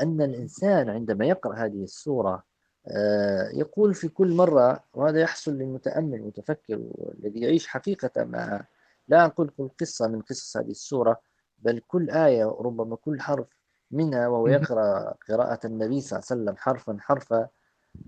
أن 0.01 0.23
الإنسان 0.23 0.91
عندما 0.91 1.27
يقرأ 1.27 1.55
هذه 1.55 1.85
السورة 1.85 2.43
آه، 2.89 3.49
يقول 3.55 3.95
في 3.95 4.09
كل 4.09 4.33
مرة 4.35 4.85
وهذا 4.95 5.21
يحصل 5.21 5.53
للمتأمل 5.53 6.15
المتفكر 6.15 6.79
والذي 6.81 7.41
يعيش 7.41 7.67
حقيقة 7.67 8.25
مع 8.25 8.65
لا 9.09 9.25
أقول 9.25 9.49
كل 9.49 9.69
قصة 9.81 10.09
من 10.09 10.21
قصص 10.21 10.57
هذه 10.57 10.71
السورة 10.71 11.21
بل 11.59 11.81
كل 11.89 12.11
آية 12.11 12.45
ربما 12.45 12.97
كل 12.97 13.21
حرف 13.21 13.47
منها 13.91 14.29
وهو 14.29 14.47
يقرأ 14.49 15.15
قراءة 15.29 15.67
النبي 15.67 16.01
صلى 16.01 16.19
الله 16.19 16.29
عليه 16.31 16.43
وسلم 16.43 16.57
حرفا 16.57 16.97
حرفا 17.01 17.49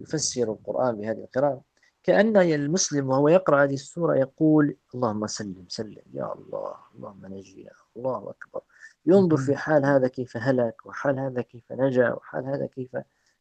يفسر 0.01 0.53
القرآن 0.53 0.97
بهذه 0.97 1.18
القراءة. 1.18 1.62
كأن 2.03 2.37
المسلم 2.37 3.11
وهو 3.11 3.28
يقرأ 3.28 3.64
هذه 3.64 3.74
السورة 3.74 4.16
يقول 4.16 4.76
اللهم 4.95 5.26
سلم 5.26 5.64
سلم 5.68 6.03
يا 6.12 6.32
الله 6.32 6.74
اللهم 6.95 7.26
نجينا 7.26 7.70
الله 7.97 8.30
أكبر. 8.30 8.61
ينظر 9.07 9.37
في 9.37 9.57
حال 9.57 9.85
هذا 9.87 10.09
كيف 10.09 10.37
هلك 10.37 10.87
وحال 10.87 11.19
هذا 11.21 11.43
كيف 11.43 11.73
نجا 11.73 12.13
وحال 12.13 12.45
هذا 12.45 12.67
كيف. 12.67 12.97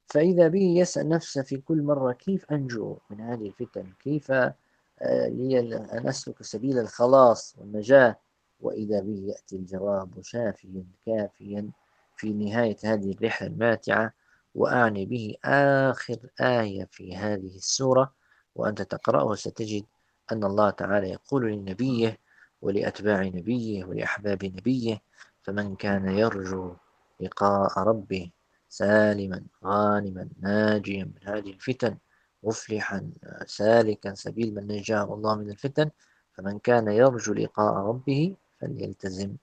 فإذا 0.05 0.47
به 0.47 0.61
يسأل 0.77 1.09
نفسه 1.09 1.41
في 1.41 1.57
كل 1.57 1.81
مرة 1.81 2.13
كيف 2.13 2.51
أنجو 2.51 2.97
من 3.09 3.21
هذه 3.21 3.47
الفتن؟ 3.47 3.93
كيف 3.99 4.31
آه، 4.31 5.27
لي 5.27 5.59
أن 5.59 6.07
أسلك 6.07 6.43
سبيل 6.43 6.79
الخلاص 6.79 7.55
والنجاة؟ 7.59 8.19
وإذا 8.59 8.99
به 8.99 9.23
يأتي 9.27 9.55
الجواب 9.55 10.21
شافيا 10.21 10.85
كافيا 11.05 11.69
في 12.17 12.33
نهاية 12.33 12.77
هذه 12.83 13.11
الرحلة 13.11 13.47
الماتعة. 13.47 14.13
وأعني 14.55 15.05
به 15.05 15.35
آخر 15.45 16.17
آية 16.41 16.87
في 16.91 17.15
هذه 17.15 17.55
السورة. 17.55 18.13
وأنت 18.55 18.81
تقرأه 18.81 19.35
ستجد 19.35 19.85
أن 20.31 20.43
الله 20.43 20.69
تعالى 20.69 21.09
يقول 21.09 21.51
لنبيه 21.51 22.19
ولأتباع 22.61 23.23
نبيه 23.23 23.85
ولأحباب 23.85 24.45
نبيه 24.45 25.01
فمن 25.43 25.75
كان 25.75 26.09
يرجو 26.09 26.75
لقاء 27.19 27.79
ربه 27.79 28.31
سالما 28.69 29.45
غانما 29.65 30.29
ناجيا 30.39 31.03
من 31.03 31.27
هذه 31.27 31.51
الفتن 31.51 31.97
مفلحا 32.43 33.11
سالكا 33.45 34.13
سبيل 34.13 34.55
من 34.55 34.67
نجاه 34.67 35.13
الله 35.13 35.35
من 35.35 35.49
الفتن 35.49 35.89
فمن 36.33 36.59
كان 36.59 36.87
يرجو 36.87 37.33
لقاء 37.33 37.73
ربه 37.73 38.35
فليلتزم 38.59 39.35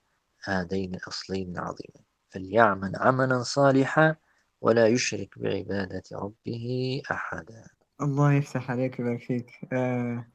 هذين 0.43 0.95
الأصلين 0.95 1.51
العظيمين. 1.51 2.05
فليعمل 2.29 2.95
عملا 2.95 3.43
صالحا 3.43 4.15
ولا 4.61 4.87
يشرك 4.87 5.39
بعبادة 5.39 6.03
ربه 6.13 7.01
أحدا. 7.11 7.67
الله 8.01 8.33
يفتح 8.33 8.71
عليك 8.71 8.99
ويبارك 8.99 9.21
فيك. 9.21 9.51
آه 9.73 10.27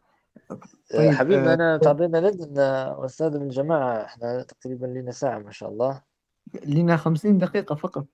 طيب 0.94 1.12
حبيبي 1.14 1.50
آه 1.50 1.54
أنا 1.54 1.76
تعطينا 1.76 2.18
لد 2.18 2.58
أستاذ 3.04 3.38
من 3.38 3.42
الجماعة 3.42 4.04
إحنا 4.04 4.42
تقريبا 4.42 4.86
لنا 4.86 5.10
ساعة 5.10 5.38
ما 5.38 5.50
شاء 5.50 5.68
الله. 5.68 6.02
لنا 6.66 6.96
خمسين 6.96 7.38
دقيقة 7.38 7.74
فقط. 7.74 8.06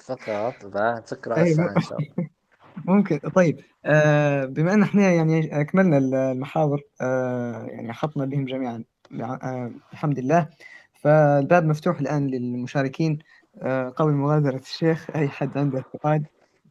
فقط 0.00 0.66
بعد 0.66 1.06
فكرة 1.08 1.42
الساعة 1.42 1.76
إن 1.76 1.80
شاء 1.80 1.98
الله. 1.98 2.28
ممكن 2.86 3.18
طيب 3.18 3.60
آه 3.84 4.44
بما 4.44 4.74
أن 4.74 4.82
إحنا 4.82 5.12
يعني 5.12 5.60
أكملنا 5.60 5.98
المحاور 5.98 6.82
آه 7.00 7.66
يعني 7.66 7.92
حطنا 7.92 8.24
بهم 8.24 8.44
جميعا 8.44 8.84
آه 9.20 9.70
الحمد 9.92 10.18
لله. 10.18 10.48
فالباب 10.94 11.64
مفتوح 11.64 12.00
الآن 12.00 12.26
للمشاركين 12.26 13.18
آه 13.62 13.88
قبل 13.88 14.10
مغادرة 14.12 14.56
الشيخ 14.56 15.10
أي 15.16 15.28
حد 15.28 15.58
عنده 15.58 15.84
سؤال 16.02 16.24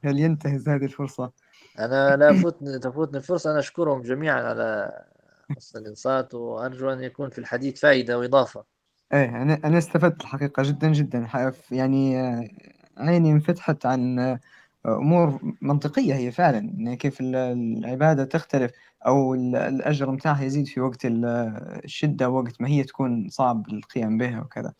فلينتهز 0.03 0.69
هذه 0.69 0.85
الفرصة؟ 0.85 1.31
أنا 1.79 2.15
لا 2.15 2.33
فوتني 2.33 2.79
تفوتني 2.79 3.17
الفرصة. 3.17 3.51
أنا 3.51 3.59
أشكرهم 3.59 4.01
جميعا 4.01 4.41
على 4.41 4.91
حسن 5.55 5.79
الإنصات 5.79 6.33
وأرجو 6.33 6.89
أن 6.89 7.03
يكون 7.03 7.29
في 7.29 7.39
الحديث 7.39 7.79
فائدة 7.79 8.19
وإضافة. 8.19 8.63
إيه 9.13 9.41
أنا 9.41 9.59
أنا 9.65 9.77
استفدت 9.77 10.21
الحقيقة 10.21 10.63
جدا 10.63 10.91
جدا. 10.91 11.27
يعني 11.71 12.21
آه، 12.21 12.47
عيني 12.97 13.31
انفتحت 13.31 13.85
عن 13.85 14.19
آه، 14.19 14.39
أمور 14.85 15.39
منطقية 15.61 16.13
هي 16.13 16.31
فعلا 16.31 16.95
كيف 16.95 17.17
العبادة 17.21 18.23
تختلف 18.23 18.71
أو 19.07 19.33
الأجر 19.35 20.11
متاعها 20.11 20.43
يزيد 20.43 20.67
في 20.67 20.81
وقت 20.81 20.99
الشدة 21.05 22.29
وقت 22.29 22.61
ما 22.61 22.67
هي 22.67 22.83
تكون 22.83 23.29
صعب 23.29 23.69
القيام 23.69 24.17
بها 24.17 24.41
وكذا. 24.41 24.73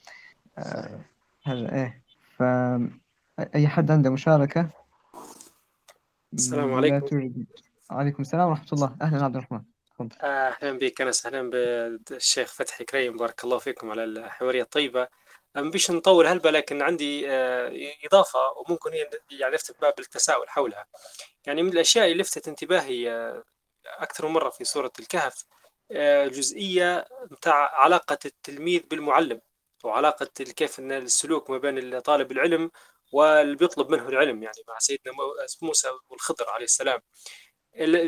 آه، 0.58 1.00
هذا 1.46 1.74
إيه 1.76 2.02
فأي 2.38 3.68
حد 3.68 3.92
عنده 3.92 4.10
مشاركة؟ 4.10 4.81
السلام 6.34 6.74
عليكم. 6.74 7.34
وعليكم 7.92 8.22
السلام 8.22 8.50
ورحمة 8.50 8.68
الله. 8.74 8.96
أهلا 9.02 9.24
عبد 9.24 9.36
الرحمن. 9.36 9.62
أهلا 10.22 10.78
بك. 10.78 11.02
أنس 11.02 11.26
أهلا 11.26 11.50
بالشيخ 12.10 12.54
فتحي 12.54 12.84
كريم. 12.84 13.18
بارك 13.18 13.44
الله 13.44 13.58
فيكم 13.58 13.92
على 13.92 14.04
الحوارية 14.04 14.62
الطيبة. 14.62 15.08
مش 15.58 15.92
نطول 15.92 16.28
هلبة 16.28 16.52
لكن 16.52 16.82
عندي 16.82 17.32
آه، 17.32 17.72
إضافة 18.06 18.40
وممكن 18.58 18.92
يعني 19.32 19.54
نفتح 19.54 19.82
باب 19.82 19.94
التساؤل 20.00 20.50
حولها. 20.50 20.86
يعني 21.46 21.64
من 21.64 21.70
الأشياء 21.70 22.12
اللي 22.12 22.24
لفتت 22.24 22.48
انتباهي 22.48 23.12
آه، 23.12 23.44
أكثر 23.86 24.28
من 24.28 24.34
مرة 24.34 24.50
في 24.50 24.64
سورة 24.64 24.92
الكهف 25.00 25.46
آه، 25.92 26.28
جزئية 26.28 27.06
متاع 27.32 27.82
علاقة 27.84 28.20
التلميذ 28.26 28.82
بالمعلم 28.90 29.42
وعلاقة 29.84 30.26
كيف 30.56 30.80
أن 30.80 30.92
السلوك 30.92 31.50
ما 31.50 31.58
بين 31.58 32.00
طالب 32.00 32.32
العلم 32.32 32.72
واللي 33.12 33.56
بيطلب 33.56 33.92
منه 33.92 34.10
العلم 34.10 34.44
يعني 34.44 34.58
مع 34.68 34.80
سيدنا 34.80 35.14
موسى 35.62 35.88
والخضر 36.10 36.50
عليه 36.50 36.66
السلام. 36.66 37.00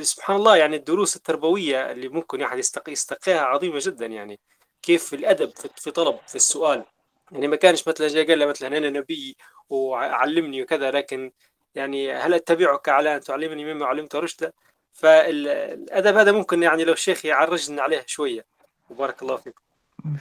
سبحان 0.01 0.35
الله 0.35 0.57
يعني 0.57 0.75
الدروس 0.75 1.15
التربوية 1.15 1.91
اللي 1.91 2.09
ممكن 2.09 2.41
يعني 2.41 2.61
يستقيها 2.87 3.41
عظيمة 3.41 3.79
جدا 3.81 4.05
يعني. 4.05 4.39
كيف 4.81 5.13
الأدب 5.13 5.51
في 5.75 5.91
طلب 5.91 6.19
في 6.27 6.35
السؤال. 6.35 6.85
يعني 7.31 7.47
ما 7.47 7.55
كانش 7.55 7.87
مثلا 7.87 8.07
جاي 8.07 8.25
قال 8.25 8.39
له 8.39 8.45
مثلا 8.45 8.77
أنا 8.77 8.89
نبي 8.89 9.37
وعلمني 9.69 10.63
وكذا 10.63 10.91
لكن 10.91 11.31
يعني 11.75 12.13
هل 12.13 12.33
أتبعك 12.33 12.89
على 12.89 13.15
أن 13.15 13.21
تعلمني 13.21 13.73
مما 13.73 13.85
علمت 13.85 14.15
رشدا؟ 14.15 14.51
فالأدب 14.93 16.17
هذا 16.17 16.31
ممكن 16.31 16.63
يعني 16.63 16.83
لو 16.83 16.93
الشيخ 16.93 17.25
يعرجنا 17.25 17.81
عليه 17.81 18.03
شوية. 18.07 18.45
وبارك 18.89 19.21
الله 19.21 19.35
فيكم 19.35 19.61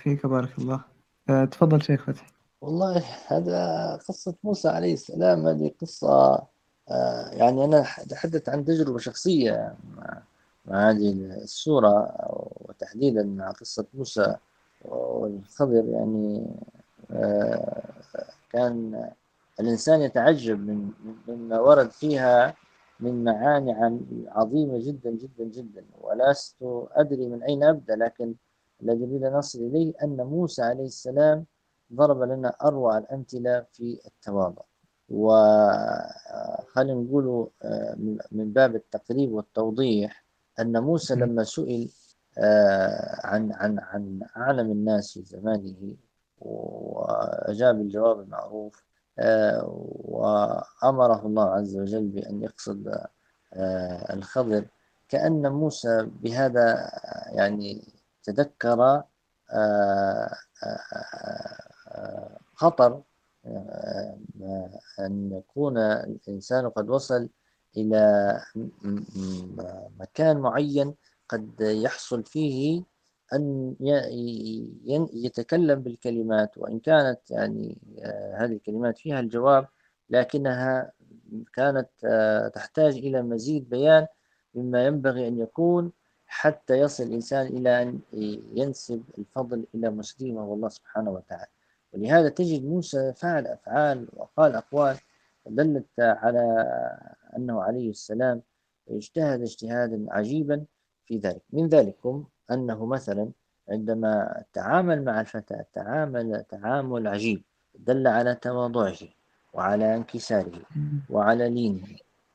فيك 0.03 0.27
بارك 0.27 0.59
الله. 0.59 0.85
أه، 1.31 1.45
تفضل 1.45 1.83
شيخ 1.83 2.05
فتحي. 2.05 2.42
والله 2.63 3.05
هذا 3.27 3.97
قصة 4.09 4.35
موسى 4.45 4.69
عليه 4.69 4.93
السلام 4.95 5.47
هذه 5.47 5.73
قصة 5.81 6.35
أه، 6.91 7.31
يعني 7.33 7.65
أنا 7.65 7.81
أتحدث 7.81 8.49
عن 8.49 8.65
تجربة 8.65 8.99
شخصية 8.99 9.75
مع, 9.97 10.23
مع 10.67 10.91
هذه 10.91 11.13
السورة 11.13 12.15
وتحديدا 12.61 13.25
مع 13.25 13.51
قصة 13.51 13.87
موسى 13.95 14.37
والخضر 14.85 15.85
يعني 15.89 16.47
كان 18.53 19.11
الإنسان 19.61 20.01
يتعجب 20.01 20.67
من 20.67 20.91
مما 21.29 21.61
ورد 21.61 21.91
فيها 21.91 22.55
من 23.01 23.25
معاني 23.25 23.73
عظيمة 24.29 24.79
جدا 24.79 25.11
جدا 25.11 25.45
جدا. 25.45 25.85
ولست 26.01 26.57
أدري 26.93 27.27
من 27.27 27.43
أين 27.43 27.65
أبدأ 27.65 27.97
لكن 27.97 28.35
الذي 28.83 29.05
أريد 29.05 29.25
أن 29.25 29.35
أصل 29.35 29.59
إليه 29.59 29.93
أن 30.03 30.17
موسى 30.17 30.63
عليه 30.63 30.85
السلام 30.85 31.45
ضرب 31.95 32.23
لنا 32.23 32.55
أروع 32.65 32.99
الأمثلة 32.99 33.67
في 33.73 34.01
التواضع. 34.07 34.63
وخلينا 35.09 37.01
نقول 37.01 37.49
آه، 37.63 37.97
من 38.33 38.53
باب 38.53 38.77
التقريب 38.77 39.33
والتوضيح 39.33 40.25
أن 40.61 40.83
موسى 40.83 41.15
لما 41.15 41.45
سئل 41.45 41.91
آه، 42.39 43.21
عن 43.27 43.53
عن 43.53 43.79
عن 43.79 44.21
أعلم 44.37 44.73
الناس 44.73 45.13
في 45.13 45.23
زمانه 45.25 45.97
وأجاب 46.41 47.81
الجواب 47.81 48.21
المعروف 48.21 48.83
آه، 49.19 49.65
وأمره 50.05 51.27
الله 51.27 51.51
عز 51.51 51.77
وجل 51.77 52.09
بأن 52.09 52.43
يقصد 52.43 52.89
آه، 53.55 54.15
الخضر 54.15 54.65
كأن 55.09 55.53
موسى 55.53 56.09
بهذا 56.23 56.91
يعني 57.33 57.85
تذكر 58.25 59.03
آه، 59.53 60.35
خطر 62.55 63.03
أن 65.01 65.33
يكون 65.33 65.79
الإنسان 65.79 66.69
قد 66.69 66.91
وصل 66.91 67.29
إلى 67.77 68.41
مكان 70.01 70.37
معين 70.37 70.95
قد 71.29 71.61
يحصل 71.61 72.25
فيه 72.25 72.83
أن 73.33 73.77
يتكلم 75.15 75.81
بالكلمات. 75.81 76.59
وإن 76.59 76.79
كانت 76.81 77.31
يعني 77.31 77.79
آه، 77.99 78.37
هذه 78.37 78.53
الكلمات 78.53 78.99
فيها 78.99 79.21
الجواب 79.21 79.69
لكنها 80.11 80.93
كانت 81.55 81.89
آه، 82.05 82.49
تحتاج 82.49 82.97
إلى 82.97 83.23
مزيد 83.23 83.69
بيان 83.69 84.07
مما 84.55 84.87
ينبغي 84.87 85.29
أن 85.29 85.39
يكون 85.39 85.93
حتى 86.27 86.79
يصل 86.79 87.05
الإنسان 87.05 87.47
إلى 87.47 87.83
أن 87.83 88.01
ينسب 88.55 89.03
الفضل 89.19 89.67
إلى 89.75 89.91
مسلمة 89.91 90.45
والله 90.45 90.69
سبحانه 90.69 91.11
وتعالى. 91.11 91.51
ولهذا 91.93 92.29
تجد 92.29 92.65
موسى 92.65 93.13
فعل 93.13 93.47
أفعال 93.47 94.09
وقال 94.13 94.55
أقوال 94.55 94.97
دلت 95.47 95.87
على 95.99 96.67
أنه 97.37 97.63
عليه 97.63 97.91
السلام 97.91 98.43
اجتهد 98.91 99.41
اجتهادا 99.43 100.07
عجيبا 100.11 100.65
في 101.05 101.19
ذلك. 101.19 101.43
من 101.51 101.69
ذلكم 101.69 102.25
أنه 102.51 102.87
مثلا 102.87 103.29
عندما 103.69 104.43
تعامل 104.53 105.05
مع 105.05 105.21
الفتاة 105.21 105.65
تعامل 105.75 106.45
تعامل 106.49 107.09
عجيب 107.09 107.43
دل 107.75 108.07
على 108.07 108.35
تواضعه 108.35 108.99
وعلى 109.53 109.97
انكساره 109.97 110.61
وعلى 111.11 111.51
لينه 111.51 111.87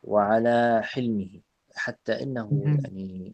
وعلى 0.03 0.81
حلمه 0.83 1.29
حتى 1.75 2.23
إنه 2.23 2.77
يعني 2.83 3.33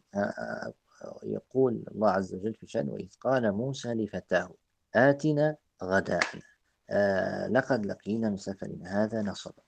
يقول 1.22 1.84
الله 1.90 2.10
عز 2.10 2.34
وجل 2.34 2.54
في 2.54 2.66
شأن 2.66 2.88
وإذ 2.88 3.08
قال 3.20 3.52
موسى 3.52 3.94
لفتاه 3.94 4.50
آتنا 4.94 5.56
غداءنا 5.84 6.42
آه 6.90 7.48
لقد 7.48 7.86
لقينا 7.86 8.30
من 8.30 8.36
سفرنا. 8.36 9.04
هذا 9.04 9.22
نصبا 9.22 9.62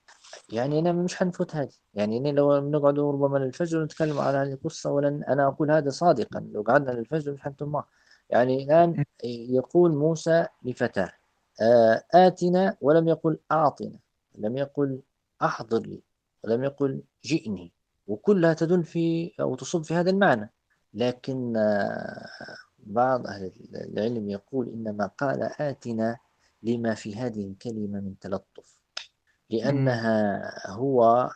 يعني 0.49 0.79
أنا 0.79 0.91
مش 0.91 1.15
حنفوت 1.15 1.55
هذه. 1.55 1.73
يعني 1.93 2.17
أنا 2.17 2.29
لو 2.29 2.69
نقعد 2.69 2.99
ربما 2.99 3.37
للفجر 3.37 3.83
نتكلم 3.83 4.19
على 4.19 4.37
هذه 4.37 4.53
القصة 4.53 4.91
ولن 4.91 5.23
أنا 5.23 5.47
أقول 5.47 5.71
هذا 5.71 5.89
صادقا. 5.89 6.39
لو 6.51 6.61
قعدنا 6.61 6.91
للفجر 6.91 7.31
مش 7.31 7.41
حنتم 7.41 7.81
يعني 8.29 8.63
الآن 8.63 9.05
يقول 9.23 9.95
موسى 9.95 10.45
لفتاة 10.63 11.11
آه، 11.61 12.03
آتنا 12.13 12.77
ولم 12.81 13.07
يقل 13.07 13.39
أعطنا. 13.51 13.99
لم 14.37 14.57
يقل 14.57 15.01
أحضر 15.41 15.79
لي. 15.79 16.01
ولم 16.43 16.63
يقل 16.63 17.01
جئني. 17.23 17.71
وكلها 18.07 18.53
تدل 18.53 18.83
في 18.83 19.31
أو 19.39 19.55
تصب 19.55 19.83
في 19.83 19.93
هذا 19.93 20.09
المعنى. 20.09 20.51
لكن 20.93 21.57
آه، 21.57 22.27
بعض 22.87 23.27
أهل 23.27 23.51
العلم 23.75 24.29
يقول 24.29 24.69
إنما 24.69 25.05
قال 25.07 25.43
آتنا 25.43 26.17
لما 26.63 26.93
في 26.93 27.15
هذه 27.15 27.47
الكلمة 27.47 27.99
من 27.99 28.19
تلطف 28.21 28.77
لأنها 29.49 30.51
هو 30.69 31.29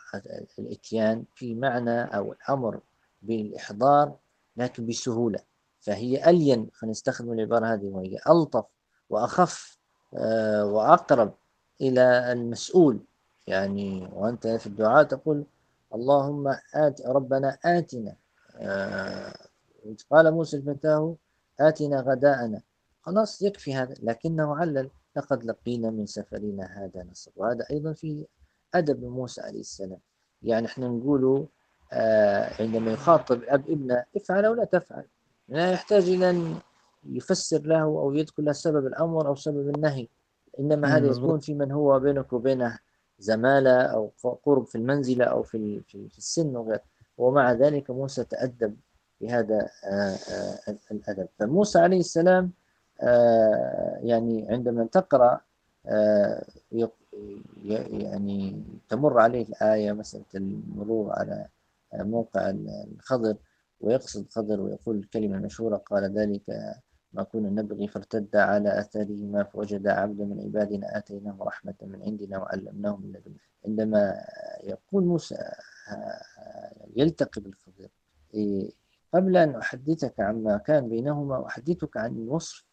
الإتيان 0.58 1.24
في 1.34 1.54
معنى 1.54 2.02
أو 2.02 2.32
الأمر 2.32 2.80
بالإحضار 3.22 4.16
لكن 4.56 4.86
بسهولة 4.86 5.38
فهي 5.80 6.30
ألين 6.30 6.70
خلينا 6.74 6.90
نستخدم 6.90 7.32
العبارة 7.32 7.66
هذه 7.66 7.84
وهي 7.86 8.18
ألطف 8.28 8.64
وأخف 9.10 9.78
آه، 10.14 10.64
وأقرب 10.64 11.34
إلى 11.80 12.32
المسؤول. 12.32 13.00
يعني 13.46 14.08
وأنت 14.12 14.46
في 14.46 14.66
الدعاء 14.66 15.02
تقول 15.02 15.44
اللهم 15.94 16.56
آت 16.74 17.00
ربنا 17.06 17.58
آتنا 17.64 18.16
آه 18.56 19.34
قال 20.10 20.30
موسى 20.30 20.56
لفتاه 20.56 21.16
آتنا 21.68 22.00
غداءنا. 22.00 22.60
خلاص 23.00 23.42
يكفي 23.42 23.74
هذا. 23.74 23.94
لكنه 24.02 24.56
علل 24.56 24.90
لقد 25.16 25.44
لقينا 25.44 25.90
من 25.90 26.06
سفرنا 26.06 26.64
هذا 26.64 27.06
نصر 27.10 27.30
وهذا 27.36 27.66
أيضا 27.70 27.92
في 27.92 28.26
أدب 28.74 29.04
موسى 29.04 29.40
عليه 29.40 29.60
السلام. 29.60 29.98
يعني 30.42 30.66
إحنا 30.66 30.88
نقول 30.88 31.46
آه 31.92 32.62
عندما 32.62 32.92
يخاطب 32.92 33.36
الأب 33.42 33.70
ابنه 33.70 34.04
افعل 34.16 34.44
أو 34.44 34.54
لا 34.54 34.64
تفعل. 34.64 35.04
لا 35.48 35.72
يحتاج 35.72 36.08
إلى 36.08 36.30
أن 36.30 36.56
يفسر 37.04 37.60
له 37.60 37.82
أو 37.82 38.12
يذكر 38.12 38.42
له 38.42 38.52
سبب 38.52 38.86
الأمر 38.86 39.28
أو 39.28 39.34
سبب 39.34 39.74
النهي. 39.76 40.08
إنما 40.60 40.96
هذا 40.96 41.06
يكون 41.06 41.38
في 41.40 41.54
من 41.54 41.72
هو 41.72 42.00
بينك 42.00 42.32
وبينه 42.32 42.78
زمالة 43.18 43.82
أو 43.82 44.12
قرب 44.44 44.66
في 44.66 44.78
المنزلة 44.78 45.24
أو 45.24 45.42
في 45.42 45.80
في 45.80 46.18
السن 46.18 46.56
وغيره. 46.56 46.82
ومع 47.18 47.52
ذلك 47.52 47.90
موسى 47.90 48.24
تأدب 48.24 48.76
بهذا 49.22 49.70
آه، 49.84 50.16
آه، 50.68 50.76
الأدب. 50.90 51.28
فموسى 51.38 51.78
عليه 51.78 51.98
السلام 52.00 52.52
آه، 53.02 53.98
يعني 54.02 54.46
عندما 54.50 54.84
تقرأ 54.84 55.40
يعني 57.92 58.62
تمر 58.88 59.20
عليه 59.20 59.42
الآية 59.42 59.92
مسألة 59.92 60.24
المرور 60.34 61.12
على 61.12 61.46
موقع 61.94 62.50
الخضر 62.50 63.36
ويقصد 63.80 64.26
خضر 64.30 64.60
ويقول 64.60 64.96
الكلمة 64.96 65.36
المشهورة 65.36 65.76
قال 65.76 66.18
ذلك 66.18 66.42
ما 67.12 67.22
كنا 67.22 67.62
نبغي 67.62 67.88
فارتد 67.88 68.36
على 68.36 68.80
أثرهما 68.80 69.44
فوجد 69.44 69.86
عبدا 69.86 70.24
من 70.24 70.40
عبادنا 70.40 70.98
آتيناه 70.98 71.36
رحمة 71.40 71.74
من 71.82 72.02
عندنا 72.02 72.38
وعلمناه 72.38 72.96
من 72.96 73.08
لدنا 73.08 73.34
عندما 73.66 74.24
يقول 74.64 75.04
موسى 75.04 75.36
يلتقي 76.96 77.40
بالخضر 77.40 77.88
إيه، 78.34 78.70
قبل 79.12 79.36
أن 79.36 79.56
أحدثك 79.56 80.20
عما 80.20 80.56
كان 80.56 80.88
بينهما 80.88 81.46
أحدثك 81.46 81.96
عن 81.96 82.16
الوصف 82.16 82.64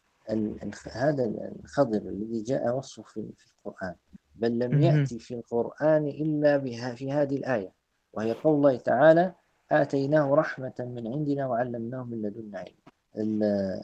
هذا 0.92 1.24
الخضر 1.64 1.98
الذي 1.98 2.42
جاء 2.42 2.78
وصفه 2.78 3.30
في 3.38 3.48
القرآن. 3.66 3.96
بل 4.36 4.60
لم 4.60 4.82
يأتي 4.82 5.20
في 5.20 5.34
القرآن 5.34 6.08
إلا 6.08 6.58
بها 6.58 6.96
في 6.96 7.12
هذه 7.12 7.36
الآية. 7.36 7.72
وهي 8.14 8.34
قول 8.34 8.56
الله 8.56 8.78
تعالى 8.78 9.34
آتيناه 9.72 10.36
رحمة 10.36 10.74
من 10.80 11.08
عندنا 11.08 11.48
وعلمناه 11.48 12.04
من 12.04 12.22
لدنا 12.22 12.60
علم. 12.60 13.82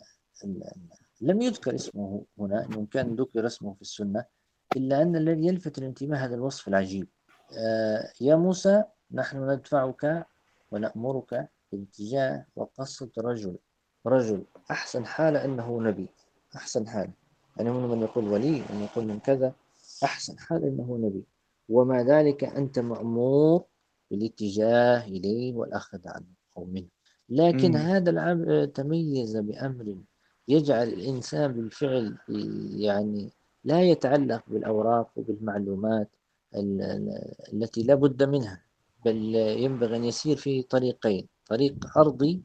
لم 1.22 1.42
يذكر 1.42 1.76
اسمه 1.76 2.24
هنا 2.40 2.66
إن 2.66 2.86
كان 2.86 3.16
ذكر 3.16 3.46
اسمه 3.46 3.74
في 3.74 3.82
السنة 3.82 4.26
إلا 4.76 5.02
أن 5.02 5.16
الذي 5.16 5.48
يلفت 5.48 5.78
الانتباه 5.78 6.18
هذا 6.18 6.36
الوصف 6.36 6.68
العجيب. 6.68 7.08
آه 7.58 8.12
يا 8.22 8.36
موسى 8.36 8.84
نحن 9.12 9.50
ندفعك 9.52 10.28
ونأمرك 10.72 11.50
باتجاه 11.72 12.46
وقصة 12.56 13.10
رجل. 13.18 13.56
رجل 14.06 14.44
أحسن 14.72 15.06
حالة 15.06 15.46
أنه 15.46 15.82
نبي. 15.82 16.08
أحسن 16.56 16.88
حالة 16.88 17.12
يعني 17.58 17.70
من 17.72 18.02
يقول 18.02 18.28
ولي 18.28 18.64
من 18.74 18.88
يقول 18.92 19.06
من 19.06 19.20
كذا 19.20 19.54
أحسن 20.04 20.40
حالة 20.40 20.68
أنه 20.68 20.98
نبي. 21.02 21.24
ومع 21.70 22.02
ذلك 22.02 22.44
أنت 22.44 22.80
مأمور 22.80 23.64
بالاتجاه 24.12 25.06
إليه 25.08 25.54
والأخذ 25.54 26.08
عنه 26.08 26.26
أو 26.58 26.66
منه. 26.66 26.88
لكن 27.30 27.72
م. 27.72 27.76
هذا 27.76 28.10
العبد 28.10 28.68
تميز 28.68 29.38
بأمر 29.38 29.96
يجعل 30.48 30.88
الإنسان 30.88 31.54
بالفعل 31.54 32.18
يعني 32.78 33.32
لا 33.64 33.82
يتعلق 33.82 34.44
بالأوراق 34.48 35.12
وبالمعلومات 35.16 36.10
التي 37.54 37.84
لا 37.84 37.96
بد 37.96 38.24
منها 38.24 38.62
بل 39.06 39.36
ينبغي 39.36 39.96
أن 39.96 40.04
يسير 40.04 40.38
في 40.38 40.62
طريقين. 40.62 41.28
طريق 41.46 41.98
أرضي 41.98 42.42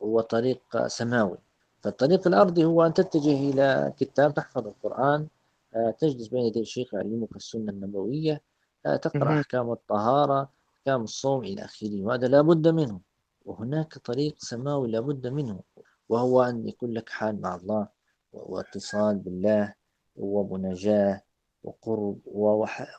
وطريق 0.00 0.86
سماوي. 0.86 1.38
فالطريق 1.82 2.26
الأرضي 2.26 2.64
هو 2.64 2.82
أن 2.86 2.94
تتجه 2.94 3.50
إلى 3.50 3.92
كتاب 3.98 4.34
تحفظ 4.34 4.66
القرآن 4.66 5.26
آه، 5.74 5.90
تجلس 5.90 6.28
بين 6.28 6.44
يدي 6.44 6.60
الشيخ 6.60 6.94
يعلمك 6.94 7.36
السنة 7.36 7.72
النبوية 7.72 8.42
آه، 8.86 8.96
تقرأ 8.96 9.40
أحكام 9.40 9.72
الطهارة 9.72 10.48
أحكام 10.78 11.02
الصوم 11.02 11.44
إلى 11.44 11.64
آخره 11.64 12.02
وهذا 12.02 12.26
لا 12.28 12.40
بد 12.40 12.68
منه. 12.68 13.00
وهناك 13.44 13.98
طريق 13.98 14.34
سماوي 14.38 14.90
لا 14.90 15.00
بد 15.00 15.26
منه 15.26 15.60
وهو 16.08 16.42
أن 16.42 16.68
يكون 16.68 16.90
لك 16.92 17.08
حال 17.08 17.40
مع 17.40 17.54
الله 17.54 17.88
واتصال 18.32 19.18
بالله 19.18 19.74
ومناجاة 20.16 21.22
وقرب 21.64 22.18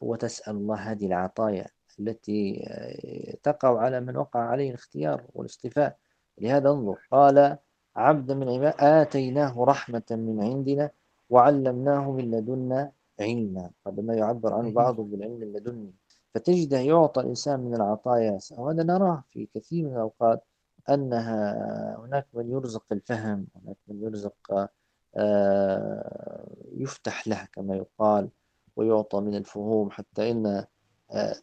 وتسأل 0.02 0.56
الله 0.56 0.76
هذه 0.76 1.06
العطايا. 1.08 1.68
التي 2.00 2.66
آه، 2.68 3.38
تقع 3.44 3.80
على 3.80 4.00
من 4.02 4.18
وقع 4.18 4.40
عليه 4.40 4.70
الاختيار 4.70 5.24
والاصطفاء 5.34 5.98
لهذا 6.38 6.70
انظر. 6.70 7.08
قال 7.12 7.58
عبد 7.96 8.32
من 8.32 8.50
عباد 8.50 8.74
آتيناه 8.80 9.64
رحمة 9.64 10.04
من 10.12 10.42
عندنا 10.44 10.92
وعلمناه 11.30 12.12
من 12.12 12.32
لدنا 12.32 12.92
علما. 13.20 13.72
هذا 13.88 14.02
ما 14.02 14.14
يعبر 14.14 14.54
عنه 14.54 14.72
بعضه 14.72 15.04
بالعلم 15.04 15.44
اللدني 15.44 15.94
فتجده 16.34 16.78
يعطى 16.78 17.22
الإنسان 17.22 17.60
من 17.60 17.76
العطايا. 17.76 18.40
وهذا 18.52 18.84
نراه 18.84 19.24
في 19.32 19.48
كثير 19.56 19.86
من 19.86 19.94
الأوقات 19.94 20.44
أنها 20.90 21.96
هناك 22.00 22.28
من 22.34 22.52
يرزق 22.52 22.86
الفهم 22.92 23.48
هناك 23.56 23.78
من 23.88 24.04
يرزق 24.04 24.70
آه، 25.16 26.48
يفتح 26.72 27.28
له 27.28 27.48
كما 27.54 27.76
يقال 27.76 28.30
ويعطى 28.76 29.20
من 29.20 29.36
الفهوم 29.36 29.92
حتى 29.92 30.32
إن 30.32 30.66
آه، 31.12 31.36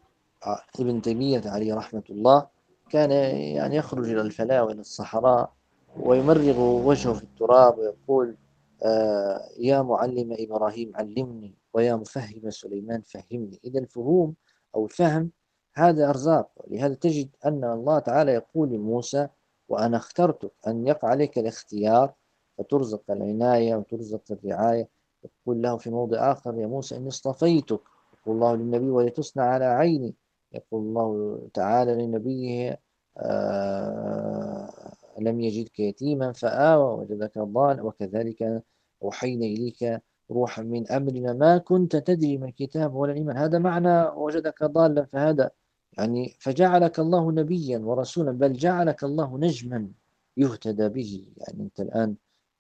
ابن 0.81 1.03
تيمية 1.03 1.43
عليه 1.45 1.75
رحمة 1.75 2.03
الله 2.11 2.47
كان 2.91 3.11
يعني 3.57 3.77
يخرج 3.77 4.09
إلى 4.11 4.21
الفلاة 4.21 4.65
وإلى 4.65 4.81
الصحراء 4.81 5.53
ويمرغ 5.97 6.61
وجهه 6.61 7.13
في 7.13 7.23
التراب 7.23 7.79
ويقول 7.79 8.37
آه، 8.85 9.49
يا 9.59 9.83
معلم 9.83 10.37
إبراهيم 10.39 10.93
علمني 10.97 11.55
ويا 11.75 11.95
مفهم 11.95 12.51
سليمان 12.51 13.03
فهمني. 13.03 13.61
إذا 13.65 13.81
الفهوم 13.81 14.35
أو 14.75 14.85
الفهم 14.85 15.31
هذا 15.75 16.09
أرزاق. 16.11 16.51
لهذا 16.67 16.95
تجد 16.95 17.31
أن 17.45 17.65
الله 17.65 17.99
تعالى 17.99 18.33
يقول 18.33 18.69
لموسى 18.69 19.29
وأنا 19.69 19.97
اخترتك 19.97 20.53
أن 20.67 20.87
يقع 20.87 21.09
عليك 21.09 21.39
الاختيار 21.39 22.15
فترزق 22.59 23.03
العناية 23.11 23.77
وترزق 23.77 24.23
الرعاية. 24.31 24.89
يقول 25.25 25.63
له 25.63 25.77
في 25.77 25.91
موضع 25.91 26.33
آخر 26.33 26.55
يا 26.59 26.67
موسى 26.67 26.97
إني 26.97 27.09
اصطفيتك. 27.09 27.81
يقول 28.21 28.35
الله 28.35 28.55
للنبي 28.57 28.91
ولتصنع 28.91 29.45
على 29.45 29.65
عيني. 29.65 30.15
يقول 30.55 30.83
الله 30.83 31.41
تعالى 31.55 31.95
لنبيه 31.95 32.81
آه 33.19 34.93
لم 35.19 35.41
يجدك 35.41 35.81
يتيما 35.81 36.33
فآوى 36.33 37.01
وجدك 37.01 37.39
ضال 37.39 37.81
وكذلك 37.81 38.63
أوحينا 39.03 39.47
إليك 39.47 40.03
روحا 40.31 40.63
من 40.63 40.91
أمرنا 40.91 41.33
ما 41.33 41.59
كنت 41.59 41.97
تدري 41.97 42.39
من 42.39 42.49
الكتاب 42.49 42.95
ولا 42.95 43.13
الإيمان 43.13 43.37
هذا 43.37 43.59
معنى 43.59 44.03
وجدك 44.09 44.65
ضالا 44.65 45.05
فهذا 45.05 45.51
يعني 45.93 46.37
فجعلك 46.41 46.99
الله 46.99 47.33
نبيا 47.33 47.79
ورسولا 47.79 48.33
بل 48.33 48.53
جعلك 48.53 49.05
الله 49.05 49.39
نجما 49.39 49.89
يهتدى 50.37 50.89
به. 50.89 51.33
يعني 51.37 51.63
أنت 51.63 51.81
الآن 51.81 52.15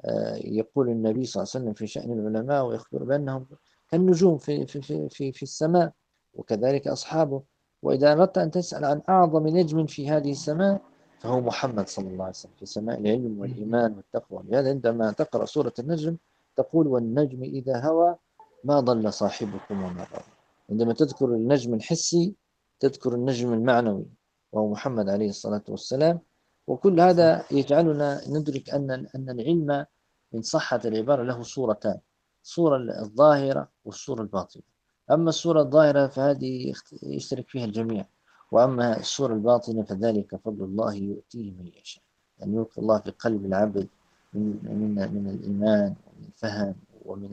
آه، 0.04 0.36
يقول 0.36 0.88
النبي 0.88 1.24
صلى 1.24 1.42
الله 1.42 1.52
عليه 1.54 1.64
وسلم 1.64 1.74
في 1.74 1.86
شأن 1.86 2.12
العلماء 2.12 2.66
ويخبر 2.66 3.04
بأنهم 3.04 3.46
كالنجوم 3.88 4.38
في, 4.38 4.66
في, 4.66 5.08
في, 5.08 5.32
في 5.32 5.42
السماء 5.42 5.92
وكذلك 6.34 6.88
أصحابه. 6.88 7.42
وإذا 7.82 8.12
أردت 8.12 8.38
أن 8.38 8.50
تسأل 8.50 8.84
عن 8.84 9.02
أعظم 9.08 9.48
نجم 9.48 9.86
في 9.86 10.10
هذه 10.10 10.30
السماء 10.30 10.80
فهو 11.20 11.40
محمد 11.40 11.88
صلى 11.88 12.08
الله 12.08 12.24
عليه 12.24 12.34
وسلم. 12.34 12.52
في 12.58 12.66
سماء 12.66 13.00
العلم 13.00 13.40
والإيمان 13.40 13.94
والتقوى. 13.96 14.42
لهذا 14.48 14.68
عندما 14.70 15.12
تقرأ 15.12 15.44
سورة 15.44 15.72
النجم 15.78 16.16
تقول 16.56 16.86
والنجم 16.86 17.42
إذا 17.42 17.84
هوى 17.86 18.16
ما 18.64 18.80
ضل 18.80 19.12
صاحبكم 19.12 19.82
وما 19.82 20.02
غوى 20.12 20.22
عندما 20.70 20.92
تذكر 20.92 21.24
النجم 21.24 21.74
الحسي 21.74 22.34
تذكر 22.80 23.14
النجم 23.14 23.52
المعنوي 23.52 24.06
وهو 24.52 24.70
محمد 24.70 25.08
عليه 25.08 25.28
الصلاة 25.28 25.62
والسلام. 25.68 26.20
وكل 26.66 27.00
هذا 27.00 27.44
يجعلنا 27.50 28.20
ندرك 28.28 28.70
أن 28.70 28.90
أن 28.90 29.30
العلم 29.30 29.86
إن 30.34 30.42
صحت 30.42 30.86
العبارة 30.86 31.22
له 31.22 31.42
صورتان 31.42 31.98
الصورة 32.44 32.76
الظاهرة 33.02 33.68
والصورة 33.84 34.22
الباطنة. 34.22 34.71
أما 35.10 35.28
الصورة 35.28 35.60
الظاهرة 35.60 36.06
فهذه 36.06 36.72
يشترك 37.02 37.48
فيها 37.48 37.64
الجميع 37.64 38.06
وأما 38.52 39.00
الصورة 39.00 39.34
الباطنة 39.34 39.82
فذلك 39.82 40.36
فضل 40.36 40.64
الله 40.64 40.94
يؤتيه 40.94 41.50
من 41.50 41.70
يشاء. 41.82 42.02
أن 42.42 42.48
يعني 42.48 42.56
يلقي 42.56 42.82
الله 42.82 42.98
في 42.98 43.10
قلب 43.10 43.44
العبد 43.46 43.88
من 44.34 44.58
من 44.62 44.94
من 45.14 45.30
الإيمان 45.30 45.94
ومن 46.06 46.26
الفهم 46.26 46.74
ومن 47.04 47.32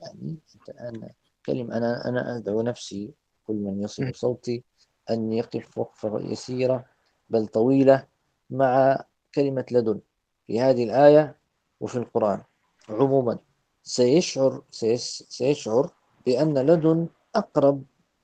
يعني 0.00 0.36
أنت 0.54 0.68
الآن 0.68 1.10
كلمة 1.46 1.76
أنا 1.76 2.08
أنا 2.08 2.36
أدعو 2.36 2.62
نفسي 2.62 3.10
كل 3.46 3.54
من 3.54 3.82
يصل 3.82 4.14
صوتي 4.14 4.62
أن 5.10 5.32
يقف 5.32 5.78
وقفة 5.78 6.20
يسيرة 6.20 6.84
بل 7.30 7.46
طويلة 7.46 8.06
مع 8.50 9.00
كلمة 9.34 9.64
لدن 9.70 10.00
في 10.46 10.60
هذه 10.60 10.84
الآية 10.84 11.36
وفي 11.80 11.96
القرآن. 11.96 12.42
عموما 12.88 13.38
سيشعر 13.82 14.62
سيشعر 14.70 15.92
بأن 16.28 16.58
لدن 16.58 17.08
أقرب 17.34 17.82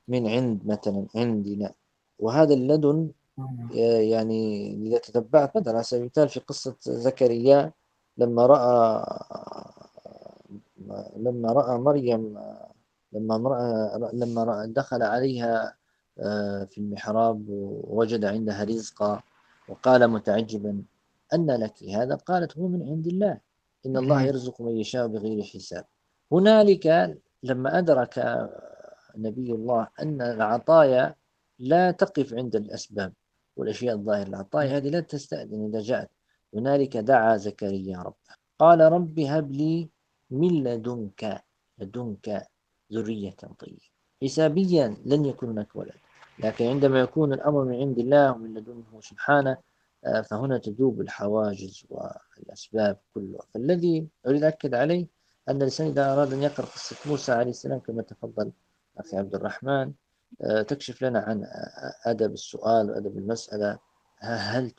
من 0.08 0.22
عند 0.28 0.60
مثلا 0.66 1.06
عندنا. 1.16 1.72
وهذا 2.18 2.54
اللدن 2.54 2.98
يعني 4.12 4.42
إذا 4.86 4.98
تتبعت 4.98 5.56
مثلا 5.56 5.74
على 5.74 5.82
سبيل 5.82 6.02
المثال 6.02 6.28
في 6.28 6.40
قصة 6.40 6.76
زكريا 6.80 7.72
لما 8.18 8.46
رأى 8.46 9.04
لما 11.16 11.52
رأى 11.52 11.78
مريم 11.78 12.38
لما 13.12 13.36
رأى 13.36 13.98
لما 14.12 14.44
رأى 14.44 14.66
دخل 14.68 15.02
عليها 15.02 15.74
آه، 16.18 16.64
في 16.64 16.78
المحراب 16.78 17.44
ووجد 17.48 18.24
عندها 18.24 18.64
رزقا 18.64 19.22
وقال 19.68 20.08
متعجبا 20.08 20.82
أن 21.34 21.50
لك 21.50 21.84
هذا؟ 21.84 22.14
قالت 22.14 22.58
هو 22.58 22.68
من 22.68 22.82
عند 22.82 23.06
الله. 23.06 23.40
إن 23.86 23.96
الله 23.96 24.22
يرزق 24.22 24.60
من 24.60 24.76
يشاء 24.76 25.06
بغير 25.06 25.42
حساب. 25.42 25.84
هنالك 26.32 26.86
لما 27.44 27.78
أدرك 27.78 28.14
نبي 29.16 29.52
الله 29.52 29.88
أن 30.02 30.22
العطايا 30.22 31.14
لا 31.58 31.90
تقف 31.90 32.34
عند 32.34 32.56
الأسباب 32.56 33.12
والأشياء 33.56 33.94
الظاهرة 33.96 34.28
العطايا 34.28 34.76
هذه 34.76 34.88
لا 34.88 35.00
تستأذن 35.00 35.66
إذا 35.66 35.80
جاءت. 35.80 36.10
هنالك 36.54 36.96
دعا 36.96 37.36
زكريا 37.36 37.98
ربه. 37.98 38.34
قال 38.58 38.80
رب 38.80 39.20
هب 39.20 39.52
لي 39.52 39.90
من 40.30 40.64
لدنك 40.64 41.44
لدنك 41.78 42.46
ذرية 42.92 43.36
طيبة. 43.58 43.88
حسابيا 44.22 44.96
لن 45.04 45.24
يكون 45.24 45.48
هناك 45.48 45.76
ولد 45.76 46.00
لكن 46.38 46.66
عندما 46.66 47.00
يكون 47.00 47.32
الأمر 47.32 47.64
من 47.64 47.74
عند 47.74 47.98
الله 47.98 48.32
ومن 48.32 48.54
لدنه 48.54 49.00
سبحانه 49.00 49.56
آه، 50.04 50.20
فهنا 50.20 50.58
تذوب 50.58 51.00
الحواجز 51.00 51.84
والأسباب 51.90 52.98
كلها. 53.14 53.40
فالذي 53.54 54.08
أريد 54.26 54.44
أكد 54.44 54.74
عليه 54.74 55.06
أن 55.48 55.56
الإنسان 55.56 55.86
إذا 55.86 56.12
أراد 56.12 56.32
أن 56.32 56.42
يقرأ 56.42 56.66
قصة 56.66 56.96
موسى 57.06 57.32
عليه 57.32 57.50
السلام 57.50 57.78
كما 57.78 58.02
تفضل 58.02 58.52
أخي 58.98 59.16
عبد 59.16 59.34
الرحمن 59.34 59.92
آه، 60.42 60.62
تكشف 60.62 61.02
لنا 61.02 61.18
عن 61.18 61.46
أدب 62.04 62.32
السؤال 62.32 62.90
وأدب 62.90 63.18
المسألة. 63.18 63.78
هل 64.18 64.70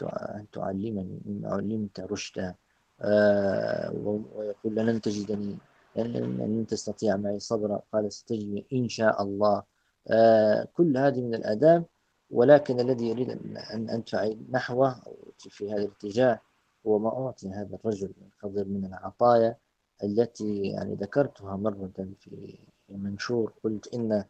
تعلمني 0.51 1.22
مما 1.26 1.49
علمت 1.49 1.99
رشدا؟ 1.99 2.55
آه، 3.01 3.91
ويقول 4.36 4.76
لن 4.76 5.01
تجدني 5.01 5.57
لن 5.95 6.66
تستطيع 6.70 7.16
معي 7.18 7.39
صبرا. 7.39 7.82
قال 7.93 8.13
ستجدني 8.13 8.66
إن 8.74 8.89
شاء 8.89 9.22
الله. 9.24 9.63
آه، 10.07 10.68
كل 10.74 10.97
هذه 10.97 11.22
من 11.22 11.36
الآداب 11.36 11.86
ولكن 12.32 12.80
الذي 12.80 13.09
يريد 13.09 13.30
أن 13.74 13.89
أدفع 13.89 14.30
نحوه 14.51 14.95
في 15.38 15.72
هذا 15.72 15.82
الاتجاه 15.82 16.39
هو 16.88 16.99
ما 16.99 17.09
أعطي 17.09 17.49
هذا 17.49 17.76
الرجل 17.76 18.13
الخضر 18.28 18.66
من 18.66 18.86
العطايا. 18.86 19.57
التي 20.04 20.62
يعني 20.62 20.96
ذكرتها 20.96 21.56
مرة 21.56 21.89
في 22.20 22.58
منشور 22.89 23.54
قلت 23.64 23.93
إن 23.93 24.24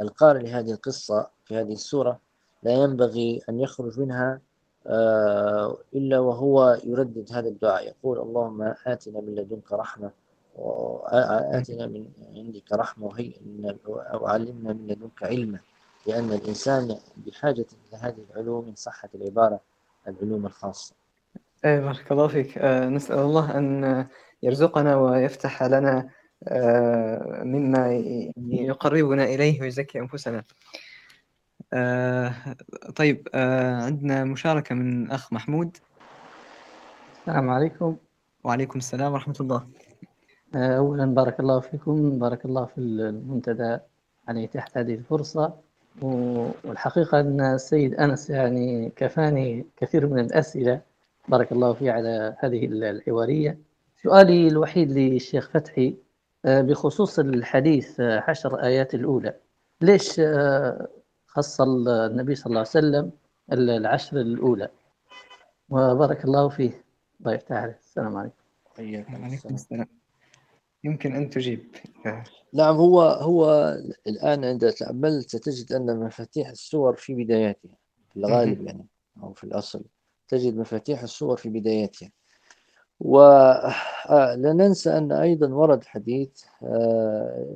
القارئ 0.00 0.42
لهذه 0.42 0.70
القصة 0.72 1.28
في 1.44 1.56
هذه 1.56 1.72
السورة 1.72 2.20
لا 2.62 2.72
ينبغي 2.72 3.40
أن 3.48 3.60
يخرج 3.60 4.00
منها 4.00 4.40
آه، 4.86 5.78
إلا 5.94 6.18
وهو 6.18 6.78
يردد 6.84 7.32
هذا 7.32 7.48
الدعاء 7.48 7.86
يقول 7.86 8.18
اللهم 8.18 8.74
آتنا 8.86 9.20
من 9.20 9.34
لدنك 9.34 9.72
رحمة 9.72 10.10
وآتنا 10.56 11.86
من 11.86 12.06
عندك 12.36 12.72
رحمة 12.72 13.06
وهي 13.06 13.32
أو 13.86 14.26
علمنا 14.26 14.72
من 14.72 14.86
لدنك 14.86 15.22
علما 15.22 15.58
لأن 16.06 16.32
الإنسان 16.32 16.96
بحاجة 17.16 17.66
إلى 17.88 17.98
هذه 18.00 18.24
العلوم 18.30 18.68
إن 18.68 18.74
صحت 18.74 19.14
العبارة 19.14 19.60
العلوم 20.08 20.46
الخاصة. 20.46 20.94
أي 21.64 21.80
بارك 21.80 22.12
الله 22.12 22.28
فيك. 22.28 22.58
آه، 22.58 22.88
نسأل 22.88 23.18
الله 23.18 23.58
أن 23.58 24.06
يرزقنا 24.42 24.96
ويفتح 24.96 25.62
لنا 25.62 26.08
آه، 26.48 27.42
مما 27.44 27.94
يقربنا 28.50 29.24
إليه 29.24 29.60
ويزكي 29.60 29.98
أنفسنا. 29.98 30.44
آه، 31.72 32.34
طيب 32.96 33.28
عندنا 33.34 34.24
مشاركة 34.24 34.74
من 34.74 35.10
أخ 35.10 35.32
محمود. 35.32 35.76
السلام 37.20 37.50
عليكم. 37.50 37.96
وعليكم 38.44 38.78
السلام 38.78 39.12
ورحمة 39.12 39.36
الله. 39.40 39.66
أولا 40.54 41.06
بارك 41.06 41.40
الله 41.40 41.60
فيكم 41.60 42.18
بارك 42.18 42.44
الله 42.44 42.64
في 42.64 42.78
المنتدى 42.78 43.78
على 44.28 44.44
إتاحة 44.44 44.70
هذه 44.76 44.94
الفرصة. 44.94 45.54
والحقيقة 46.02 47.20
أن 47.20 47.40
السيد 47.40 47.94
أنس 47.94 48.30
يعني 48.30 48.92
كفاني 48.96 49.66
كثير 49.76 50.06
من 50.06 50.18
الأسئلة. 50.18 50.80
بارك 51.28 51.52
الله 51.52 51.72
فيه 51.72 51.92
على 51.92 52.36
هذه 52.38 52.66
الحوارية. 52.66 53.71
سؤالي 54.02 54.48
الوحيد 54.48 54.92
للشيخ 54.92 55.50
فتحي 55.50 55.96
آه، 56.44 56.60
بخصوص 56.60 57.18
الحديث 57.18 58.00
آه، 58.00 58.24
عشر 58.28 58.62
آيات 58.62 58.94
الأولى. 58.94 59.34
ليش 59.80 60.20
آه، 60.20 60.88
خص 61.26 61.60
النبي 61.60 62.34
صلى 62.34 62.46
الله 62.46 62.58
عليه 62.58 62.68
وسلم 62.68 63.12
العشر 63.52 64.20
الأولى؟ 64.20 64.68
وبارك 65.68 66.24
الله 66.24 66.48
فيه. 66.48 66.84
الله 67.20 67.34
يفتح 67.34 67.56
عليه 67.56 67.78
السلام 67.80 68.16
عليكم. 68.16 68.34
وعليكم 68.78 69.54
السلام. 69.54 69.88
يمكن 70.84 71.14
أن 71.16 71.30
تجيب. 71.30 71.76
نعم 72.52 72.76
هو 72.76 73.02
هو 73.02 73.74
الآن 74.06 74.44
عند 74.44 74.70
تأملت 74.70 75.36
ستجد 75.36 75.72
أن 75.72 76.00
مفاتيح 76.00 76.48
السور 76.48 76.94
في 76.96 77.14
بداياتها 77.14 77.76
في 78.10 78.16
الغالب 78.16 78.62
يعني 78.62 78.86
أو 79.22 79.32
في 79.32 79.44
الأصل 79.44 79.84
تجد 80.28 80.56
مفاتيح 80.56 81.02
السور 81.02 81.36
في 81.36 81.48
بداياتها. 81.48 82.10
ولا 83.02 83.68
آه، 84.08 84.36
ننسى 84.36 84.98
أن 84.98 85.12
أيضا 85.12 85.48
ورد 85.48 85.84
حديث 85.84 86.44
آه، 86.62 87.46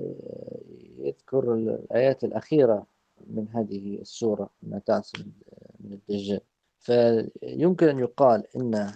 يذكر 0.98 1.54
الآيات 1.54 2.24
الأخيرة 2.24 2.86
من 3.26 3.48
هذه 3.48 3.98
السورة 4.00 4.50
ما 4.62 4.78
تعصم 4.78 5.24
من 5.80 5.92
الدجال. 5.92 6.40
فيمكن 6.80 7.88
أن 7.88 7.98
يقال 7.98 8.44
إن 8.56 8.92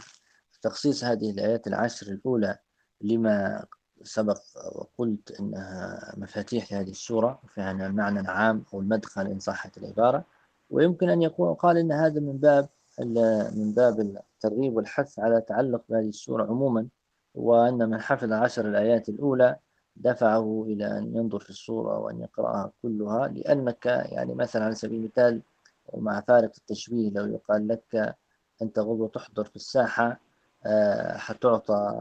تخصيص 0.63 1.05
هذه 1.05 1.31
الآيات 1.31 1.67
العشر 1.67 2.07
الأولى 2.07 2.59
لما 3.01 3.67
سبق 4.03 4.41
وقلت 4.73 5.41
أنها 5.41 6.15
مفاتيح 6.17 6.75
هذه 6.75 6.91
السورة 6.91 7.41
فيها 7.49 7.73
المعنى 7.73 8.21
العام 8.21 8.65
أو 8.75 8.81
المدخل 8.81 9.27
إن 9.27 9.39
صحت 9.39 9.79
العبارة. 9.79 10.25
ويمكن 10.71 11.09
أن 11.09 11.23
يكون 11.23 11.55
قال 11.55 11.77
إن 11.77 11.93
هذا 11.93 12.21
من 12.21 12.39
باب 12.39 12.69
من 13.05 13.73
باب 13.73 14.01
الترغيب 14.01 14.77
والحث 14.77 15.19
على 15.19 15.41
تعلق 15.41 15.83
بهذه 15.89 16.09
السورة 16.09 16.45
عموما 16.45 16.89
وأن 17.35 17.89
من 17.91 18.01
حفظ 18.01 18.33
عشر 18.33 18.69
الآيات 18.69 19.09
الأولى 19.09 19.57
دفعه 19.97 20.65
إلى 20.69 20.99
أن 20.99 21.17
ينظر 21.17 21.39
في 21.41 21.51
السورة 21.51 21.99
وأن 21.99 22.21
يقرأها 22.21 22.73
كلها 22.83 23.29
لأنك 23.29 23.87
يعني 23.87 24.35
مثلا 24.35 24.65
على 24.65 24.75
سبيل 24.75 25.01
المثال 25.01 25.43
ومع 25.87 26.21
فارق 26.21 26.53
التشبيه 26.59 27.11
لو 27.11 27.27
يقال 27.27 27.69
لك 27.69 28.17
أنت 28.63 28.79
غدوة 28.79 29.09
تحضر 29.09 29.45
في 29.45 29.57
الساحة 29.57 30.21
آه، 30.67 31.17
حتعطى 31.17 31.95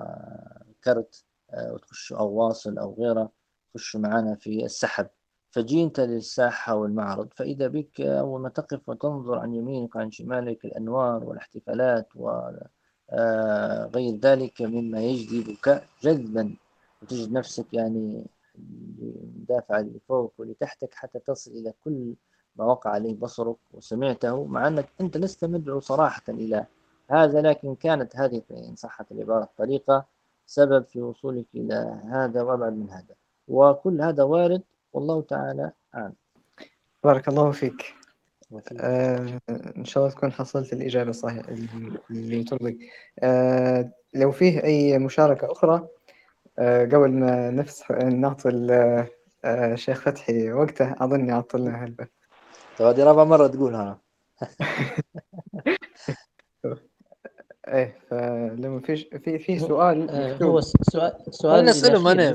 كرت 0.83 1.23
آه، 1.51 1.73
وتخش 1.73 2.13
أو 2.13 2.27
واصل 2.33 2.77
أو 2.77 2.95
غيره 2.99 3.31
تخش 3.73 3.95
معنا 3.95 4.35
في 4.35 4.65
السحب. 4.65 5.07
فجينت 5.51 5.99
للساحة 5.99 6.75
والمعرض 6.75 7.29
فإذا 7.35 7.67
بك 7.67 8.01
أول 8.01 8.41
ما 8.41 8.49
تقف 8.49 8.89
وتنظر 8.89 9.39
عن 9.39 9.53
يمينك 9.53 9.95
وعن 9.95 10.11
شمالك 10.11 10.65
الأنوار 10.65 11.23
والاحتفالات 11.23 12.07
وغير 12.15 12.67
آه، 13.11 14.19
ذلك 14.23 14.61
مما 14.61 15.01
يجذبك 15.01 15.83
جذبا 16.03 16.55
وتجد 17.01 17.31
نفسك 17.31 17.73
يعني 17.73 18.25
دافع 19.49 19.79
لفوق 19.79 20.33
ولتحتك 20.37 20.93
حتى 20.93 21.19
تصل 21.19 21.51
إلى 21.51 21.73
كل 21.83 22.13
ما 22.55 22.65
وقع 22.65 22.89
عليه 22.91 23.15
بصرك 23.15 23.57
وسمعته 23.73 24.45
مع 24.45 24.67
أنك 24.67 24.89
أنت 25.01 25.17
لست 25.17 25.45
مدعو 25.45 25.79
صراحة 25.79 26.23
إلى 26.29 26.65
هذا 27.09 27.41
لكن 27.41 27.75
كانت 27.75 28.15
هذه 28.15 28.41
إن 28.51 28.75
صحت 28.75 29.11
العبارة 29.11 29.43
الطريقة 29.43 30.05
سبب 30.45 30.85
في 30.85 31.01
وصولك 31.01 31.45
إلى 31.55 32.01
هذا 32.05 32.41
وأبعد 32.41 32.73
من 32.73 32.89
هذا. 32.89 33.15
وكل 33.47 34.01
هذا 34.01 34.23
وارد 34.23 34.61
والله 34.93 35.21
تعالى 35.21 35.71
أعلم. 35.95 36.13
بارك 37.03 37.27
الله 37.27 37.51
فيك. 37.51 37.95
آه 38.79 39.39
إن 39.77 39.85
شاء 39.85 40.03
الله 40.03 40.15
تكون 40.15 40.31
حصلت 40.31 40.73
الإجابة 40.73 41.09
الصحيحة 41.09 41.49
اللي 42.09 42.43
ترضيك 42.43 42.77
آه 43.19 43.91
لو 44.13 44.31
فيه 44.31 44.63
أي 44.63 44.99
مشاركة 44.99 45.51
أخرى 45.51 45.87
آه 46.59 46.85
قبل 46.85 47.11
ما 47.11 47.51
نفس 47.51 47.91
نعطي 47.91 48.49
الشيخ 49.45 50.07
آه، 50.07 50.11
فتحي 50.11 50.51
وقته 50.51 50.95
أظني 50.97 51.31
عطلنا 51.31 51.83
هالبث 51.83 52.07
طيب 52.77 52.87
هذه 52.87 53.03
رابع 53.03 53.23
مرة 53.23 53.47
تقولها 53.47 53.99
إيه 57.67 57.99
فلما 58.09 58.79
فيش 58.79 59.03
في 59.03 59.39
في 59.39 59.59
سؤال 59.59 60.09
آه، 60.09 60.37
هو 60.43 60.61
سؤال 60.61 61.13
سؤال 61.31 61.65
نسأله 61.65 61.99
ما 61.99 62.33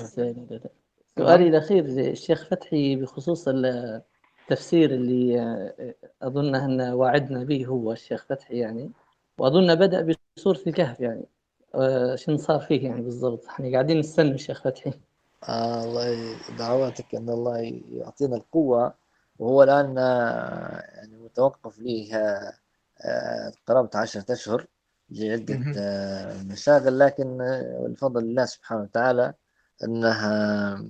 سؤالي 1.18 1.48
الأخير 1.48 1.84
الشيخ 1.84 2.44
فتحي 2.44 2.96
بخصوص 2.96 3.48
التفسير 3.48 4.90
اللي 4.90 5.40
آه، 5.40 5.94
أظن 6.22 6.54
أن 6.54 6.92
وعدنا 6.92 7.44
به 7.44 7.66
هو 7.66 7.92
الشيخ 7.92 8.24
فتحي 8.24 8.58
يعني. 8.58 8.92
وأظن 9.38 9.74
بدأ 9.74 10.16
بسورة 10.36 10.60
الكهف 10.66 11.00
يعني. 11.00 11.24
آه، 11.74 12.16
شنو 12.16 12.36
صار 12.36 12.60
فيه 12.60 12.84
يعني 12.84 13.02
بالضبط؟ 13.02 13.46
إحنا 13.46 13.72
قاعدين 13.72 13.98
نستنى 13.98 14.30
الشيخ 14.30 14.62
فتحي. 14.62 14.92
آه 15.48 15.84
الله 15.84 16.36
دعواتك 16.58 17.14
أن 17.14 17.28
الله 17.28 17.82
يعطينا 17.92 18.36
القوة. 18.36 18.94
وهو 19.38 19.62
الآن 19.62 19.96
يعني 19.96 21.28
توقف 21.34 21.78
لي 21.78 22.10
قرابة 23.66 23.90
عشرة 23.94 24.32
أشهر 24.32 24.66
لعدة 25.10 25.58
مشاغل. 26.44 26.98
لكن 26.98 27.40
الفضل 27.86 28.22
الله 28.22 28.44
سبحانه 28.44 28.82
وتعالى 28.82 29.34
أنها 29.84 30.84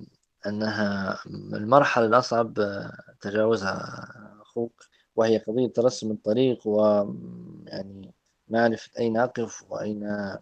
أنها 0.47 1.19
المرحلة 1.53 2.05
الأصعب 2.05 2.53
تجاوزها 3.21 4.07
أخوك 4.41 4.83
وهي 5.15 5.37
قضية 5.37 5.67
ترسم 5.67 6.11
الطريق 6.11 6.67
ويعني 6.67 8.13
معرفة 8.49 8.91
أين 8.99 9.17
أقف 9.17 9.63
وأين 9.69 10.35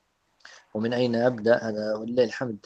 ومن 0.74 0.94
أين 0.94 1.16
أبدأ. 1.16 1.56
هذا 1.56 1.96
ولله 1.96 2.24
الحمد 2.24 2.60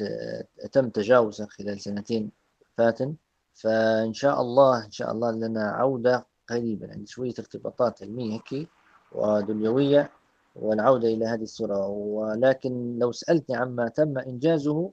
تم 0.72 0.90
تجاوزه 0.90 1.46
خلال 1.46 1.82
سنتين 1.82 2.32
فاتن. 2.78 3.16
فإن 3.54 4.14
شاء 4.14 4.42
الله 4.42 4.86
إن 4.86 4.92
شاء 4.92 5.12
الله 5.12 5.32
لنا 5.32 5.72
عودة 5.72 6.26
قريبا 6.50 6.92
عندي 6.92 7.08
شوية 7.08 7.34
ارتباطات 7.40 8.04
علمية 8.04 8.34
هيك 8.34 8.70
ودنيوية 9.12 10.12
والعودة 10.56 11.08
إلى 11.08 11.26
هذه 11.26 11.44
الصورة. 11.44 11.88
ولكن 11.88 13.00
لو 13.00 13.12
سألتني 13.12 13.56
عما 13.56 13.88
تم 13.88 14.18
إنجازه 14.18 14.92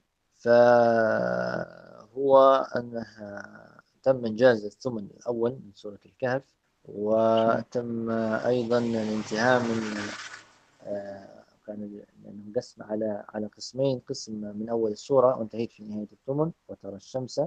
فهو 2.15 2.67
أنها 2.77 3.81
تم 4.03 4.27
إنجاز 4.27 4.65
الثمن 4.65 5.07
الأول 5.19 5.51
من 5.51 5.73
سورة 5.75 5.99
الكهف 6.07 6.43
وتم 6.85 8.11
أيضا 8.47 8.79
الانتهاء 8.79 9.63
من 9.63 9.97
آه، 10.83 11.45
كان 11.67 12.03
يعني 12.25 12.43
مقسم 12.47 12.83
على 12.83 13.25
على 13.29 13.47
قسمين 13.47 13.99
قسم 13.99 14.33
من 14.33 14.69
أول 14.69 14.93
السورة 14.93 15.39
وانتهيت 15.39 15.73
في 15.73 15.85
نهاية 15.85 16.09
الثمن 16.13 16.51
وترى 16.69 16.97
الشمس 16.97 17.41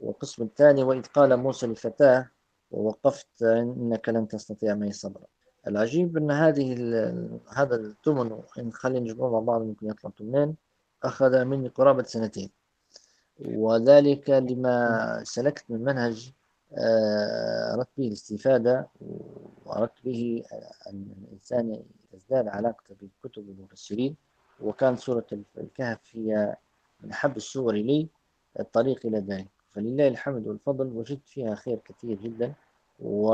والقسم 0.00 0.42
الثاني 0.42 0.82
وإذ 0.82 1.02
قال 1.02 1.36
موسى 1.36 1.66
لفتاه 1.66 2.30
ووقفت 2.70 3.42
إنك 3.42 4.08
لن 4.08 4.28
تستطيع 4.28 4.74
معي 4.74 4.92
صبرا. 4.92 5.26
العجيب 5.66 6.16
أن 6.16 6.30
هذه 6.30 6.74
هذا 7.54 7.76
الثمن 7.76 8.40
إن 8.58 8.72
خلينا 8.72 9.00
نجمعه 9.00 9.30
مع 9.30 9.40
بعض 9.40 9.62
ممكن 9.62 9.86
يطلع 9.86 10.10
ثمنين 10.18 10.56
أخذ 11.02 11.44
مني 11.44 11.68
قرابة 11.68 12.02
سنتين. 12.02 12.59
وذلك 13.44 14.30
لما 14.30 15.20
سلكت 15.24 15.64
من 15.68 15.84
منهج 15.84 16.32
آه، 16.78 17.74
أردت 17.74 17.88
به 17.98 18.06
الاستفادة 18.06 18.88
وأردت 19.64 20.04
به 20.04 20.44
أن 20.86 21.06
الإنسان 21.24 21.82
يزداد 22.14 22.48
علاقته 22.48 22.96
بكتب 23.24 23.48
المفسرين 23.48 24.16
وكان 24.60 24.96
سورة 24.96 25.26
الكهف 25.58 25.98
هي 26.12 26.56
من 27.00 27.10
أحب 27.10 27.36
السور 27.36 27.74
لي 27.74 28.08
الطريق 28.60 29.06
إلى 29.06 29.18
ذلك. 29.18 29.48
فلله 29.70 30.08
الحمد 30.08 30.46
والفضل 30.46 30.86
وجدت 30.86 31.28
فيها 31.28 31.54
خير 31.54 31.78
كثير 31.84 32.16
جدا. 32.16 32.54
و 33.00 33.32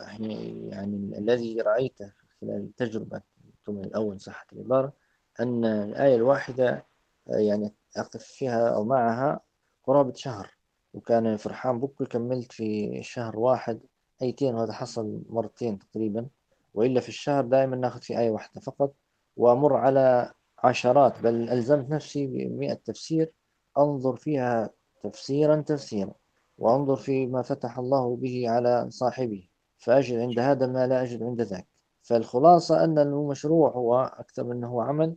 يعني 0.00 1.18
الذي 1.18 1.60
رأيته 1.60 2.12
خلال 2.40 2.76
تجربة 2.76 3.20
الأول 3.68 4.20
صحة 4.20 4.46
العبارة 4.52 4.92
أن 5.40 5.64
الآية 5.64 6.16
الواحدة 6.16 6.84
يعني 7.26 7.72
أقف 7.96 8.22
فيها 8.22 8.68
أو 8.68 8.84
معها 8.84 9.40
قرابة 9.84 10.12
شهر 10.14 10.56
وكان 10.94 11.36
فرحان 11.36 11.80
بكل 11.80 12.06
كملت 12.06 12.52
في 12.52 13.02
شهر 13.02 13.38
واحد. 13.38 13.80
آيتين 14.22 14.54
وهذا 14.54 14.72
حصل 14.72 15.22
مرتين 15.28 15.78
تقريبا. 15.78 16.28
وإلا 16.74 17.00
في 17.00 17.08
الشهر 17.08 17.44
دائما 17.44 17.76
ناخذ 17.76 18.00
في 18.00 18.18
آية 18.18 18.30
واحدة 18.30 18.60
فقط. 18.60 18.94
وأمر 19.36 19.76
على 19.76 20.32
عشرات 20.58 21.20
بل 21.22 21.50
ألزمت 21.50 21.90
نفسي 21.90 22.26
بمئة 22.26 22.74
تفسير. 22.74 23.32
أنظر 23.78 24.16
فيها 24.16 24.70
تفسيرا 25.02 25.60
تفسيرا 25.60 26.14
وأنظر 26.58 26.96
في 26.96 27.26
ما 27.26 27.42
فتح 27.42 27.78
الله 27.78 28.16
به 28.16 28.50
على 28.50 28.86
صاحبه. 28.90 29.48
فأجد 29.78 30.18
عند 30.18 30.38
هذا 30.38 30.66
ما 30.66 30.86
لا 30.86 31.02
أجد 31.02 31.22
عند 31.22 31.40
ذاك. 31.40 31.66
فالخلاصة 32.02 32.84
أن 32.84 32.98
المشروع 32.98 33.70
هو 33.70 34.00
أكثر 34.18 34.44
من 34.44 34.52
أنه 34.56 34.82
عمل. 34.82 35.16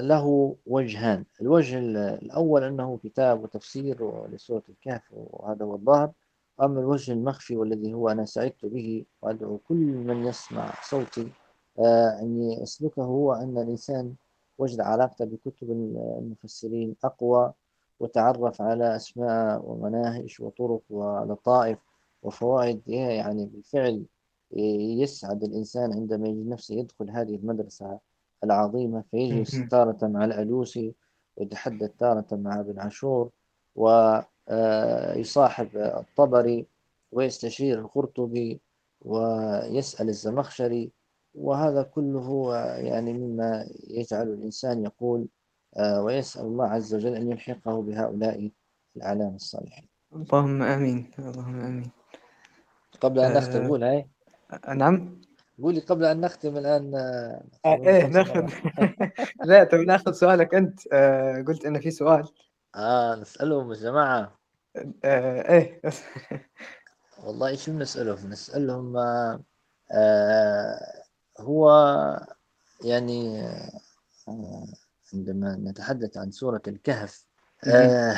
له 0.00 0.56
وجهان. 0.66 1.24
الوجه 1.40 1.78
الأول 1.78 2.64
أنه 2.64 2.98
كتاب 3.04 3.42
وتفسير 3.42 4.26
لسورة 4.28 4.62
الكهف 4.68 5.02
وهذا 5.10 5.64
هو 5.64 5.74
الظاهر. 5.74 6.12
أما 6.62 6.80
الوجه 6.80 7.12
المخفي 7.12 7.56
والذي 7.56 7.94
هو 7.94 8.08
أنا 8.08 8.24
سعدت 8.24 8.66
به 8.66 9.04
وأدعو 9.22 9.58
كل 9.58 9.76
من 9.76 10.26
يسمع 10.26 10.74
صوتي 10.82 11.28
آه، 11.78 12.18
أن 12.20 12.42
يسلكه 12.62 13.02
هو 13.02 13.32
أن 13.32 13.58
الإنسان 13.58 14.14
وجد 14.58 14.80
علاقته 14.80 15.24
بكتب 15.24 15.70
المفسرين 15.70 16.96
أقوى 17.04 17.52
وتعرف 18.00 18.62
على 18.62 18.96
أسماء 18.96 19.62
ومناهج 19.64 20.36
وطرق 20.40 20.82
ولطائف 20.90 21.78
وفوائد 22.22 22.88
يعني 22.88 23.46
بالفعل 23.46 24.04
يسعد 25.00 25.44
الإنسان 25.44 25.92
عندما 25.92 26.28
يجد 26.28 26.48
نفسه 26.48 26.74
يدخل 26.74 27.10
هذه 27.10 27.34
المدرسة 27.36 27.98
العظيمة 28.44 29.04
فيجلس 29.10 29.68
تارة 29.70 29.98
مع 30.02 30.24
الألوسي 30.24 30.94
ويتحدث 31.36 31.90
تارة 31.98 32.26
مع 32.32 32.60
ابن 32.60 32.80
عاشور 32.80 33.30
ويصاحب 33.74 35.76
آه، 35.76 36.00
الطبري 36.00 36.66
ويستشير 37.12 37.78
القرطبي 37.78 38.60
ويسأل 39.00 40.08
الزمخشري 40.08 40.90
وهذا 41.34 41.82
كله 41.82 42.56
يعني 42.76 43.12
مما 43.12 43.66
يجعل 43.88 44.28
الإنسان 44.28 44.84
يقول 44.84 45.26
آه، 45.76 46.02
ويسأل 46.02 46.42
الله 46.42 46.66
عز 46.66 46.94
وجل 46.94 47.14
أن 47.14 47.30
يلحقه 47.30 47.82
بهؤلاء 47.82 48.50
الأعلام 48.96 49.34
الصالحين. 49.34 49.88
اللهم 50.12 50.62
آمين. 50.62 51.10
اللهم 51.18 51.60
آمين. 51.60 51.90
قبل 53.00 53.20
أن 53.20 53.34
نختم 53.34 53.68
قول 53.68 53.84
هاي. 53.84 54.06
نعم. 54.74 55.20
قولي 55.62 55.80
قبل 55.80 56.04
أن 56.04 56.20
نختم 56.20 56.56
الآن 56.56 56.94
آه 56.94 57.42
إيه 57.66 58.06
ناخذ 58.06 58.48
لا 59.44 59.64
طيب 59.64 59.80
ناخذ 59.80 60.12
سؤالك 60.12 60.54
أنت. 60.54 60.80
آه 60.92 61.42
قلت 61.48 61.64
إن 61.64 61.80
في 61.80 61.90
سؤال. 61.90 62.28
آه 62.76 63.14
نسألهم 63.14 63.72
يا 63.72 63.76
جماعة. 63.76 64.38
آه 65.04 65.50
إيه. 65.52 65.80
والله 67.24 67.56
شو 67.56 67.72
بنسألهم؟ 67.72 68.30
نسألهم 68.30 68.96
آه 68.96 69.40
آه 69.92 71.02
هو 71.40 71.70
يعني 72.84 73.42
آه 74.28 74.66
عندما 75.14 75.56
نتحدث 75.56 76.16
عن 76.16 76.30
سورة 76.30 76.62
الكهف 76.68 77.24
آه 77.66 78.16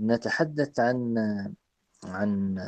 نتحدث 0.00 0.80
عن 0.80 1.14
عن 2.04 2.58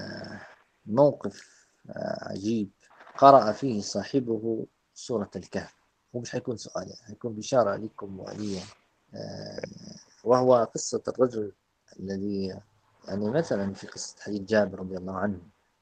موقف 0.86 1.66
آه، 1.90 2.28
عجيب. 2.30 2.70
قرأ 3.18 3.52
فيه 3.52 3.80
صاحبه 3.80 4.66
سورة 4.94 5.30
الكهف. 5.36 5.74
هو 6.16 6.20
مش 6.20 6.30
حيكون 6.30 6.56
سؤال 6.56 6.88
يعني 6.88 7.02
حيكون 7.06 7.34
بشارة 7.34 7.76
لكم 7.76 8.20
ولي 8.20 8.58
آه، 9.14 9.62
وهو 10.24 10.64
قصة 10.74 11.02
الرجل 11.08 11.52
الذي 12.00 12.60
يعني 13.08 13.30
مثلا 13.30 13.74
في 13.74 13.86
قصة 13.86 14.16
حديث 14.20 14.42
جابر 14.42 14.78
رضي 14.78 14.96
الله 14.96 15.14
عنه 15.16 15.38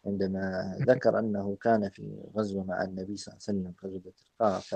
عندما 0.06 0.76
ذكر 0.88 1.18
أنه 1.18 1.56
كان 1.60 1.88
في 1.90 2.22
غزوة 2.36 2.64
مع 2.64 2.84
النبي 2.84 3.16
صلى 3.16 3.34
الله 3.34 3.44
عليه 3.48 3.60
وسلم 3.60 3.74
غزوة 3.84 4.12
القاع 4.32 4.58
ف 4.58 4.74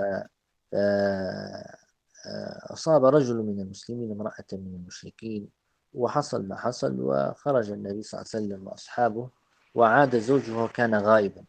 أصاب 2.71 3.05
رجل 3.05 3.35
من 3.35 3.59
المسلمين 3.59 4.11
امرأة 4.11 4.45
من 4.53 4.75
المشركين 4.75 5.49
وحصل 5.93 6.47
ما 6.47 6.55
حصل 6.55 6.99
وخرج 6.99 7.71
النبي 7.71 8.01
صلى 8.03 8.21
الله 8.21 8.31
عليه 8.33 8.45
وسلم 8.45 8.67
وأصحابه 8.67 9.29
وعاد 9.75 10.19
زوجه 10.19 10.63
وكان 10.63 10.95
غائبا. 10.95 11.45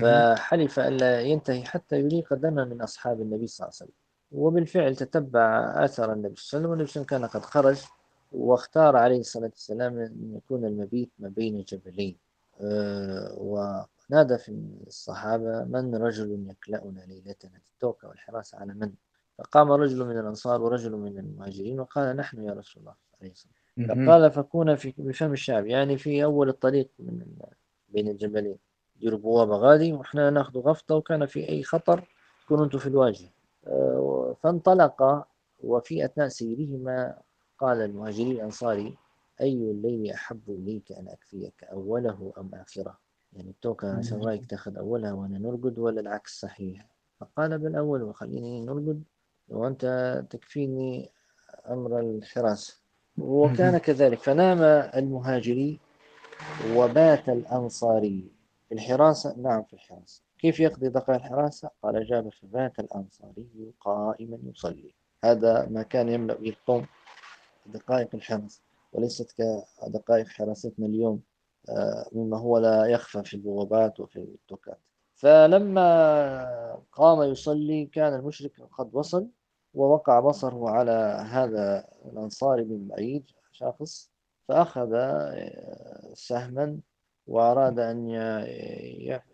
فحلف 0.00 0.80
ألا 0.80 1.20
ينتهي 1.20 1.64
حتى 1.64 2.00
يليق 2.00 2.34
دما 2.34 2.64
من 2.64 2.82
أصحاب 2.82 3.20
النبي 3.20 3.46
صلى 3.46 3.64
الله 3.64 3.76
عليه 3.80 3.90
وسلم. 3.90 4.02
وبالفعل 4.32 4.96
تتبع 4.96 5.74
آثار 5.84 6.12
النبي 6.12 6.34
صلى 6.36 6.58
الله 6.58 6.70
عليه 6.70 6.70
وسلم 6.70 6.70
والنبي 6.70 6.86
صلى 6.86 7.02
الله 7.02 7.06
عليه 7.12 7.24
وسلم 7.24 7.30
كان 7.30 7.40
قد 7.40 7.46
خرج 7.46 7.84
واختار 8.32 8.96
عليه 8.96 9.20
الصلاة 9.20 9.50
والسلام 9.54 9.98
أن 9.98 10.34
يكون 10.36 10.64
المبيت 10.64 11.10
ما 11.18 11.28
بين 11.28 11.64
جبلين. 11.68 12.16
أه 12.60 13.34
ونادى 13.38 14.38
في 14.38 14.58
الصحابة 14.86 15.64
من 15.64 15.94
رجل 15.94 16.46
يكلأنا 16.50 17.00
ليلتنا 17.00 17.60
التوكة 17.74 18.08
والحراسة 18.08 18.58
على 18.58 18.74
من؟ 18.74 18.92
فقام 19.38 19.72
رجل 19.72 20.04
من 20.06 20.18
الأنصار 20.18 20.62
ورجل 20.62 20.92
من 20.92 21.18
المهاجرين 21.18 21.80
وقال 21.80 22.16
نحن 22.16 22.44
يا 22.44 22.52
رسول 22.52 22.82
الله. 22.82 22.94
عليه 23.20 23.30
الصلاة 23.30 23.52
فقال 23.88 24.30
فكون 24.30 24.76
في 24.76 24.94
بفم 24.98 25.32
الشعب 25.32 25.66
يعني 25.66 25.98
في 25.98 26.24
أول 26.24 26.48
الطريق 26.48 26.88
من 26.98 27.26
بين 27.88 28.08
الجبلين. 28.08 28.56
ديروا 29.02 29.18
بوابة 29.18 29.56
غادي 29.56 29.92
وإحنا 29.92 30.30
ناخذ 30.30 30.58
غفطة 30.58 30.94
وكان 30.94 31.26
في 31.26 31.48
أي 31.48 31.62
خطر 31.62 32.04
تكونوا 32.44 32.64
أنتم 32.64 32.78
في 32.78 32.86
الواجهة. 32.86 33.28
آه، 33.66 34.36
فانطلق 34.42 35.24
وفي 35.64 36.04
أثناء 36.04 36.28
سيرهما 36.28 37.14
قال 37.58 37.80
المهاجري 37.80 38.30
الأنصاري 38.32 38.96
أي 39.40 39.52
الليل 39.52 40.10
أحب 40.12 40.40
إليك 40.48 40.92
أن 40.92 41.08
أكفيك 41.08 41.64
أوله 41.64 42.32
أم 42.38 42.50
آخرة؟ 42.54 42.98
يعني 43.32 43.50
التوكة 43.50 43.96
عشان 43.98 44.22
رأيك 44.22 44.46
تاخذ 44.46 44.76
أولها 44.78 45.12
وأنا 45.12 45.38
نرقد 45.38 45.78
ولا 45.78 46.00
العكس 46.00 46.40
صحيح؟ 46.40 46.86
فقال 47.20 47.58
بالأول 47.58 48.02
وخليني 48.02 48.60
نرقد 48.60 49.02
وأنت 49.48 50.24
تكفيني 50.30 51.10
أمر 51.70 52.00
الحراسة 52.00 52.74
وكان 53.18 53.78
كذلك. 53.78 54.18
فنام 54.18 54.62
المهاجري 54.96 55.78
وبات 56.76 57.28
الأنصاري. 57.28 58.41
في 58.72 58.78
الحراسة؟ 58.78 59.34
نعم 59.38 59.62
في 59.62 59.72
الحراسة. 59.72 60.22
كيف 60.38 60.60
يقضي 60.60 60.88
دقائق 60.88 61.24
الحراسة؟ 61.24 61.70
قال 61.82 62.06
جابر 62.06 62.30
فبات 62.30 62.78
الأنصاري 62.78 63.72
قائما 63.80 64.38
يصلي. 64.44 64.94
هذا 65.24 65.68
ما 65.68 65.82
كان 65.82 66.08
يملأ 66.08 66.34
به 66.34 66.48
القوم 66.48 66.86
دقائق 67.66 68.08
الحراسة 68.14 68.60
وليست 68.92 69.32
كدقائق 69.32 70.26
حراستنا 70.26 70.86
اليوم 70.86 71.22
آه، 71.68 72.08
مما 72.12 72.38
هو 72.38 72.58
لا 72.58 72.86
يخفى 72.86 73.22
في 73.24 73.34
البوابات 73.34 74.00
وفي 74.00 74.16
التوكات 74.16 74.78
فلما 75.14 76.82
قام 76.92 77.22
يصلي 77.22 77.86
كان 77.86 78.14
المشرك 78.14 78.52
قد 78.78 78.90
وصل 78.92 79.28
ووقع 79.74 80.20
بصره 80.20 80.70
على 80.70 81.26
هذا 81.30 81.88
الأنصاري 82.04 82.64
من 82.64 82.88
بعيد 82.88 83.24
شخص 83.52 84.10
فأخذ 84.48 84.90
آه، 84.94 86.14
سهما 86.14 86.80
وأراد 87.32 87.78
أن 87.78 88.10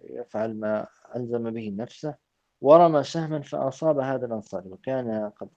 يفعل 0.05 0.55
ما 0.55 0.87
ألزم 1.17 1.51
به 1.51 1.75
نفسه 1.77 2.15
ورمى 2.61 3.03
سهما 3.03 3.41
فأصاب 3.41 3.99
هذا 3.99 4.27
الأنصاري 4.27 4.69
وكان 4.69 5.31
قد 5.31 5.49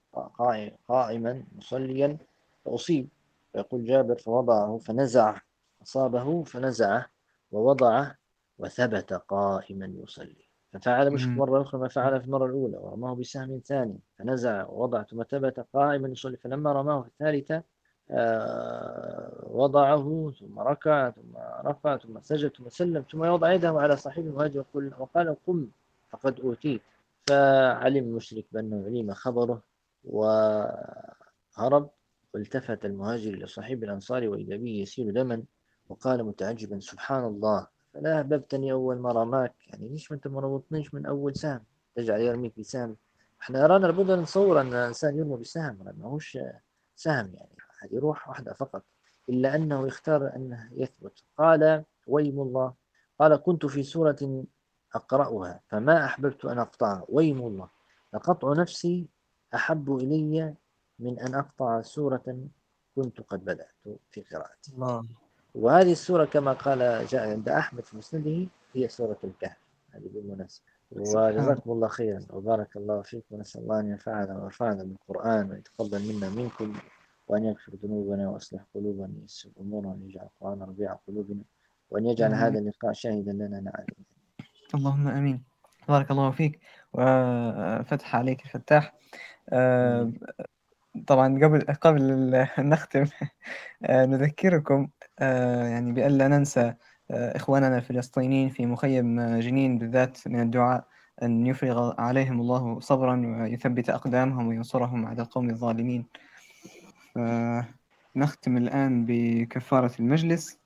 قائما 0.88 1.44
مصليا 1.56 2.18
فأصيب. 2.66 3.10
فيقول 3.54 3.86
جابر 3.86 4.16
فوضعه 4.16 4.78
فنزع 4.78 5.38
أصابه 5.84 6.44
فنزعه 6.44 7.06
ووضعه 7.52 8.18
وثبت 8.58 9.14
قائما 9.14 9.94
يصلي. 10.04 10.46
ففعل 10.74 11.12
مش 11.12 11.28
مرة 11.28 11.62
أخرى 11.62 11.82
ما 11.82 11.88
فعل 11.88 12.22
في 12.22 12.28
المرة 12.28 12.46
الأولى 12.46 12.78
ورماه 12.78 13.16
بسهم 13.16 13.62
ثاني 13.66 14.00
فنزع 14.20 14.66
ووضع 14.68 15.04
ثم 15.04 15.24
ثبت 15.24 15.68
قائما 15.74 16.10
يصلي. 16.10 16.38
فلما 16.38 16.72
رماه 16.74 17.02
في 17.02 17.08
الثالثة 17.08 17.64
وضعه 19.44 20.32
ثم 20.40 20.60
ركع 20.60 21.10
ثم 21.10 21.38
رفع 21.66 21.98
ثم 21.98 22.22
سجد 22.22 22.52
ثم 22.58 22.70
سلم 22.70 23.06
ثم 23.12 23.24
يوضع 23.24 23.54
يده 23.54 23.70
على 23.70 23.98
صاحب 23.98 24.26
المهاجر 24.26 24.64
وقال 25.00 25.36
قم 25.48 25.68
فقد 26.10 26.40
أوتيت. 26.40 26.82
فعلم 27.28 28.04
المشرك 28.04 28.46
بأنه 28.52 28.86
علم 28.86 29.14
خبره 29.14 29.62
وهرب 30.04 31.90
والتفت 32.34 32.86
المهاجر 32.86 33.34
إلى 33.34 33.48
صاحب 33.48 33.84
الأنصار 33.84 34.30
وإذا 34.30 34.56
به 34.56 34.70
يسيل 34.70 35.14
دما 35.14 35.44
وقال 35.90 36.24
متعجبا 36.24 36.80
سبحان 36.80 37.26
الله 37.26 37.68
فلا 37.94 38.18
أحببتني 38.18 38.72
أول 38.72 38.98
ما 38.98 39.12
رماك 39.12 39.54
يعني 39.68 39.90
ليش 39.90 40.12
ما 40.12 40.16
أنت 40.16 40.28
ما 40.28 40.40
ربطنيش 40.40 40.94
من 40.94 41.06
أول 41.06 41.36
سهم؟ 41.36 41.64
تجعل 41.96 42.22
يرميك 42.22 42.60
بسهم 42.60 42.96
إحنا 43.42 43.68
رانا 43.68 43.86
لابد 43.88 44.12
نتصور 44.12 44.62
أن 44.62 44.68
الإنسان 44.68 45.18
يرمى 45.18 45.38
بسهم 45.38 45.78
ما 45.98 46.08
هوش 46.08 46.38
سهم 46.96 47.34
يعني. 47.34 47.61
هذه 47.82 48.00
روح 48.00 48.30
واحدة 48.30 48.54
فقط 48.54 48.84
إلا 49.30 49.56
أنه 49.56 49.88
اختار 49.88 50.36
أنه 50.36 50.70
يثبت. 50.72 51.24
قال 51.38 51.84
ويم 52.08 52.42
الله 52.42 52.74
قال 53.20 53.36
كنت 53.36 53.66
في 53.66 53.84
سورة 53.84 54.44
أقرأها 54.96 55.60
فما 55.68 56.06
أحببت 56.06 56.46
أن 56.46 56.60
أقطعها. 56.60 57.06
ويم 57.10 57.38
الله 57.38 57.70
لقطع 58.14 58.54
نفسي 58.54 59.08
أحب 59.56 59.96
إلي 59.96 60.56
من 61.00 61.20
أن 61.20 61.36
أقطع 61.36 61.82
سورة 61.82 62.38
كنت 62.96 63.22
قد 63.22 63.46
بدأت 63.46 63.76
في 64.12 64.22
قراءتي. 64.22 64.72
الله. 64.74 65.06
وهذه 65.56 65.92
السورة 65.92 66.26
كما 66.26 66.54
قال 66.54 67.06
جاء 67.06 67.30
عند 67.30 67.50
أحمد 67.50 67.86
في 67.86 67.98
مسنده 67.98 68.48
هي 68.74 68.88
سورة 68.88 69.18
الكهف. 69.24 69.58
هذه 69.92 70.10
بالمناسبة. 70.14 70.66
وجزاكم 70.92 71.72
الله 71.72 71.88
خيرا. 71.88 72.26
وبارك 72.30 72.76
الله 72.78 73.02
فيكم. 73.02 73.36
ونسأل 73.36 73.62
الله 73.62 73.80
أن 73.80 73.90
ينفعنا 73.90 74.40
ويرفعنا 74.40 74.84
بالقرآن 74.84 75.52
ويتقبل 75.52 76.14
منا 76.14 76.30
منكم. 76.30 76.74
وأن 77.28 77.46
يغفر 77.46 77.74
ذنوبنا 77.84 78.30
وأصلح 78.30 78.62
قلوبنا 78.76 79.10
ويسر 79.22 79.50
أمورنا 79.62 79.90
وأن 79.90 80.10
يجعل 80.10 80.26
القرآن 80.26 80.62
ربيع 80.62 80.94
قلوبنا 81.08 81.44
وأن 81.92 82.06
يجعل 82.06 82.34
هذا 82.34 82.60
اللقاء 82.60 82.94
شاهدا 82.94 83.32
لنا 83.32 83.60
نعلم. 83.60 84.06
اللهم 84.76 85.08
آمين. 85.08 85.44
بارك 85.88 86.12
الله 86.12 86.32
فيك. 86.32 86.60
وفتح 86.94 88.16
عليك 88.16 88.48
فتاح 88.48 88.94
آه، 89.50 90.12
طبعا 91.08 91.40
قبل 91.44 91.62
قبل 91.62 92.32
نختم 92.60 93.06
آه، 93.86 94.06
نذكركم 94.06 94.88
آه، 95.20 95.68
يعني 95.68 95.92
بألا 95.92 96.28
ننسى 96.28 96.74
إخواننا 97.12 97.78
الفلسطينيين 97.78 98.50
في 98.50 98.66
مخيم 98.66 99.40
جنين 99.40 99.78
بالذات 99.78 100.28
من 100.28 100.42
الدعاء 100.42 100.88
أن 101.24 101.48
يفرغ 101.48 102.02
عليهم 102.02 102.42
الله 102.42 102.80
صبرا 102.80 103.42
ويثبت 103.42 103.90
أقدامهم 103.90 104.48
وينصرهم 104.48 105.06
على 105.06 105.22
القوم 105.22 105.50
الظالمين. 105.50 106.06
نختم 108.16 108.58
الآن 108.58 109.06
بكفارة 109.06 109.92
المجلس. 110.00 110.58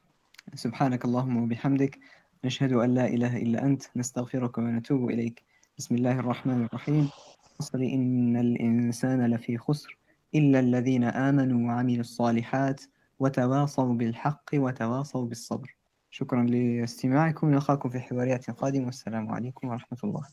سبحانك 0.54 1.06
اللهم 1.06 1.44
وبحمدك 1.44 2.00
نشهد 2.46 2.74
أن 2.74 2.94
لا 2.94 3.08
إله 3.08 3.38
إلا 3.38 3.66
أنت 3.66 3.84
نستغفرك 3.96 4.58
ونتوب 4.58 5.10
إليك. 5.10 5.44
بسم 5.78 5.96
الله 5.96 6.20
الرحمن 6.20 6.66
الرحيم. 6.66 7.10
أصل 7.60 7.82
إن 7.82 8.38
الإنسان 8.38 9.26
لفي 9.26 9.58
خسر 9.58 9.98
إلا 10.36 10.60
الذين 10.60 11.04
آمنوا 11.04 11.68
وعملوا 11.68 12.00
الصالحات 12.00 12.82
وتواصوا 13.20 13.94
بالحق 13.94 14.50
وتواصوا 14.54 15.26
بالصبر. 15.26 15.76
شكرا 16.12 16.44
لاستماعكم. 16.44 17.50
نلقاكم 17.50 17.90
في 17.90 18.00
حواريات 18.00 18.52
قادمة. 18.52 18.86
والسلام 18.86 19.30
عليكم 19.30 19.68
ورحمة 19.68 19.98
الله. 20.04 20.26